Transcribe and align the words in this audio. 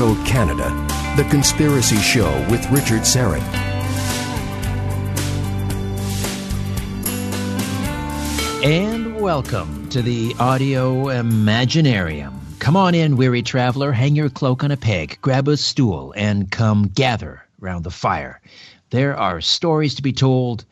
Toronto, 0.00 0.24
Canada. 0.24 0.86
The 1.22 1.28
Conspiracy 1.28 1.98
Show 1.98 2.30
with 2.50 2.64
Richard 2.70 3.02
Syrett. 3.02 3.42
And 8.64 9.20
welcome 9.20 9.90
to 9.90 10.00
the 10.00 10.34
Audio 10.38 11.04
Imaginarium. 11.08 12.32
Come 12.60 12.78
on 12.78 12.94
in, 12.94 13.18
weary 13.18 13.42
traveler, 13.42 13.92
hang 13.92 14.16
your 14.16 14.30
cloak 14.30 14.64
on 14.64 14.70
a 14.70 14.76
peg, 14.78 15.18
grab 15.20 15.48
a 15.48 15.58
stool, 15.58 16.14
and 16.16 16.50
come 16.50 16.88
gather 16.94 17.44
round 17.58 17.84
the 17.84 17.90
fire. 17.90 18.40
There 18.88 19.14
are 19.14 19.42
stories 19.42 19.94
to 19.96 20.02
be 20.02 20.14
told, 20.14 20.64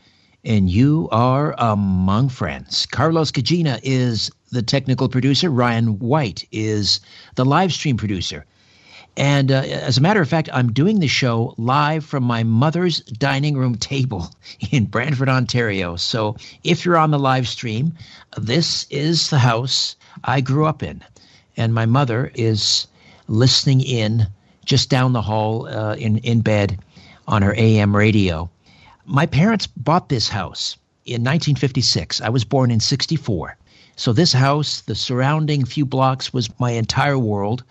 and 0.43 0.71
you 0.71 1.07
are 1.13 1.55
among 1.59 2.31
friends. 2.31 2.87
Carlos 2.87 3.31
Cagina 3.31 3.79
is 3.83 4.31
the 4.53 4.63
technical 4.63 5.11
producer, 5.11 5.51
Ryan 5.51 5.99
White 5.99 6.49
is 6.51 7.01
the 7.35 7.45
live 7.45 7.75
stream 7.75 7.99
producer. 7.99 8.47
And 9.19 9.51
uh, 9.51 9.63
as 9.67 9.99
a 9.99 10.01
matter 10.01 10.21
of 10.21 10.29
fact, 10.29 10.49
I'm 10.53 10.73
doing 10.73 11.01
the 11.01 11.09
show 11.09 11.53
live 11.59 12.05
from 12.05 12.23
my 12.23 12.45
mother's 12.45 13.01
dining 13.01 13.57
room 13.57 13.75
table 13.75 14.31
in 14.71 14.85
Brantford, 14.85 15.29
Ontario. 15.29 15.97
So 15.97 16.37
if 16.63 16.85
you're 16.85 16.97
on 16.97 17.11
the 17.11 17.19
live 17.19 17.49
stream, 17.49 17.95
this 18.37 18.87
is 18.91 19.29
the 19.31 19.41
house 19.41 19.97
I 20.23 20.41
grew 20.41 20.67
up 20.67 20.85
in. 20.85 21.03
And 21.57 21.75
my 21.75 21.85
mother 21.85 22.31
is 22.37 22.87
listening 23.27 23.81
in 23.81 24.29
just 24.65 24.89
down 24.89 25.15
the 25.15 25.23
hall 25.23 25.67
uh, 25.67 25.97
in, 25.97 26.19
in 26.19 26.41
bed 26.41 26.79
on 27.27 27.43
her 27.43 27.55
AM 27.59 27.97
radio. 27.97 28.49
My 29.05 29.27
parents 29.27 29.67
bought 29.67 30.11
this 30.11 30.29
house 30.29 30.77
in 31.07 31.25
1956. 31.25 32.21
I 32.21 32.29
was 32.29 32.45
born 32.45 32.71
in 32.71 32.79
64. 32.79 33.57
So 33.97 34.13
this 34.13 34.33
house, 34.33 34.83
the 34.83 34.95
surrounding 34.95 35.65
few 35.65 35.85
blocks 35.85 36.33
was 36.33 36.49
my 36.61 36.71
entire 36.71 37.19
world. 37.19 37.65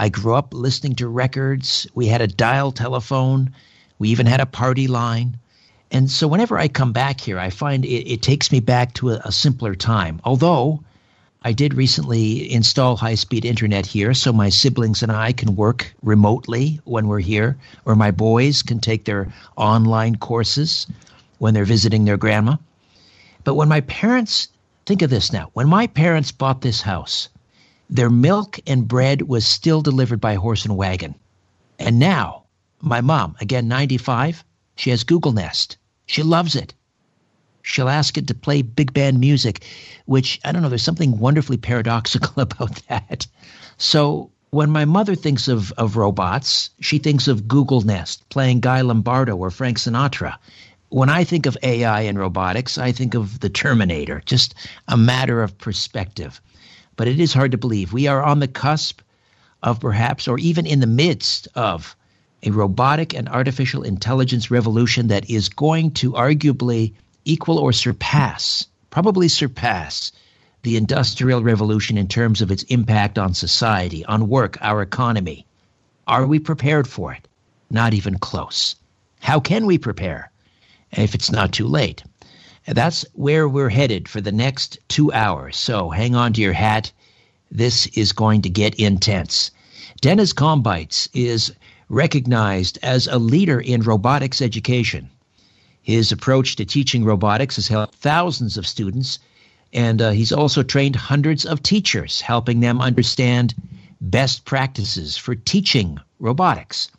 I 0.00 0.08
grew 0.08 0.34
up 0.34 0.54
listening 0.54 0.94
to 0.94 1.08
records. 1.08 1.86
We 1.94 2.06
had 2.06 2.22
a 2.22 2.26
dial 2.26 2.72
telephone. 2.72 3.52
We 3.98 4.08
even 4.08 4.24
had 4.24 4.40
a 4.40 4.46
party 4.46 4.88
line. 4.88 5.36
And 5.90 6.10
so 6.10 6.26
whenever 6.26 6.58
I 6.58 6.68
come 6.68 6.94
back 6.94 7.20
here, 7.20 7.38
I 7.38 7.50
find 7.50 7.84
it, 7.84 8.10
it 8.10 8.22
takes 8.22 8.50
me 8.50 8.60
back 8.60 8.94
to 8.94 9.10
a, 9.10 9.20
a 9.26 9.30
simpler 9.30 9.74
time. 9.74 10.18
Although 10.24 10.82
I 11.42 11.52
did 11.52 11.74
recently 11.74 12.50
install 12.50 12.96
high 12.96 13.14
speed 13.14 13.44
internet 13.44 13.84
here 13.84 14.14
so 14.14 14.32
my 14.32 14.48
siblings 14.48 15.02
and 15.02 15.12
I 15.12 15.32
can 15.32 15.54
work 15.54 15.92
remotely 16.02 16.80
when 16.84 17.06
we're 17.06 17.20
here, 17.20 17.58
or 17.84 17.94
my 17.94 18.10
boys 18.10 18.62
can 18.62 18.80
take 18.80 19.04
their 19.04 19.30
online 19.56 20.16
courses 20.16 20.86
when 21.40 21.52
they're 21.52 21.66
visiting 21.66 22.06
their 22.06 22.16
grandma. 22.16 22.56
But 23.44 23.56
when 23.56 23.68
my 23.68 23.82
parents, 23.82 24.48
think 24.86 25.02
of 25.02 25.10
this 25.10 25.30
now, 25.30 25.50
when 25.52 25.68
my 25.68 25.88
parents 25.88 26.32
bought 26.32 26.62
this 26.62 26.80
house, 26.80 27.28
their 27.90 28.08
milk 28.08 28.60
and 28.68 28.86
bread 28.86 29.22
was 29.22 29.44
still 29.44 29.82
delivered 29.82 30.20
by 30.20 30.36
horse 30.36 30.64
and 30.64 30.76
wagon. 30.76 31.16
And 31.78 31.98
now, 31.98 32.44
my 32.80 33.00
mom, 33.00 33.34
again 33.40 33.66
95, 33.66 34.44
she 34.76 34.90
has 34.90 35.02
Google 35.02 35.32
Nest. 35.32 35.76
She 36.06 36.22
loves 36.22 36.54
it. 36.54 36.72
She'll 37.62 37.88
ask 37.88 38.16
it 38.16 38.28
to 38.28 38.34
play 38.34 38.62
big 38.62 38.92
band 38.92 39.18
music, 39.18 39.66
which 40.06 40.40
I 40.44 40.52
don't 40.52 40.62
know, 40.62 40.68
there's 40.68 40.84
something 40.84 41.18
wonderfully 41.18 41.56
paradoxical 41.56 42.32
about 42.42 42.80
that. 42.88 43.26
So 43.76 44.30
when 44.50 44.70
my 44.70 44.84
mother 44.84 45.16
thinks 45.16 45.48
of, 45.48 45.72
of 45.72 45.96
robots, 45.96 46.70
she 46.80 46.98
thinks 46.98 47.26
of 47.26 47.48
Google 47.48 47.80
Nest 47.80 48.26
playing 48.28 48.60
Guy 48.60 48.82
Lombardo 48.82 49.36
or 49.36 49.50
Frank 49.50 49.78
Sinatra. 49.78 50.36
When 50.90 51.10
I 51.10 51.24
think 51.24 51.46
of 51.46 51.58
AI 51.62 52.02
and 52.02 52.18
robotics, 52.18 52.78
I 52.78 52.92
think 52.92 53.14
of 53.14 53.40
the 53.40 53.48
Terminator, 53.50 54.22
just 54.26 54.54
a 54.86 54.96
matter 54.96 55.42
of 55.42 55.58
perspective 55.58 56.40
but 57.00 57.08
it 57.08 57.18
is 57.18 57.32
hard 57.32 57.52
to 57.52 57.56
believe. 57.56 57.94
We 57.94 58.08
are 58.08 58.22
on 58.22 58.40
the 58.40 58.46
cusp 58.46 59.00
of 59.62 59.80
perhaps, 59.80 60.28
or 60.28 60.38
even 60.38 60.66
in 60.66 60.80
the 60.80 60.86
midst 60.86 61.48
of, 61.54 61.96
a 62.42 62.50
robotic 62.50 63.14
and 63.14 63.26
artificial 63.26 63.84
intelligence 63.84 64.50
revolution 64.50 65.08
that 65.08 65.30
is 65.30 65.48
going 65.48 65.92
to 65.92 66.12
arguably 66.12 66.92
equal 67.24 67.56
or 67.56 67.72
surpass, 67.72 68.66
probably 68.90 69.28
surpass, 69.28 70.12
the 70.62 70.76
Industrial 70.76 71.42
Revolution 71.42 71.96
in 71.96 72.06
terms 72.06 72.42
of 72.42 72.50
its 72.50 72.64
impact 72.64 73.16
on 73.16 73.32
society, 73.32 74.04
on 74.04 74.28
work, 74.28 74.58
our 74.60 74.82
economy. 74.82 75.46
Are 76.06 76.26
we 76.26 76.38
prepared 76.38 76.86
for 76.86 77.14
it? 77.14 77.26
Not 77.70 77.94
even 77.94 78.18
close. 78.18 78.76
How 79.20 79.40
can 79.40 79.64
we 79.64 79.78
prepare 79.78 80.30
if 80.92 81.14
it's 81.14 81.32
not 81.32 81.52
too 81.52 81.66
late? 81.66 82.04
That's 82.66 83.04
where 83.14 83.48
we're 83.48 83.70
headed 83.70 84.08
for 84.08 84.20
the 84.20 84.32
next 84.32 84.78
two 84.88 85.12
hours. 85.12 85.56
So 85.56 85.90
hang 85.90 86.14
on 86.14 86.32
to 86.34 86.40
your 86.40 86.52
hat. 86.52 86.92
This 87.50 87.86
is 87.88 88.12
going 88.12 88.42
to 88.42 88.50
get 88.50 88.74
intense. 88.74 89.50
Dennis 90.00 90.32
Kambeitz 90.32 91.08
is 91.12 91.52
recognized 91.88 92.78
as 92.82 93.06
a 93.06 93.18
leader 93.18 93.60
in 93.60 93.82
robotics 93.82 94.40
education. 94.40 95.10
His 95.82 96.12
approach 96.12 96.56
to 96.56 96.64
teaching 96.64 97.04
robotics 97.04 97.56
has 97.56 97.68
helped 97.68 97.96
thousands 97.96 98.56
of 98.56 98.66
students, 98.66 99.18
and 99.72 100.00
uh, 100.00 100.10
he's 100.10 100.32
also 100.32 100.62
trained 100.62 100.94
hundreds 100.94 101.44
of 101.44 101.62
teachers, 101.62 102.20
helping 102.20 102.60
them 102.60 102.80
understand 102.80 103.54
best 104.00 104.44
practices 104.44 105.16
for 105.16 105.34
teaching 105.34 105.98
robotics. 106.18 106.90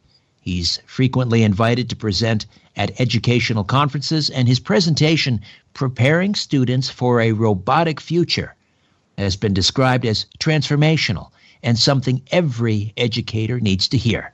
He's 0.41 0.81
frequently 0.85 1.43
invited 1.43 1.89
to 1.89 1.95
present 1.95 2.45
at 2.75 2.99
educational 2.99 3.63
conferences, 3.63 4.29
and 4.29 4.47
his 4.47 4.59
presentation, 4.59 5.41
Preparing 5.73 6.35
Students 6.35 6.89
for 6.89 7.21
a 7.21 7.31
Robotic 7.31 7.99
Future, 7.99 8.55
has 9.17 9.35
been 9.35 9.53
described 9.53 10.05
as 10.05 10.27
transformational 10.39 11.31
and 11.63 11.77
something 11.77 12.21
every 12.31 12.93
educator 12.97 13.59
needs 13.59 13.87
to 13.89 13.97
hear. 13.97 14.33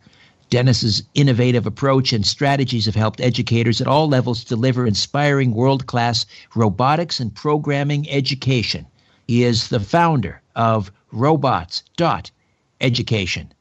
Dennis's 0.50 1.04
innovative 1.14 1.68
approach 1.68 2.14
and 2.14 2.26
strategies 2.26 2.86
have 2.86 2.96
helped 2.96 3.20
educators 3.20 3.82
at 3.82 3.88
all 3.88 4.08
levels 4.08 4.46
deliver 4.46 4.88
inspiring 4.88 5.54
world 5.54 5.88
class 5.88 6.26
robotics 6.56 7.20
and 7.20 7.36
programming 7.36 8.10
education. 8.10 8.86
He 9.28 9.44
is 9.44 9.68
the 9.68 9.82
founder 9.82 10.42
of 10.56 10.90
Robots.Education. 11.12 13.54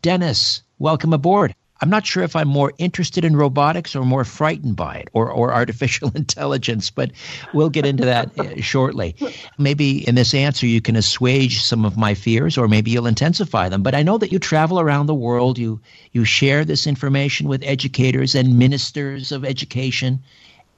Dennis, 0.00 0.62
welcome 0.78 1.12
aboard. 1.12 1.54
I'm 1.80 1.88
not 1.88 2.04
sure 2.04 2.22
if 2.22 2.36
I'm 2.36 2.48
more 2.48 2.72
interested 2.78 3.24
in 3.24 3.36
robotics 3.36 3.96
or 3.96 4.04
more 4.04 4.24
frightened 4.24 4.76
by 4.76 4.96
it 4.96 5.08
or, 5.12 5.30
or 5.30 5.52
artificial 5.60 6.10
intelligence, 6.14 6.90
but 6.90 7.10
we'll 7.54 7.70
get 7.70 7.86
into 7.86 8.04
that 8.04 8.38
uh, 8.38 8.60
shortly. 8.60 9.16
Maybe 9.58 10.06
in 10.06 10.14
this 10.14 10.34
answer, 10.34 10.66
you 10.66 10.80
can 10.80 10.96
assuage 10.96 11.62
some 11.62 11.84
of 11.84 11.96
my 11.96 12.14
fears 12.14 12.58
or 12.58 12.68
maybe 12.68 12.90
you'll 12.90 13.06
intensify 13.06 13.68
them. 13.68 13.82
But 13.82 13.94
I 13.94 14.02
know 14.02 14.18
that 14.18 14.32
you 14.32 14.38
travel 14.38 14.78
around 14.78 15.06
the 15.06 15.14
world, 15.14 15.58
you, 15.58 15.80
you 16.12 16.24
share 16.24 16.64
this 16.64 16.86
information 16.86 17.48
with 17.48 17.62
educators 17.64 18.34
and 18.34 18.58
ministers 18.58 19.32
of 19.32 19.44
education. 19.44 20.22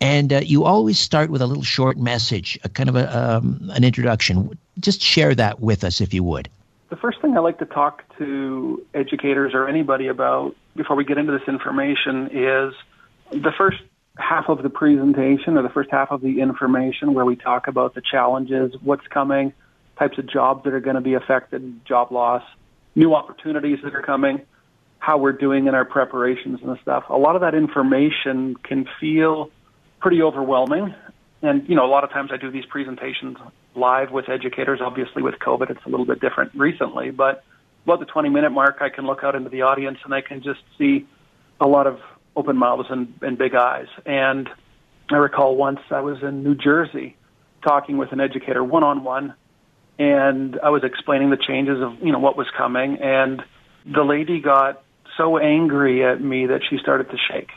And 0.00 0.32
uh, 0.32 0.40
you 0.42 0.64
always 0.64 0.98
start 0.98 1.30
with 1.30 1.42
a 1.42 1.46
little 1.46 1.62
short 1.62 1.96
message, 1.96 2.58
a 2.64 2.68
kind 2.68 2.88
of 2.88 2.96
a, 2.96 3.36
um, 3.36 3.70
an 3.72 3.84
introduction. 3.84 4.58
Just 4.80 5.00
share 5.00 5.34
that 5.36 5.60
with 5.60 5.84
us 5.84 6.00
if 6.00 6.12
you 6.12 6.24
would. 6.24 6.48
The 6.90 6.96
first 6.96 7.20
thing 7.22 7.36
I 7.36 7.40
like 7.40 7.58
to 7.60 7.64
talk 7.64 8.02
to 8.18 8.84
educators 8.94 9.54
or 9.54 9.68
anybody 9.68 10.08
about 10.08 10.54
before 10.74 10.96
we 10.96 11.04
get 11.04 11.18
into 11.18 11.32
this 11.32 11.46
information 11.48 12.28
is 12.32 12.74
the 13.30 13.52
first 13.56 13.78
half 14.16 14.48
of 14.48 14.62
the 14.62 14.70
presentation 14.70 15.56
or 15.56 15.62
the 15.62 15.68
first 15.70 15.90
half 15.90 16.10
of 16.10 16.20
the 16.20 16.40
information 16.40 17.14
where 17.14 17.24
we 17.24 17.36
talk 17.36 17.66
about 17.66 17.94
the 17.94 18.02
challenges, 18.02 18.74
what's 18.82 19.06
coming, 19.08 19.52
types 19.98 20.18
of 20.18 20.26
jobs 20.26 20.64
that 20.64 20.74
are 20.74 20.80
going 20.80 20.96
to 20.96 21.02
be 21.02 21.14
affected, 21.14 21.84
job 21.84 22.12
loss, 22.12 22.42
new 22.94 23.14
opportunities 23.14 23.78
that 23.82 23.94
are 23.94 24.02
coming, 24.02 24.42
how 24.98 25.18
we're 25.18 25.32
doing 25.32 25.66
in 25.66 25.74
our 25.74 25.84
preparations 25.84 26.60
and 26.62 26.78
stuff. 26.80 27.04
A 27.08 27.16
lot 27.16 27.34
of 27.34 27.40
that 27.40 27.54
information 27.54 28.54
can 28.56 28.86
feel 29.00 29.50
pretty 30.00 30.22
overwhelming. 30.22 30.94
And, 31.42 31.68
you 31.68 31.74
know, 31.74 31.84
a 31.84 31.90
lot 31.90 32.04
of 32.04 32.10
times 32.10 32.30
I 32.32 32.36
do 32.36 32.50
these 32.50 32.66
presentations 32.66 33.36
live 33.74 34.10
with 34.10 34.28
educators. 34.28 34.80
Obviously 34.80 35.22
with 35.22 35.36
COVID, 35.36 35.70
it's 35.70 35.84
a 35.84 35.88
little 35.88 36.06
bit 36.06 36.20
different 36.20 36.54
recently, 36.54 37.10
but 37.10 37.42
about 37.84 38.00
the 38.00 38.06
20 38.06 38.28
minute 38.28 38.50
mark, 38.50 38.78
I 38.80 38.88
can 38.88 39.06
look 39.06 39.24
out 39.24 39.34
into 39.34 39.50
the 39.50 39.62
audience 39.62 39.98
and 40.04 40.14
I 40.14 40.20
can 40.20 40.42
just 40.42 40.60
see 40.78 41.06
a 41.60 41.66
lot 41.66 41.86
of 41.86 41.98
open 42.36 42.56
mouths 42.56 42.88
and, 42.90 43.14
and 43.22 43.36
big 43.36 43.54
eyes. 43.54 43.88
And 44.06 44.48
I 45.10 45.16
recall 45.16 45.56
once 45.56 45.80
I 45.90 46.00
was 46.00 46.22
in 46.22 46.42
New 46.42 46.54
Jersey 46.54 47.16
talking 47.62 47.96
with 47.96 48.12
an 48.12 48.20
educator 48.20 48.62
one 48.64 48.82
on 48.82 49.04
one, 49.04 49.34
and 49.98 50.58
I 50.60 50.70
was 50.70 50.84
explaining 50.84 51.30
the 51.30 51.36
changes 51.36 51.80
of 51.80 51.98
you 52.02 52.12
know 52.12 52.18
what 52.18 52.36
was 52.36 52.48
coming, 52.56 52.98
and 53.00 53.42
the 53.84 54.02
lady 54.02 54.40
got 54.40 54.82
so 55.16 55.38
angry 55.38 56.04
at 56.04 56.20
me 56.20 56.46
that 56.46 56.62
she 56.68 56.78
started 56.78 57.10
to 57.10 57.16
shake, 57.18 57.50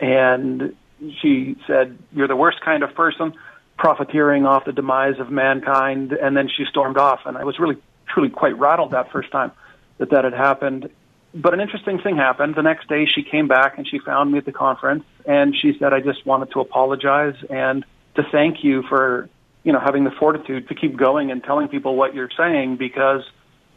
and 0.00 0.74
she 1.20 1.56
said, 1.66 1.98
"You're 2.12 2.28
the 2.28 2.36
worst 2.36 2.60
kind 2.60 2.82
of 2.82 2.94
person." 2.94 3.34
profiteering 3.76 4.46
off 4.46 4.64
the 4.64 4.72
demise 4.72 5.18
of 5.18 5.32
mankind 5.32 6.12
and 6.12 6.36
then 6.36 6.48
she 6.48 6.64
stormed 6.64 6.96
off 6.96 7.18
and 7.26 7.36
I 7.36 7.42
was 7.42 7.58
really 7.58 7.76
truly 8.14 8.30
quite 8.30 8.58
rattled 8.58 8.92
that 8.92 9.10
first 9.10 9.30
time 9.30 9.52
that 9.98 10.10
that 10.10 10.24
had 10.24 10.32
happened. 10.32 10.88
But 11.34 11.52
an 11.52 11.60
interesting 11.60 11.98
thing 11.98 12.16
happened. 12.16 12.54
The 12.54 12.62
next 12.62 12.88
day 12.88 13.06
she 13.06 13.22
came 13.22 13.48
back 13.48 13.76
and 13.76 13.86
she 13.86 13.98
found 13.98 14.30
me 14.30 14.38
at 14.38 14.44
the 14.44 14.52
conference 14.52 15.04
and 15.26 15.54
she 15.54 15.76
said, 15.78 15.92
I 15.92 16.00
just 16.00 16.24
wanted 16.24 16.52
to 16.52 16.60
apologize 16.60 17.34
and 17.50 17.84
to 18.14 18.22
thank 18.30 18.62
you 18.62 18.84
for, 18.88 19.28
you 19.64 19.72
know, 19.72 19.80
having 19.80 20.04
the 20.04 20.12
fortitude 20.12 20.68
to 20.68 20.74
keep 20.74 20.96
going 20.96 21.32
and 21.32 21.42
telling 21.42 21.68
people 21.68 21.96
what 21.96 22.14
you're 22.14 22.30
saying 22.36 22.76
because 22.76 23.22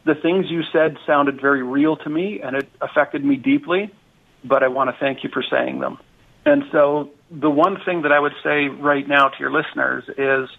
the 0.05 0.13
things 0.13 0.45
you 0.49 0.61
said 0.71 0.97
sounded 1.07 1.41
very 1.41 1.63
real 1.63 1.97
to 1.97 2.09
me 2.09 2.41
and 2.41 2.55
it 2.55 2.69
affected 2.79 3.25
me 3.25 3.35
deeply, 3.35 3.91
but 4.43 4.61
I 4.61 4.67
want 4.67 4.91
to 4.91 4.95
thank 4.99 5.23
you 5.23 5.29
for 5.33 5.43
saying 5.43 5.79
them. 5.79 5.97
And 6.45 6.63
so 6.71 7.09
the 7.31 7.49
one 7.49 7.77
thing 7.83 8.03
that 8.03 8.11
I 8.11 8.19
would 8.19 8.35
say 8.43 8.67
right 8.67 9.07
now 9.07 9.29
to 9.29 9.39
your 9.39 9.51
listeners 9.51 10.03
is 10.17 10.49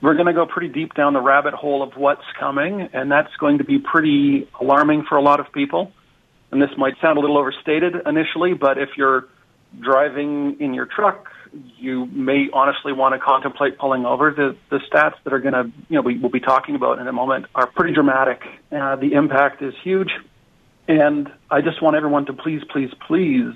we're 0.00 0.14
going 0.14 0.26
to 0.26 0.32
go 0.32 0.46
pretty 0.46 0.68
deep 0.68 0.94
down 0.94 1.14
the 1.14 1.20
rabbit 1.20 1.54
hole 1.54 1.82
of 1.82 1.96
what's 1.96 2.24
coming, 2.38 2.88
and 2.92 3.10
that's 3.10 3.34
going 3.38 3.58
to 3.58 3.64
be 3.64 3.78
pretty 3.78 4.48
alarming 4.60 5.04
for 5.08 5.16
a 5.16 5.22
lot 5.22 5.40
of 5.40 5.50
people. 5.52 5.92
And 6.50 6.60
this 6.60 6.70
might 6.76 6.94
sound 7.00 7.18
a 7.18 7.20
little 7.20 7.38
overstated 7.38 7.94
initially, 8.06 8.54
but 8.54 8.78
if 8.78 8.90
you're 8.96 9.26
driving 9.80 10.58
in 10.60 10.74
your 10.74 10.86
truck, 10.86 11.28
you 11.78 12.06
may 12.06 12.48
honestly 12.52 12.92
want 12.92 13.14
to 13.14 13.18
contemplate 13.18 13.78
pulling 13.78 14.04
over. 14.04 14.30
The 14.30 14.56
the 14.70 14.78
stats 14.90 15.14
that 15.24 15.32
are 15.32 15.38
going 15.38 15.54
to, 15.54 15.72
you 15.88 15.96
know, 15.96 16.02
we 16.02 16.18
will 16.18 16.30
be 16.30 16.40
talking 16.40 16.74
about 16.74 16.98
in 16.98 17.06
a 17.06 17.12
moment 17.12 17.46
are 17.54 17.66
pretty 17.66 17.94
dramatic. 17.94 18.42
Uh, 18.70 18.96
the 18.96 19.12
impact 19.14 19.62
is 19.62 19.74
huge, 19.82 20.10
and 20.86 21.32
I 21.50 21.62
just 21.62 21.82
want 21.82 21.96
everyone 21.96 22.26
to 22.26 22.32
please, 22.32 22.62
please, 22.70 22.90
please 23.06 23.54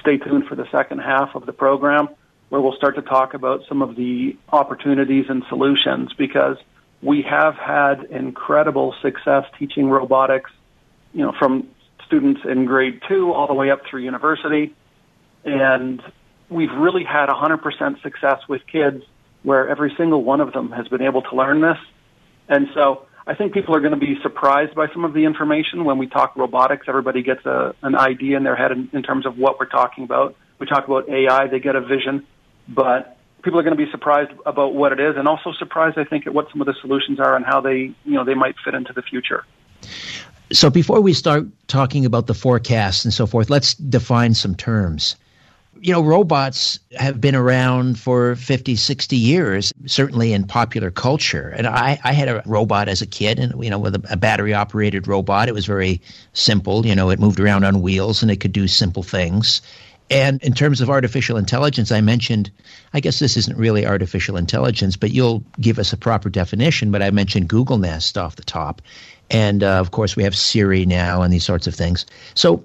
stay 0.00 0.16
tuned 0.16 0.46
for 0.46 0.54
the 0.54 0.66
second 0.72 1.00
half 1.00 1.34
of 1.34 1.46
the 1.46 1.52
program 1.52 2.08
where 2.54 2.60
we'll 2.60 2.76
start 2.76 2.94
to 2.94 3.02
talk 3.02 3.34
about 3.34 3.62
some 3.68 3.82
of 3.82 3.96
the 3.96 4.36
opportunities 4.52 5.24
and 5.28 5.42
solutions 5.48 6.12
because 6.16 6.56
we 7.02 7.20
have 7.28 7.56
had 7.56 8.04
incredible 8.12 8.94
success 9.02 9.44
teaching 9.58 9.90
robotics, 9.90 10.52
you 11.12 11.22
know, 11.22 11.32
from 11.36 11.66
students 12.06 12.42
in 12.48 12.64
grade 12.64 13.02
two 13.08 13.32
all 13.32 13.48
the 13.48 13.54
way 13.54 13.72
up 13.72 13.80
through 13.90 14.02
university. 14.02 14.72
And 15.44 16.00
we've 16.48 16.70
really 16.70 17.02
had 17.02 17.28
100% 17.28 18.00
success 18.02 18.38
with 18.48 18.62
kids 18.70 19.02
where 19.42 19.68
every 19.68 19.92
single 19.96 20.22
one 20.22 20.40
of 20.40 20.52
them 20.52 20.70
has 20.70 20.86
been 20.86 21.02
able 21.02 21.22
to 21.22 21.34
learn 21.34 21.60
this. 21.60 21.78
And 22.48 22.68
so 22.72 23.06
I 23.26 23.34
think 23.34 23.52
people 23.52 23.74
are 23.74 23.80
going 23.80 23.98
to 23.98 23.98
be 23.98 24.16
surprised 24.22 24.76
by 24.76 24.86
some 24.92 25.04
of 25.04 25.12
the 25.12 25.24
information 25.24 25.84
when 25.84 25.98
we 25.98 26.06
talk 26.06 26.36
robotics. 26.36 26.86
Everybody 26.86 27.24
gets 27.24 27.44
a, 27.46 27.74
an 27.82 27.96
idea 27.96 28.36
in 28.36 28.44
their 28.44 28.54
head 28.54 28.70
in, 28.70 28.90
in 28.92 29.02
terms 29.02 29.26
of 29.26 29.38
what 29.38 29.58
we're 29.58 29.66
talking 29.66 30.04
about. 30.04 30.36
We 30.60 30.66
talk 30.66 30.86
about 30.86 31.08
AI, 31.08 31.48
they 31.48 31.58
get 31.58 31.74
a 31.74 31.80
vision, 31.80 32.24
but 32.68 33.16
people 33.42 33.58
are 33.58 33.62
going 33.62 33.76
to 33.76 33.84
be 33.84 33.90
surprised 33.90 34.30
about 34.46 34.74
what 34.74 34.92
it 34.92 35.00
is 35.00 35.16
and 35.16 35.28
also 35.28 35.52
surprised, 35.52 35.98
I 35.98 36.04
think, 36.04 36.26
at 36.26 36.34
what 36.34 36.50
some 36.50 36.60
of 36.60 36.66
the 36.66 36.74
solutions 36.80 37.20
are 37.20 37.36
and 37.36 37.44
how 37.44 37.60
they, 37.60 37.92
you 38.04 38.14
know, 38.14 38.24
they 38.24 38.34
might 38.34 38.54
fit 38.64 38.74
into 38.74 38.92
the 38.92 39.02
future. 39.02 39.44
So 40.52 40.70
before 40.70 41.00
we 41.00 41.12
start 41.12 41.46
talking 41.68 42.04
about 42.04 42.26
the 42.26 42.34
forecast 42.34 43.04
and 43.04 43.12
so 43.12 43.26
forth, 43.26 43.50
let's 43.50 43.74
define 43.74 44.34
some 44.34 44.54
terms 44.54 45.16
you 45.80 45.92
know, 45.92 46.02
robots 46.02 46.80
have 46.96 47.20
been 47.20 47.34
around 47.34 47.98
for 47.98 48.36
50, 48.36 48.76
60 48.76 49.16
years, 49.16 49.72
certainly 49.86 50.32
in 50.32 50.46
popular 50.46 50.90
culture. 50.90 51.52
And 51.56 51.66
I, 51.66 51.98
I 52.04 52.12
had 52.12 52.28
a 52.28 52.42
robot 52.46 52.88
as 52.88 53.02
a 53.02 53.06
kid, 53.06 53.38
and, 53.38 53.62
you 53.62 53.70
know, 53.70 53.78
with 53.78 53.94
a, 53.94 54.02
a 54.10 54.16
battery 54.16 54.54
operated 54.54 55.06
robot. 55.06 55.48
It 55.48 55.52
was 55.52 55.66
very 55.66 56.00
simple. 56.32 56.86
You 56.86 56.94
know, 56.94 57.10
it 57.10 57.18
moved 57.18 57.40
around 57.40 57.64
on 57.64 57.82
wheels 57.82 58.22
and 58.22 58.30
it 58.30 58.36
could 58.36 58.52
do 58.52 58.66
simple 58.66 59.02
things. 59.02 59.60
And 60.10 60.42
in 60.42 60.52
terms 60.52 60.80
of 60.80 60.90
artificial 60.90 61.38
intelligence, 61.38 61.90
I 61.90 62.00
mentioned, 62.00 62.50
I 62.92 63.00
guess 63.00 63.18
this 63.18 63.36
isn't 63.36 63.56
really 63.56 63.86
artificial 63.86 64.36
intelligence, 64.36 64.96
but 64.96 65.10
you'll 65.10 65.42
give 65.58 65.78
us 65.78 65.92
a 65.92 65.96
proper 65.96 66.28
definition. 66.28 66.90
But 66.90 67.02
I 67.02 67.10
mentioned 67.10 67.48
Google 67.48 67.78
Nest 67.78 68.18
off 68.18 68.36
the 68.36 68.44
top. 68.44 68.82
And 69.30 69.62
uh, 69.62 69.80
of 69.80 69.90
course, 69.90 70.14
we 70.14 70.24
have 70.24 70.36
Siri 70.36 70.84
now 70.84 71.22
and 71.22 71.32
these 71.32 71.44
sorts 71.44 71.66
of 71.66 71.74
things. 71.74 72.04
So 72.34 72.64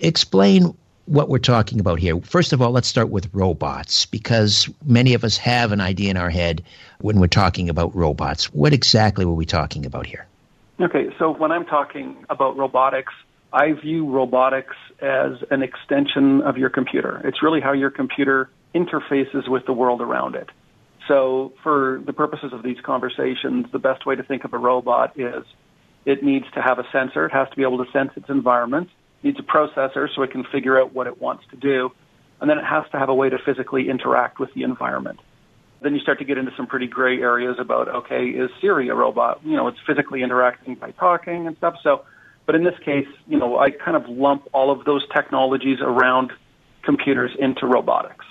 explain 0.00 0.74
what 1.06 1.28
we're 1.28 1.38
talking 1.38 1.80
about 1.80 1.98
here. 1.98 2.20
First 2.20 2.52
of 2.52 2.62
all, 2.62 2.70
let's 2.70 2.88
start 2.88 3.08
with 3.08 3.28
robots 3.32 4.06
because 4.06 4.68
many 4.84 5.14
of 5.14 5.24
us 5.24 5.36
have 5.38 5.72
an 5.72 5.80
idea 5.80 6.10
in 6.10 6.16
our 6.16 6.30
head 6.30 6.62
when 7.00 7.18
we're 7.20 7.26
talking 7.26 7.68
about 7.68 7.94
robots. 7.94 8.52
What 8.52 8.72
exactly 8.72 9.24
were 9.24 9.34
we 9.34 9.46
talking 9.46 9.86
about 9.86 10.06
here? 10.06 10.26
Okay, 10.80 11.10
so 11.18 11.32
when 11.32 11.52
I'm 11.52 11.66
talking 11.66 12.16
about 12.30 12.56
robotics, 12.56 13.12
I 13.52 13.72
view 13.72 14.08
robotics 14.10 14.76
as 15.00 15.32
an 15.50 15.62
extension 15.62 16.42
of 16.42 16.56
your 16.56 16.70
computer. 16.70 17.20
It's 17.24 17.42
really 17.42 17.60
how 17.60 17.72
your 17.72 17.90
computer 17.90 18.48
interfaces 18.74 19.48
with 19.48 19.66
the 19.66 19.72
world 19.72 20.00
around 20.00 20.36
it. 20.36 20.48
So, 21.08 21.52
for 21.62 22.00
the 22.06 22.12
purposes 22.12 22.52
of 22.52 22.62
these 22.62 22.76
conversations, 22.84 23.66
the 23.72 23.80
best 23.80 24.06
way 24.06 24.14
to 24.14 24.22
think 24.22 24.44
of 24.44 24.52
a 24.52 24.58
robot 24.58 25.18
is 25.18 25.44
it 26.04 26.22
needs 26.22 26.46
to 26.54 26.62
have 26.62 26.78
a 26.78 26.84
sensor. 26.92 27.26
It 27.26 27.32
has 27.32 27.48
to 27.50 27.56
be 27.56 27.62
able 27.62 27.84
to 27.84 27.90
sense 27.90 28.12
its 28.16 28.28
environment 28.28 28.90
It 29.22 29.26
needs 29.26 29.38
a 29.40 29.42
processor 29.42 30.06
so 30.14 30.22
it 30.22 30.30
can 30.30 30.44
figure 30.44 30.80
out 30.80 30.94
what 30.94 31.08
it 31.08 31.20
wants 31.20 31.44
to 31.50 31.56
do, 31.56 31.90
and 32.40 32.48
then 32.48 32.58
it 32.58 32.64
has 32.64 32.84
to 32.92 32.98
have 32.98 33.08
a 33.08 33.14
way 33.14 33.28
to 33.28 33.38
physically 33.44 33.88
interact 33.88 34.38
with 34.38 34.54
the 34.54 34.62
environment. 34.62 35.18
Then 35.82 35.94
you 35.94 36.00
start 36.00 36.18
to 36.18 36.24
get 36.24 36.38
into 36.38 36.52
some 36.56 36.66
pretty 36.66 36.86
gray 36.86 37.20
areas 37.20 37.56
about, 37.58 37.88
okay, 37.88 38.26
is 38.26 38.50
Siri 38.60 38.88
a 38.90 38.94
robot? 38.94 39.40
You 39.44 39.56
know, 39.56 39.66
it's 39.66 39.78
physically 39.86 40.22
interacting 40.22 40.74
by 40.76 40.92
talking 40.92 41.46
and 41.46 41.56
stuff. 41.56 41.74
So, 41.82 42.04
but 42.46 42.54
in 42.54 42.64
this 42.64 42.78
case, 42.84 43.06
you 43.26 43.38
know, 43.38 43.58
I 43.58 43.70
kind 43.70 43.96
of 43.96 44.08
lump 44.08 44.48
all 44.52 44.70
of 44.70 44.84
those 44.84 45.06
technologies 45.08 45.78
around 45.80 46.32
computers 46.82 47.30
into 47.38 47.66
robotics. 47.66 48.24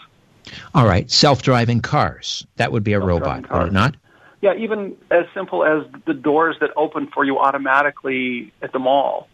All 0.74 0.86
right, 0.86 1.10
self-driving 1.10 1.82
cars. 1.82 2.46
That 2.56 2.72
would 2.72 2.84
be 2.84 2.94
a 2.94 3.00
robot, 3.00 3.46
it 3.68 3.74
not? 3.74 3.96
Yeah, 4.42 4.56
even 4.56 4.96
as 5.12 5.26
simple 5.34 5.66
as 5.66 5.84
the 6.06 6.14
doors 6.14 6.56
that 6.62 6.72
open 6.78 7.08
for 7.08 7.26
you 7.26 7.40
automatically 7.40 8.54
at 8.62 8.72
the 8.72 8.80
mall 8.80 9.28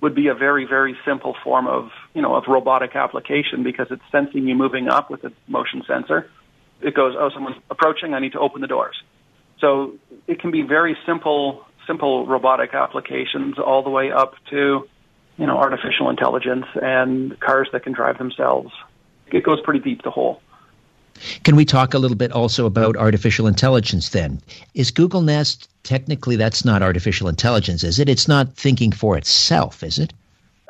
would 0.00 0.14
be 0.14 0.28
a 0.28 0.34
very, 0.34 0.64
very 0.64 0.96
simple 1.04 1.34
form 1.42 1.66
of, 1.66 1.90
you 2.14 2.22
know, 2.22 2.34
of 2.34 2.44
robotic 2.48 2.94
application 2.94 3.62
because 3.62 3.88
it's 3.90 4.02
sensing 4.12 4.46
you 4.46 4.54
moving 4.54 4.88
up 4.88 5.10
with 5.10 5.24
a 5.24 5.32
motion 5.46 5.82
sensor. 5.86 6.28
It 6.80 6.94
goes, 6.94 7.14
oh, 7.18 7.30
someone's 7.30 7.56
approaching, 7.70 8.14
I 8.14 8.20
need 8.20 8.32
to 8.32 8.40
open 8.40 8.60
the 8.60 8.68
doors. 8.68 8.96
So 9.60 9.94
it 10.28 10.40
can 10.40 10.50
be 10.52 10.62
very 10.62 10.96
simple, 11.04 11.64
simple 11.88 12.24
robotic 12.26 12.72
applications 12.74 13.58
all 13.58 13.82
the 13.82 13.90
way 13.90 14.12
up 14.12 14.34
to, 14.50 14.88
you 15.36 15.46
know, 15.46 15.56
artificial 15.56 16.08
intelligence 16.08 16.66
and 16.80 17.38
cars 17.40 17.68
that 17.72 17.82
can 17.82 17.92
drive 17.92 18.18
themselves. 18.18 18.72
It 19.32 19.42
goes 19.42 19.60
pretty 19.62 19.80
deep, 19.80 20.02
the 20.04 20.12
whole. 20.12 20.40
Can 21.42 21.56
we 21.56 21.64
talk 21.64 21.94
a 21.94 21.98
little 21.98 22.16
bit 22.16 22.30
also 22.30 22.64
about 22.64 22.96
artificial 22.96 23.48
intelligence 23.48 24.10
then? 24.10 24.40
Is 24.74 24.92
Google 24.92 25.22
Nest 25.22 25.68
technically 25.82 26.36
that's 26.36 26.64
not 26.64 26.82
artificial 26.82 27.28
intelligence, 27.28 27.82
is 27.82 27.98
it? 27.98 28.08
It's 28.08 28.28
not 28.28 28.54
thinking 28.54 28.92
for 28.92 29.16
itself, 29.16 29.82
is 29.82 29.98
it? 29.98 30.12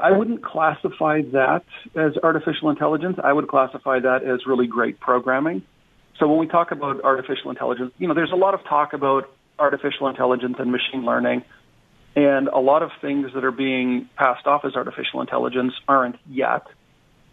I 0.00 0.12
wouldn't 0.12 0.42
classify 0.42 1.22
that 1.32 1.64
as 1.96 2.16
artificial 2.22 2.70
intelligence. 2.70 3.18
I 3.22 3.32
would 3.32 3.48
classify 3.48 3.98
that 3.98 4.22
as 4.22 4.46
really 4.46 4.66
great 4.66 5.00
programming. 5.00 5.62
So 6.18 6.28
when 6.28 6.38
we 6.38 6.46
talk 6.46 6.70
about 6.70 7.02
artificial 7.02 7.50
intelligence, 7.50 7.92
you 7.98 8.08
know, 8.08 8.14
there's 8.14 8.32
a 8.32 8.36
lot 8.36 8.54
of 8.54 8.64
talk 8.64 8.92
about 8.92 9.28
artificial 9.58 10.08
intelligence 10.08 10.56
and 10.58 10.70
machine 10.70 11.04
learning. 11.04 11.42
And 12.16 12.48
a 12.48 12.58
lot 12.58 12.82
of 12.82 12.90
things 13.00 13.32
that 13.34 13.44
are 13.44 13.52
being 13.52 14.08
passed 14.16 14.46
off 14.46 14.64
as 14.64 14.74
artificial 14.74 15.20
intelligence 15.20 15.74
aren't 15.86 16.16
yet. 16.28 16.66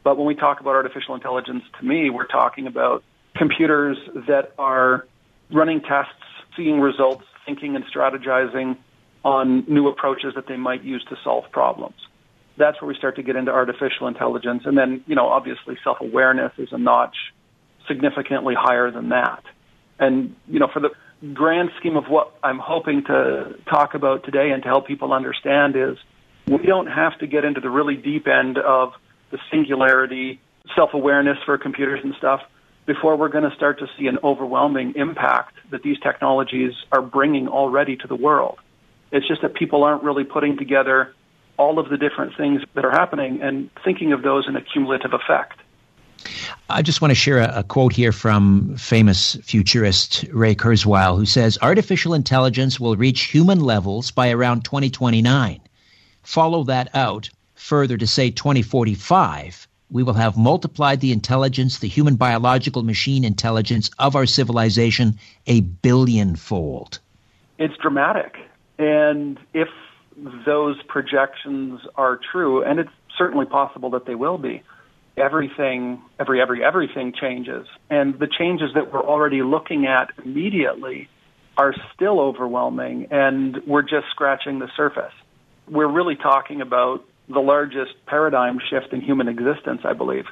But 0.03 0.17
when 0.17 0.27
we 0.27 0.35
talk 0.35 0.59
about 0.59 0.75
artificial 0.75 1.15
intelligence, 1.15 1.63
to 1.79 1.85
me, 1.85 2.09
we're 2.09 2.27
talking 2.27 2.67
about 2.67 3.03
computers 3.35 3.97
that 4.27 4.53
are 4.59 5.07
running 5.51 5.81
tests, 5.81 6.13
seeing 6.55 6.79
results, 6.79 7.23
thinking 7.45 7.75
and 7.75 7.83
strategizing 7.85 8.77
on 9.23 9.65
new 9.67 9.87
approaches 9.87 10.33
that 10.35 10.47
they 10.47 10.57
might 10.57 10.83
use 10.83 11.03
to 11.09 11.15
solve 11.23 11.45
problems. 11.51 11.95
That's 12.57 12.79
where 12.81 12.87
we 12.87 12.95
start 12.95 13.15
to 13.15 13.23
get 13.23 13.35
into 13.35 13.51
artificial 13.51 14.07
intelligence. 14.07 14.63
And 14.65 14.77
then, 14.77 15.03
you 15.07 15.15
know, 15.15 15.27
obviously 15.27 15.77
self-awareness 15.83 16.53
is 16.57 16.69
a 16.71 16.77
notch 16.77 17.15
significantly 17.87 18.53
higher 18.57 18.91
than 18.91 19.09
that. 19.09 19.43
And, 19.99 20.35
you 20.47 20.59
know, 20.59 20.69
for 20.71 20.79
the 20.79 20.91
grand 21.33 21.69
scheme 21.79 21.97
of 21.97 22.05
what 22.05 22.33
I'm 22.43 22.59
hoping 22.59 23.03
to 23.05 23.55
talk 23.69 23.93
about 23.93 24.23
today 24.23 24.51
and 24.51 24.61
to 24.63 24.69
help 24.69 24.87
people 24.87 25.13
understand 25.13 25.75
is 25.75 25.97
we 26.47 26.65
don't 26.65 26.87
have 26.87 27.17
to 27.19 27.27
get 27.27 27.45
into 27.45 27.61
the 27.61 27.69
really 27.69 27.95
deep 27.95 28.27
end 28.27 28.57
of 28.57 28.93
the 29.31 29.39
singularity, 29.51 30.39
self-awareness 30.75 31.37
for 31.45 31.57
computers 31.57 31.99
and 32.03 32.13
stuff 32.17 32.41
before 32.85 33.15
we're 33.15 33.29
going 33.29 33.49
to 33.49 33.55
start 33.55 33.79
to 33.79 33.87
see 33.97 34.07
an 34.07 34.19
overwhelming 34.23 34.93
impact 34.95 35.55
that 35.71 35.81
these 35.81 35.99
technologies 35.99 36.73
are 36.91 37.01
bringing 37.01 37.47
already 37.47 37.95
to 37.95 38.07
the 38.07 38.15
world. 38.15 38.59
It's 39.11 39.27
just 39.27 39.41
that 39.41 39.55
people 39.55 39.83
aren't 39.83 40.03
really 40.03 40.23
putting 40.23 40.57
together 40.57 41.13
all 41.57 41.79
of 41.79 41.89
the 41.89 41.97
different 41.97 42.35
things 42.37 42.61
that 42.75 42.85
are 42.85 42.91
happening 42.91 43.41
and 43.41 43.69
thinking 43.83 44.13
of 44.13 44.21
those 44.21 44.47
in 44.47 44.55
a 44.55 44.61
cumulative 44.61 45.13
effect. 45.13 45.59
I 46.69 46.81
just 46.81 47.01
want 47.01 47.11
to 47.11 47.15
share 47.15 47.39
a, 47.39 47.59
a, 47.59 47.63
quote 47.63 47.93
here 47.93 48.11
from 48.11 48.75
famous 48.77 49.35
futurist 49.43 50.25
Ray 50.31 50.55
Kurzweil, 50.55 51.17
who 51.17 51.25
says 51.25 51.57
Artificial 51.61 52.13
intelligence 52.13 52.79
will 52.79 52.95
reach 52.95 53.23
human 53.23 53.59
levels 53.59 54.11
by 54.11 54.31
around 54.31 54.65
2029. 54.65 55.59
Follow 56.23 56.63
that 56.63 56.89
out 56.95 57.29
further 57.55 57.97
to 57.97 58.07
say 58.07 58.31
2045, 58.31 59.67
we 59.91 60.03
will 60.03 60.13
have 60.13 60.37
multiplied 60.37 60.99
the 60.99 61.11
intelligence, 61.11 61.79
the 61.79 61.87
human 61.87 62.15
biological 62.15 62.83
machine 62.83 63.23
intelligence 63.23 63.89
of 63.99 64.15
our 64.15 64.25
civilization 64.25 65.17
a 65.47 65.61
billionfold. 65.61 66.99
It's 67.57 67.77
dramatic. 67.77 68.35
And 68.77 69.39
if 69.53 69.69
those 70.45 70.81
projections 70.83 71.81
are 71.95 72.19
true, 72.31 72.63
and 72.63 72.79
it's 72.79 72.89
certainly 73.17 73.45
possible 73.45 73.89
that 73.91 74.05
they 74.05 74.15
will 74.15 74.37
be, 74.37 74.63
everything, 75.17 76.01
every, 76.19 76.41
every, 76.41 76.63
everything 76.63 77.13
changes. 77.19 77.67
And 77.89 78.19
the 78.19 78.27
changes 78.27 78.71
that 78.75 78.91
we're 78.91 79.03
already 79.03 79.41
looking 79.41 79.85
at 79.85 80.09
immediately 80.23 81.09
are 81.57 81.73
still 81.93 82.19
overwhelming, 82.19 83.07
and 83.11 83.57
we're 83.65 83.81
just 83.81 84.07
scratching 84.11 84.59
the 84.59 84.69
surface. 84.75 85.13
we're 85.67 85.87
really 85.87 86.15
talking 86.15 86.61
about 86.61 87.03
the 87.27 87.39
largest 87.39 87.93
paradigm 88.05 88.59
shift 88.69 88.93
in 88.93 89.01
human 89.01 89.27
existence, 89.27 89.81
I 89.83 89.93
believe, 89.93 90.25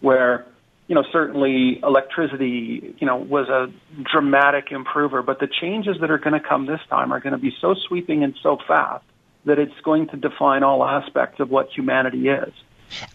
where 0.00 0.46
you 0.88 0.94
know, 0.94 1.04
certainly 1.12 1.78
electricity, 1.82 2.94
you 2.98 3.06
know, 3.06 3.16
was 3.16 3.48
a 3.50 3.70
dramatic 4.10 4.72
improver, 4.72 5.22
but 5.22 5.38
the 5.38 5.46
changes 5.46 5.96
that 6.00 6.10
are 6.10 6.18
going 6.18 6.32
to 6.32 6.48
come 6.48 6.64
this 6.64 6.80
time 6.88 7.12
are 7.12 7.20
going 7.20 7.34
to 7.34 7.38
be 7.38 7.54
so 7.60 7.74
sweeping 7.74 8.24
and 8.24 8.34
so 8.42 8.56
fast 8.66 9.04
that 9.44 9.58
it's 9.58 9.78
going 9.84 10.08
to 10.08 10.16
define 10.16 10.62
all 10.62 10.82
aspects 10.82 11.40
of 11.40 11.50
what 11.50 11.68
humanity 11.76 12.28
is. 12.28 12.52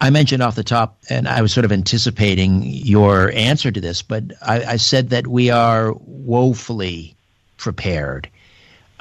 I 0.02 0.10
mentioned 0.10 0.44
off 0.44 0.56
the 0.56 0.64
top, 0.64 0.98
and 1.10 1.28
I 1.28 1.42
was 1.42 1.54
sort 1.54 1.66
of 1.66 1.72
anticipating 1.72 2.64
your 2.64 3.32
answer 3.34 3.72
to 3.72 3.82
this, 3.82 4.02
but 4.02 4.24
I, 4.42 4.64
I 4.64 4.76
said 4.78 5.10
that 5.10 5.28
we 5.28 5.50
are 5.50 5.94
woefully 6.06 7.16
prepared 7.58 8.30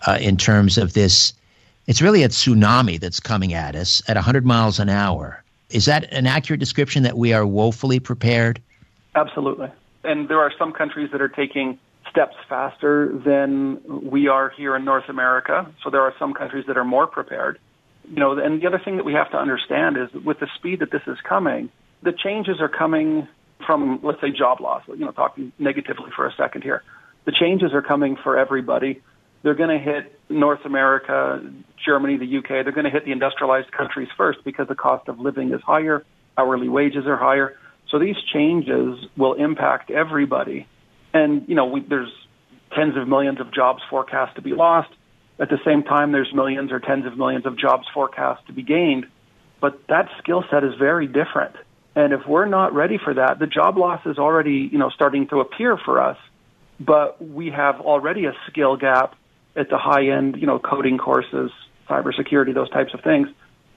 uh, 0.07 0.19
in 0.21 0.37
terms 0.37 0.79
of 0.79 0.95
this. 0.95 1.35
It's 1.87 2.01
really 2.01 2.23
a 2.23 2.29
tsunami 2.29 3.01
that's 3.01 3.21
coming 3.21 3.55
at 3.55 3.75
us 3.75 4.03
at 4.09 4.17
100 4.17 4.47
miles 4.47 4.79
an 4.79 4.89
hour 4.89 5.43
is 5.73 5.87
that 5.87 6.13
an 6.13 6.27
accurate 6.27 6.61
description 6.61 7.03
that 7.03 7.17
we 7.17 7.33
are 7.33 7.47
woefully 7.47 7.99
prepared? 7.99 8.61
Absolutely. 9.15 9.69
And 10.05 10.29
there 10.29 10.41
are 10.41 10.53
some 10.59 10.73
countries 10.73 11.11
that 11.13 11.21
are 11.21 11.29
taking 11.29 11.79
steps 12.11 12.37
faster 12.49 13.11
than 13.25 13.81
we 13.87 14.29
are 14.29 14.51
here 14.51 14.77
in 14.77 14.85
North 14.85 15.09
America. 15.09 15.67
So 15.83 15.91
there 15.91 16.03
are 16.03 16.15
some 16.19 16.35
countries 16.35 16.67
that 16.67 16.77
are 16.77 16.85
more 16.85 17.07
prepared. 17.07 17.59
You 18.09 18.17
know, 18.17 18.39
and 18.39 18.61
the 18.61 18.67
other 18.67 18.81
thing 18.85 18.97
that 18.97 19.05
we 19.05 19.15
have 19.15 19.31
to 19.31 19.37
understand 19.37 19.97
is 19.97 20.13
with 20.25 20.41
the 20.41 20.49
speed 20.57 20.81
that 20.81 20.91
this 20.91 21.03
is 21.07 21.19
coming, 21.27 21.71
the 22.03 22.13
changes 22.13 22.61
are 22.61 22.69
coming 22.69 23.29
from, 23.67 24.01
let's 24.03 24.21
say, 24.21 24.31
job 24.31 24.61
loss. 24.61 24.83
You 24.89 24.97
know, 24.97 25.13
talking 25.13 25.53
negatively 25.59 26.11
for 26.15 26.27
a 26.27 26.33
second 26.37 26.63
here. 26.63 26.83
The 27.25 27.33
changes 27.33 27.73
are 27.73 27.83
coming 27.83 28.17
for 28.23 28.37
everybody. 28.37 29.01
They're 29.43 29.55
going 29.55 29.77
to 29.77 29.79
hit 29.79 30.19
North 30.29 30.65
America, 30.65 31.43
Germany, 31.85 32.17
the 32.17 32.39
UK. 32.39 32.65
They're 32.65 32.73
going 32.73 32.85
to 32.85 32.91
hit 32.91 33.05
the 33.05 33.13
industrialized 33.13 33.73
countries 33.73 34.09
first 34.17 34.41
because 34.45 34.69
the 34.69 34.75
cost 34.75 35.09
of 35.09 35.19
living 35.19 35.53
is 35.53 35.61
higher, 35.63 36.05
hourly 36.37 36.69
wages 36.69 37.07
are 37.07 37.17
higher. 37.17 37.57
So 37.91 37.99
these 37.99 38.17
changes 38.33 38.99
will 39.17 39.35
impact 39.35 39.91
everybody. 39.91 40.67
And, 41.13 41.45
you 41.49 41.55
know, 41.55 41.67
we, 41.67 41.81
there's 41.81 42.13
tens 42.75 42.97
of 42.97 43.07
millions 43.07 43.41
of 43.41 43.53
jobs 43.53 43.83
forecast 43.91 44.37
to 44.37 44.43
be 44.43 44.53
lost. 44.53 44.91
At 45.43 45.51
the 45.51 45.59
same 45.65 45.83
time, 45.83 46.13
there's 46.13 46.33
millions 46.33 46.73
or 46.73 46.81
tens 46.81 47.05
of 47.05 47.19
millions 47.19 47.45
of 47.45 47.59
jobs 47.59 47.87
forecast 47.93 48.47
to 48.47 48.53
be 48.53 48.63
gained. 48.63 49.07
But 49.61 49.87
that 49.89 50.09
skill 50.19 50.45
set 50.51 50.65
is 50.65 50.75
very 50.79 51.07
different. 51.07 51.55
And 51.95 52.15
if 52.15 52.27
we're 52.27 52.47
not 52.47 52.73
ready 52.73 52.97
for 52.97 53.13
that, 53.13 53.39
the 53.39 53.47
job 53.47 53.77
loss 53.77 54.01
is 54.07 54.19
already, 54.19 54.71
you 54.73 54.79
know, 54.79 54.89
starting 54.89 55.27
to 55.29 55.41
appear 55.41 55.77
for 55.77 56.01
us. 56.01 56.17
But 56.81 57.21
we 57.21 57.51
have 57.51 57.81
already 57.81 58.25
a 58.25 58.33
skill 58.49 58.77
gap 58.77 59.17
at 59.55 59.69
the 59.69 59.79
high 59.79 60.07
end, 60.07 60.37
you 60.37 60.47
know, 60.47 60.59
coding 60.59 60.97
courses, 60.97 61.51
cybersecurity, 61.89 62.55
those 62.55 62.71
types 62.71 62.95
of 62.95 63.03
things, 63.03 63.29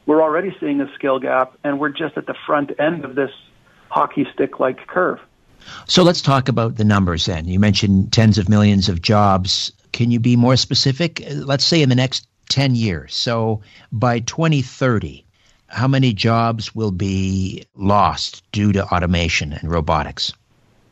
we're 0.06 0.22
already 0.22 0.56
seeing 0.60 0.82
a 0.82 0.94
skill 0.96 1.20
gap, 1.20 1.58
and 1.64 1.80
we're 1.80 1.90
just 1.90 2.18
at 2.18 2.28
the 2.28 2.36
front 2.46 2.72
end 2.80 3.06
of 3.06 3.16
this 3.16 3.32
hockey 3.90 4.28
stick 4.34 4.60
like 4.60 4.86
curve. 4.88 5.20
So 5.88 6.04
let's 6.04 6.22
talk 6.22 6.48
about 6.48 6.76
the 6.76 6.84
numbers 6.84 7.26
then. 7.26 7.46
You 7.46 7.60
mentioned 7.60 8.14
tens 8.14 8.38
of 8.38 8.48
millions 8.48 8.88
of 8.88 9.02
jobs. 9.02 9.72
Can 9.96 10.12
you 10.12 10.20
be 10.20 10.36
more 10.36 10.58
specific? 10.58 11.24
Let's 11.32 11.64
say 11.64 11.82
in 11.82 11.88
the 11.88 11.96
next 11.96 12.28
10 12.50 12.76
years. 12.76 13.16
So 13.16 13.62
by 13.94 14.20
2030, 14.20 15.26
how 15.68 15.88
many 15.88 16.12
jobs 16.12 16.76
will 16.76 16.92
be 16.92 17.64
lost 17.76 18.44
due 18.52 18.74
to 18.74 18.86
automation 18.88 19.54
and 19.54 19.72
robotics? 19.72 20.34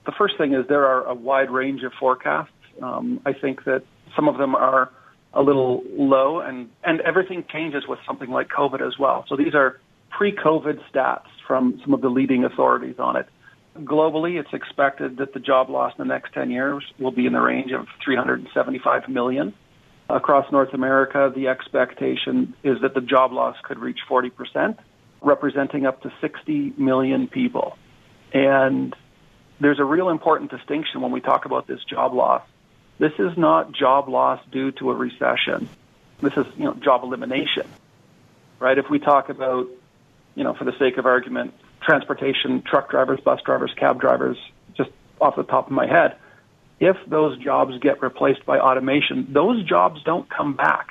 The 0.05 0.13
first 0.13 0.37
thing 0.37 0.53
is 0.53 0.65
there 0.69 0.85
are 0.85 1.05
a 1.05 1.13
wide 1.13 1.51
range 1.51 1.83
of 1.83 1.91
forecasts. 1.99 2.53
Um, 2.81 3.19
I 3.25 3.33
think 3.33 3.65
that 3.65 3.83
some 4.15 4.29
of 4.29 4.37
them 4.37 4.55
are 4.55 4.89
a 5.33 5.41
little 5.41 5.83
low, 5.97 6.39
and, 6.39 6.69
and 6.85 7.01
everything 7.01 7.43
changes 7.51 7.83
with 7.85 7.99
something 8.07 8.29
like 8.29 8.47
COVID 8.47 8.79
as 8.79 8.97
well. 8.97 9.25
So 9.27 9.35
these 9.35 9.53
are 9.53 9.81
pre-COVID 10.11 10.79
stats 10.89 11.27
from 11.45 11.77
some 11.83 11.93
of 11.93 11.99
the 11.99 12.09
leading 12.09 12.45
authorities 12.45 12.95
on 12.99 13.17
it. 13.17 13.27
Globally, 13.77 14.39
it's 14.39 14.53
expected 14.53 15.17
that 15.17 15.33
the 15.33 15.39
job 15.39 15.69
loss 15.69 15.93
in 15.97 16.07
the 16.07 16.13
next 16.13 16.33
10 16.33 16.51
years 16.51 16.83
will 16.99 17.11
be 17.11 17.25
in 17.25 17.33
the 17.33 17.41
range 17.41 17.71
of 17.71 17.87
375 18.03 19.09
million. 19.09 19.53
Across 20.09 20.51
North 20.51 20.73
America, 20.73 21.31
the 21.33 21.47
expectation 21.47 22.53
is 22.63 22.81
that 22.81 22.93
the 22.93 23.01
job 23.01 23.31
loss 23.31 23.55
could 23.63 23.79
reach 23.79 23.99
40%, 24.07 24.77
representing 25.21 25.85
up 25.85 26.01
to 26.03 26.13
60 26.21 26.73
million 26.77 27.27
people. 27.27 27.77
And 28.31 28.95
there's 29.59 29.79
a 29.79 29.85
real 29.85 30.09
important 30.09 30.51
distinction 30.51 31.01
when 31.01 31.11
we 31.11 31.21
talk 31.21 31.45
about 31.45 31.65
this 31.67 31.83
job 31.85 32.13
loss 32.13 32.43
this 32.99 33.13
is 33.17 33.37
not 33.37 33.71
job 33.71 34.07
loss 34.07 34.39
due 34.51 34.71
to 34.73 34.91
a 34.91 34.93
recession. 34.93 35.67
This 36.21 36.33
is, 36.37 36.45
you 36.57 36.65
know, 36.65 36.73
job 36.73 37.03
elimination, 37.03 37.67
right? 38.59 38.77
If 38.77 38.89
we 38.89 38.99
talk 38.99 39.29
about, 39.29 39.67
you 40.35 40.43
know, 40.43 40.53
for 40.53 40.63
the 40.63 40.77
sake 40.77 40.97
of 40.97 41.05
argument, 41.05 41.53
transportation, 41.85 42.61
truck 42.61 42.89
drivers, 42.89 43.19
bus 43.19 43.41
drivers, 43.45 43.71
cab 43.77 43.99
drivers, 43.99 44.37
just 44.75 44.89
off 45.21 45.35
the 45.35 45.43
top 45.43 45.67
of 45.67 45.71
my 45.71 45.87
head, 45.87 46.15
if 46.79 46.97
those 47.07 47.37
jobs 47.37 47.77
get 47.79 48.01
replaced 48.01 48.45
by 48.45 48.59
automation, 48.59 49.27
those 49.31 49.63
jobs 49.63 50.01
don't 50.03 50.29
come 50.29 50.55
back. 50.55 50.89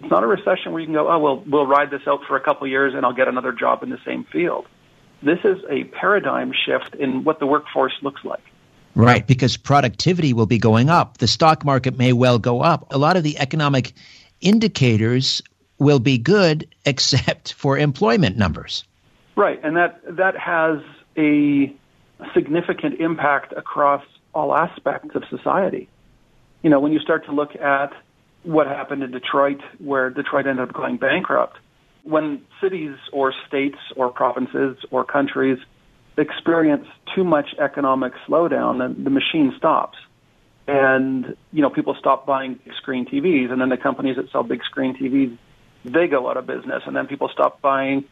It's 0.00 0.10
not 0.10 0.22
a 0.22 0.26
recession 0.26 0.72
where 0.72 0.80
you 0.80 0.86
can 0.86 0.94
go, 0.94 1.10
oh, 1.10 1.18
well, 1.18 1.44
we'll 1.46 1.66
ride 1.66 1.90
this 1.90 2.02
out 2.06 2.20
for 2.26 2.36
a 2.36 2.40
couple 2.40 2.64
of 2.64 2.70
years 2.70 2.94
and 2.94 3.04
I'll 3.04 3.12
get 3.12 3.28
another 3.28 3.52
job 3.52 3.82
in 3.82 3.90
the 3.90 3.98
same 4.04 4.24
field. 4.24 4.66
This 5.22 5.40
is 5.44 5.58
a 5.68 5.84
paradigm 5.84 6.52
shift 6.52 6.94
in 6.94 7.24
what 7.24 7.40
the 7.40 7.46
workforce 7.46 7.94
looks 8.02 8.24
like. 8.24 8.42
Right, 8.94 9.26
because 9.26 9.56
productivity 9.56 10.32
will 10.32 10.46
be 10.46 10.58
going 10.58 10.88
up. 10.88 11.18
The 11.18 11.26
stock 11.26 11.64
market 11.64 11.98
may 11.98 12.12
well 12.12 12.38
go 12.38 12.62
up. 12.62 12.92
A 12.92 12.98
lot 12.98 13.16
of 13.16 13.22
the 13.22 13.38
economic 13.38 13.92
indicators 14.40 15.42
will 15.78 15.98
be 16.00 16.18
good 16.18 16.68
except 16.84 17.52
for 17.52 17.78
employment 17.78 18.36
numbers. 18.36 18.84
Right, 19.38 19.60
and 19.62 19.76
that 19.76 20.00
that 20.16 20.36
has 20.36 20.80
a 21.16 21.72
significant 22.34 23.00
impact 23.00 23.52
across 23.52 24.02
all 24.34 24.52
aspects 24.52 25.14
of 25.14 25.22
society. 25.30 25.88
You 26.64 26.70
know, 26.70 26.80
when 26.80 26.92
you 26.92 26.98
start 26.98 27.24
to 27.26 27.32
look 27.32 27.54
at 27.54 27.92
what 28.42 28.66
happened 28.66 29.04
in 29.04 29.12
Detroit, 29.12 29.60
where 29.78 30.10
Detroit 30.10 30.48
ended 30.48 30.68
up 30.68 30.74
going 30.74 30.96
bankrupt, 30.96 31.56
when 32.02 32.42
cities 32.60 32.96
or 33.12 33.32
states 33.46 33.78
or 33.94 34.10
provinces 34.10 34.76
or 34.90 35.04
countries 35.04 35.58
experience 36.16 36.88
too 37.14 37.22
much 37.22 37.54
economic 37.60 38.14
slowdown, 38.26 38.80
then 38.80 39.04
the 39.04 39.10
machine 39.10 39.54
stops. 39.56 39.98
And, 40.66 41.36
you 41.52 41.62
know, 41.62 41.70
people 41.70 41.94
stop 41.96 42.26
buying 42.26 42.54
big 42.54 42.74
screen 42.74 43.06
TVs, 43.06 43.52
and 43.52 43.60
then 43.60 43.68
the 43.68 43.76
companies 43.76 44.16
that 44.16 44.32
sell 44.32 44.42
big 44.42 44.64
screen 44.64 44.96
TVs, 44.96 45.38
they 45.84 46.08
go 46.08 46.28
out 46.28 46.36
of 46.36 46.44
business, 46.44 46.82
and 46.86 46.96
then 46.96 47.06
people 47.06 47.28
stop 47.32 47.60
buying, 47.60 48.04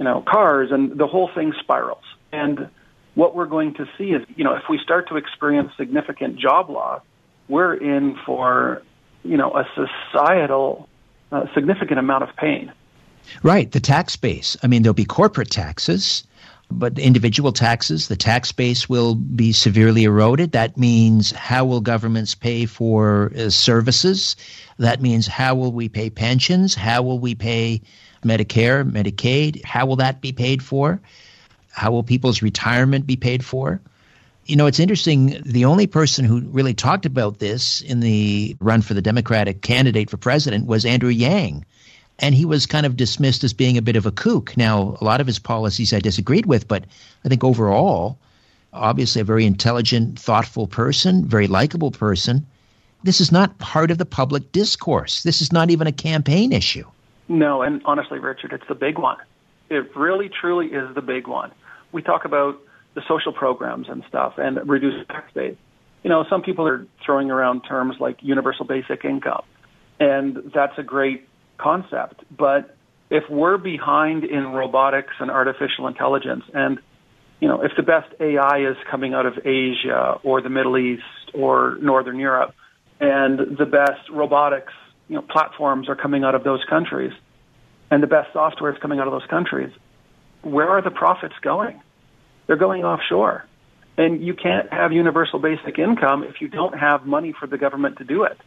you 0.00 0.04
know, 0.04 0.24
cars, 0.26 0.70
and 0.72 0.96
the 0.96 1.06
whole 1.06 1.28
thing 1.34 1.52
spirals. 1.60 2.04
And 2.32 2.70
what 3.16 3.36
we're 3.36 3.44
going 3.44 3.74
to 3.74 3.86
see 3.98 4.12
is, 4.12 4.26
you 4.34 4.44
know, 4.44 4.54
if 4.54 4.62
we 4.70 4.78
start 4.78 5.10
to 5.10 5.16
experience 5.18 5.72
significant 5.76 6.38
job 6.38 6.70
loss, 6.70 7.02
we're 7.48 7.74
in 7.74 8.16
for, 8.24 8.80
you 9.24 9.36
know, 9.36 9.50
a 9.50 9.68
societal 9.74 10.88
uh, 11.30 11.52
significant 11.52 11.98
amount 11.98 12.22
of 12.22 12.34
pain. 12.34 12.72
Right, 13.42 13.70
the 13.70 13.78
tax 13.78 14.16
base. 14.16 14.56
I 14.62 14.68
mean, 14.68 14.80
there'll 14.82 14.94
be 14.94 15.04
corporate 15.04 15.50
taxes 15.50 16.24
but 16.72 16.94
the 16.94 17.02
individual 17.02 17.52
taxes, 17.52 18.06
the 18.06 18.16
tax 18.16 18.52
base 18.52 18.88
will 18.88 19.16
be 19.16 19.52
severely 19.52 20.04
eroded. 20.04 20.52
That 20.52 20.76
means 20.76 21.32
how 21.32 21.64
will 21.64 21.80
governments 21.80 22.36
pay 22.36 22.66
for 22.66 23.32
uh, 23.36 23.50
services? 23.50 24.36
That 24.78 25.02
means 25.02 25.26
how 25.26 25.56
will 25.56 25.72
we 25.72 25.88
pay 25.88 26.10
pensions? 26.10 26.76
How 26.76 27.02
will 27.02 27.18
we 27.18 27.34
pay 27.34 27.82
Medicare, 28.22 28.88
Medicaid? 28.88 29.64
How 29.64 29.86
will 29.86 29.96
that 29.96 30.20
be 30.20 30.32
paid 30.32 30.62
for? 30.62 31.00
How 31.72 31.90
will 31.90 32.02
people's 32.02 32.42
retirement 32.42 33.06
be 33.06 33.16
paid 33.16 33.44
for? 33.44 33.80
You 34.46 34.56
know, 34.56 34.66
it's 34.66 34.80
interesting. 34.80 35.40
The 35.44 35.64
only 35.64 35.86
person 35.86 36.24
who 36.24 36.40
really 36.40 36.74
talked 36.74 37.06
about 37.06 37.38
this 37.38 37.80
in 37.82 38.00
the 38.00 38.56
run 38.60 38.82
for 38.82 38.94
the 38.94 39.02
Democratic 39.02 39.62
candidate 39.62 40.10
for 40.10 40.16
president 40.16 40.66
was 40.66 40.84
Andrew 40.84 41.10
Yang 41.10 41.64
and 42.20 42.34
he 42.34 42.44
was 42.44 42.66
kind 42.66 42.86
of 42.86 42.96
dismissed 42.96 43.42
as 43.44 43.52
being 43.52 43.76
a 43.76 43.82
bit 43.82 43.96
of 43.96 44.06
a 44.06 44.12
kook. 44.12 44.56
Now, 44.56 44.96
a 45.00 45.04
lot 45.04 45.20
of 45.20 45.26
his 45.26 45.38
policies 45.38 45.92
I 45.92 46.00
disagreed 46.00 46.46
with, 46.46 46.68
but 46.68 46.84
I 47.24 47.28
think 47.28 47.42
overall, 47.42 48.18
obviously 48.72 49.22
a 49.22 49.24
very 49.24 49.46
intelligent, 49.46 50.18
thoughtful 50.18 50.66
person, 50.66 51.26
very 51.26 51.46
likable 51.46 51.90
person. 51.90 52.46
This 53.02 53.20
is 53.20 53.32
not 53.32 53.58
part 53.58 53.90
of 53.90 53.98
the 53.98 54.04
public 54.04 54.52
discourse. 54.52 55.22
This 55.22 55.40
is 55.40 55.52
not 55.52 55.70
even 55.70 55.86
a 55.86 55.92
campaign 55.92 56.52
issue. 56.52 56.84
No, 57.30 57.62
and 57.62 57.80
honestly, 57.84 58.18
Richard, 58.18 58.52
it's 58.52 58.66
the 58.68 58.74
big 58.74 58.98
one. 58.98 59.16
It 59.70 59.94
really, 59.94 60.28
truly 60.28 60.66
is 60.66 60.92
the 60.96 61.00
big 61.00 61.28
one. 61.28 61.52
We 61.92 62.02
talk 62.02 62.24
about 62.24 62.58
the 62.94 63.02
social 63.06 63.32
programs 63.32 63.88
and 63.88 64.02
stuff 64.08 64.34
and 64.36 64.58
reduced 64.68 65.08
tax 65.08 65.32
base. 65.32 65.56
You 66.02 66.10
know, 66.10 66.24
some 66.28 66.42
people 66.42 66.66
are 66.66 66.84
throwing 67.06 67.30
around 67.30 67.60
terms 67.60 67.94
like 68.00 68.16
universal 68.20 68.66
basic 68.66 69.04
income, 69.04 69.44
and 70.00 70.50
that's 70.52 70.76
a 70.76 70.82
great 70.82 71.28
concept. 71.56 72.24
But 72.36 72.74
if 73.10 73.22
we're 73.30 73.58
behind 73.58 74.24
in 74.24 74.48
robotics 74.48 75.14
and 75.20 75.30
artificial 75.30 75.86
intelligence, 75.86 76.42
and 76.52 76.80
you 77.38 77.46
know, 77.46 77.62
if 77.62 77.70
the 77.76 77.84
best 77.84 78.12
AI 78.18 78.68
is 78.68 78.76
coming 78.90 79.14
out 79.14 79.26
of 79.26 79.34
Asia 79.46 80.18
or 80.24 80.42
the 80.42 80.50
Middle 80.50 80.76
East 80.76 81.04
or 81.32 81.78
Northern 81.80 82.18
Europe, 82.18 82.56
and 82.98 83.56
the 83.56 83.66
best 83.66 84.10
robotics 84.10 84.72
you 85.10 85.16
know, 85.16 85.22
platforms 85.22 85.88
are 85.88 85.96
coming 85.96 86.22
out 86.22 86.36
of 86.36 86.44
those 86.44 86.64
countries, 86.70 87.12
and 87.90 88.00
the 88.00 88.06
best 88.06 88.32
software 88.32 88.72
is 88.72 88.78
coming 88.80 89.00
out 89.00 89.08
of 89.08 89.12
those 89.12 89.28
countries, 89.28 89.72
where 90.42 90.68
are 90.68 90.80
the 90.80 90.92
profits 90.92 91.34
going? 91.42 91.82
They're 92.46 92.56
going 92.56 92.84
offshore. 92.84 93.44
And 93.98 94.22
you 94.24 94.34
can't 94.34 94.72
have 94.72 94.92
universal 94.92 95.40
basic 95.40 95.80
income 95.80 96.22
if 96.22 96.40
you 96.40 96.46
don't 96.46 96.78
have 96.78 97.06
money 97.06 97.34
for 97.38 97.48
the 97.48 97.58
government 97.58 97.98
to 97.98 98.04
do 98.04 98.22
it. 98.22 98.38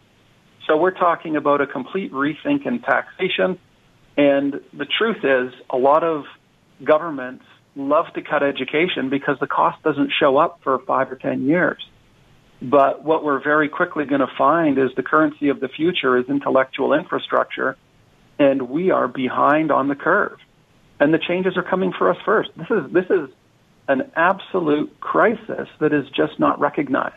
So 0.65 0.77
we're 0.77 0.91
talking 0.91 1.36
about 1.36 1.60
a 1.60 1.67
complete 1.67 2.13
rethink 2.13 2.65
in 2.65 2.79
taxation. 2.79 3.60
And 4.15 4.62
the 4.72 4.86
truth 4.86 5.25
is, 5.25 5.53
a 5.70 5.77
lot 5.77 6.05
of 6.05 6.24
governments 6.82 7.43
love 7.75 8.05
to 8.13 8.22
cut 8.22 8.41
education 8.41 9.10
because 9.10 9.38
the 9.41 9.48
cost 9.48 9.84
doesn't 9.84 10.13
show 10.17 10.38
up 10.38 10.62
for 10.63 10.79
five 10.79 11.12
or 11.12 11.17
ten 11.17 11.46
years. 11.46 11.86
But 12.63 13.03
what 13.03 13.25
we're 13.25 13.43
very 13.43 13.67
quickly 13.67 14.05
going 14.05 14.22
to 14.22 14.32
find 14.38 14.77
is 14.77 14.91
the 14.96 15.03
currency 15.03 15.50
of 15.50 15.60
the 15.60 15.67
future 15.67 16.17
is 16.17 16.29
intellectual 16.29 16.93
infrastructure, 16.93 17.75
and 18.39 18.70
we 18.70 18.89
are 18.89 19.10
behind 19.10 19.70
on 19.70 19.89
the 19.89 19.96
curve. 19.96 20.38
And 21.00 21.13
the 21.13 21.20
changes 21.20 21.58
are 21.58 21.63
coming 21.63 21.91
for 21.91 22.10
us 22.10 22.17
first. 22.24 22.51
This 22.55 22.70
is 22.70 22.91
this 22.93 23.05
is 23.10 23.29
an 23.89 24.10
absolute 24.15 24.98
crisis 25.01 25.67
that 25.79 25.91
is 25.91 26.08
just 26.10 26.39
not 26.39 26.58
recognized. 26.60 27.15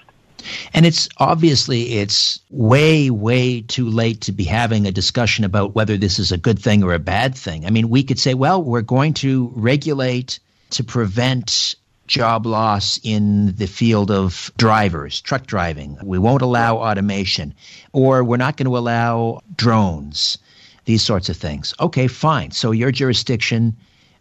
And 0.75 0.85
it's 0.85 1.09
obviously 1.19 1.95
it's 1.99 2.41
way 2.51 3.11
way 3.11 3.61
too 3.61 3.89
late 3.89 4.23
to 4.23 4.33
be 4.33 4.45
having 4.45 4.87
a 4.87 4.91
discussion 4.91 5.45
about 5.45 5.77
whether 5.77 5.97
this 5.97 6.19
is 6.19 6.33
a 6.33 6.37
good 6.37 6.59
thing 6.59 6.83
or 6.83 6.93
a 6.93 6.99
bad 6.99 7.37
thing. 7.37 7.67
I 7.67 7.71
mean, 7.71 7.89
we 7.89 8.03
could 8.03 8.19
say, 8.19 8.35
well, 8.35 8.61
we're 8.61 8.83
going 8.83 9.15
to 9.15 9.53
regulate 9.55 10.41
to 10.71 10.83
prevent 10.83 11.77
job 12.07 12.47
loss 12.47 12.99
in 13.03 13.55
the 13.57 13.67
field 13.67 14.11
of 14.11 14.51
drivers, 14.57 15.21
truck 15.21 15.47
driving. 15.47 15.99
We 16.03 16.19
won't 16.19 16.43
allow 16.43 16.79
automation 16.79 17.55
or 17.93 18.25
we're 18.25 18.37
not 18.37 18.57
going 18.57 18.67
to 18.67 18.77
allow 18.77 19.41
drones. 19.57 20.39
These 20.85 21.03
sorts 21.03 21.29
of 21.29 21.37
things. 21.37 21.75
Okay, 21.81 22.07
fine. 22.07 22.53
So 22.53 22.71
your 22.71 22.93
jurisdiction 22.93 23.77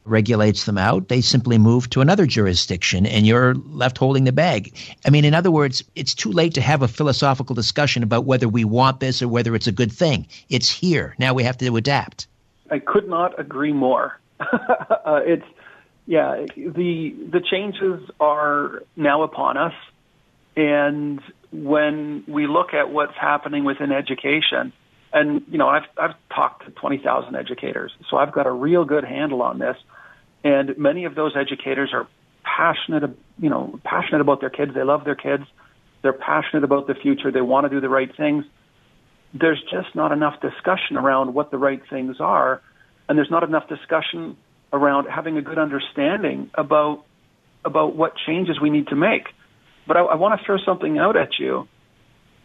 regulates 0.06 0.66
them 0.66 0.78
out, 0.78 1.10
they 1.10 1.22
simply 1.22 1.58
move 1.58 1.90
to 1.90 2.02
another 2.02 2.26
jurisdiction 2.26 3.06
and 3.06 3.26
you're 3.26 3.56
left 3.56 3.98
holding 3.98 4.24
the 4.24 4.32
bag. 4.32 4.76
I 5.06 5.10
mean, 5.10 5.26
in 5.26 5.34
other 5.34 5.52
words, 5.52 5.84
it's 5.96 6.14
too 6.14 6.32
late 6.32 6.54
to 6.54 6.62
have 6.62 6.82
a 6.82 6.88
philosophical 6.88 7.56
discussion 7.56 8.04
about 8.04 8.26
whether 8.26 8.48
we 8.48 8.64
want 8.64 9.00
this 9.00 9.22
or 9.22 9.28
whether 9.28 9.56
it's 9.56 9.68
a 9.68 9.72
good 9.72 9.92
thing. 9.92 10.28
It's 10.50 10.70
here. 10.70 11.16
Now 11.18 11.34
we 11.34 11.44
have 11.44 11.58
to 11.58 11.76
adapt. 11.76 12.28
I 12.72 12.80
could 12.80 13.10
not 13.10 13.38
agree 13.40 13.74
more. 13.74 14.20
uh, 14.40 15.22
it's 15.26 15.46
yeah, 16.06 16.46
the 16.56 17.16
the 17.32 17.42
changes 17.42 18.10
are 18.20 18.84
now 18.96 19.24
upon 19.24 19.58
us 19.58 19.74
and 20.56 21.22
when 21.52 22.24
we 22.28 22.48
look 22.48 22.74
at 22.74 22.90
what's 22.90 23.16
happening 23.20 23.64
within 23.66 23.92
education, 23.92 24.72
and 25.14 25.44
you 25.50 25.58
know, 25.58 25.68
I've 25.68 25.84
I've 25.98 26.16
talked 26.34 26.66
to 26.66 26.72
20,000 26.72 27.36
educators, 27.36 27.92
so 28.10 28.18
I've 28.18 28.32
got 28.32 28.48
a 28.48 28.52
real 28.52 28.86
good 28.86 29.04
handle 29.04 29.42
on 29.42 29.60
this. 29.60 29.78
And 30.44 30.78
many 30.78 31.06
of 31.06 31.16
those 31.16 31.36
educators 31.36 31.92
are 31.94 32.08
passionate, 32.44 33.18
you 33.40 33.50
know, 33.50 33.80
passionate 33.84 34.22
about 34.22 34.40
their 34.40 34.50
kids. 34.50 34.74
They 34.74 34.84
love 34.84 35.04
their 35.04 35.16
kids. 35.16 35.44
They're 36.04 36.14
passionate 36.14 36.64
about 36.64 36.88
the 36.88 36.94
future. 36.94 37.32
They 37.32 37.42
want 37.42 37.66
to 37.66 37.70
do 37.70 37.82
the 37.82 37.90
right 37.90 38.16
things. 38.16 38.46
There's 39.34 39.62
just 39.72 39.96
not 39.96 40.12
enough 40.12 40.40
discussion 40.40 40.98
around 40.98 41.34
what 41.34 41.52
the 41.52 41.58
right 41.58 41.82
things 41.90 42.18
are, 42.20 42.62
and 43.10 43.18
there's 43.18 43.32
not 43.32 43.44
enough 43.44 43.68
discussion 43.68 44.38
around 44.74 45.08
having 45.08 45.38
a 45.38 45.42
good 45.42 45.58
understanding 45.58 46.50
about 46.56 47.04
about 47.64 47.96
what 47.96 48.14
changes 48.28 48.60
we 48.62 48.70
need 48.70 48.88
to 48.88 48.96
make. 48.96 49.28
But 49.88 49.98
I, 49.98 50.02
I 50.02 50.16
want 50.16 50.40
to 50.40 50.46
throw 50.46 50.58
something 50.64 50.98
out 51.00 51.18
at 51.18 51.40
you. 51.40 51.68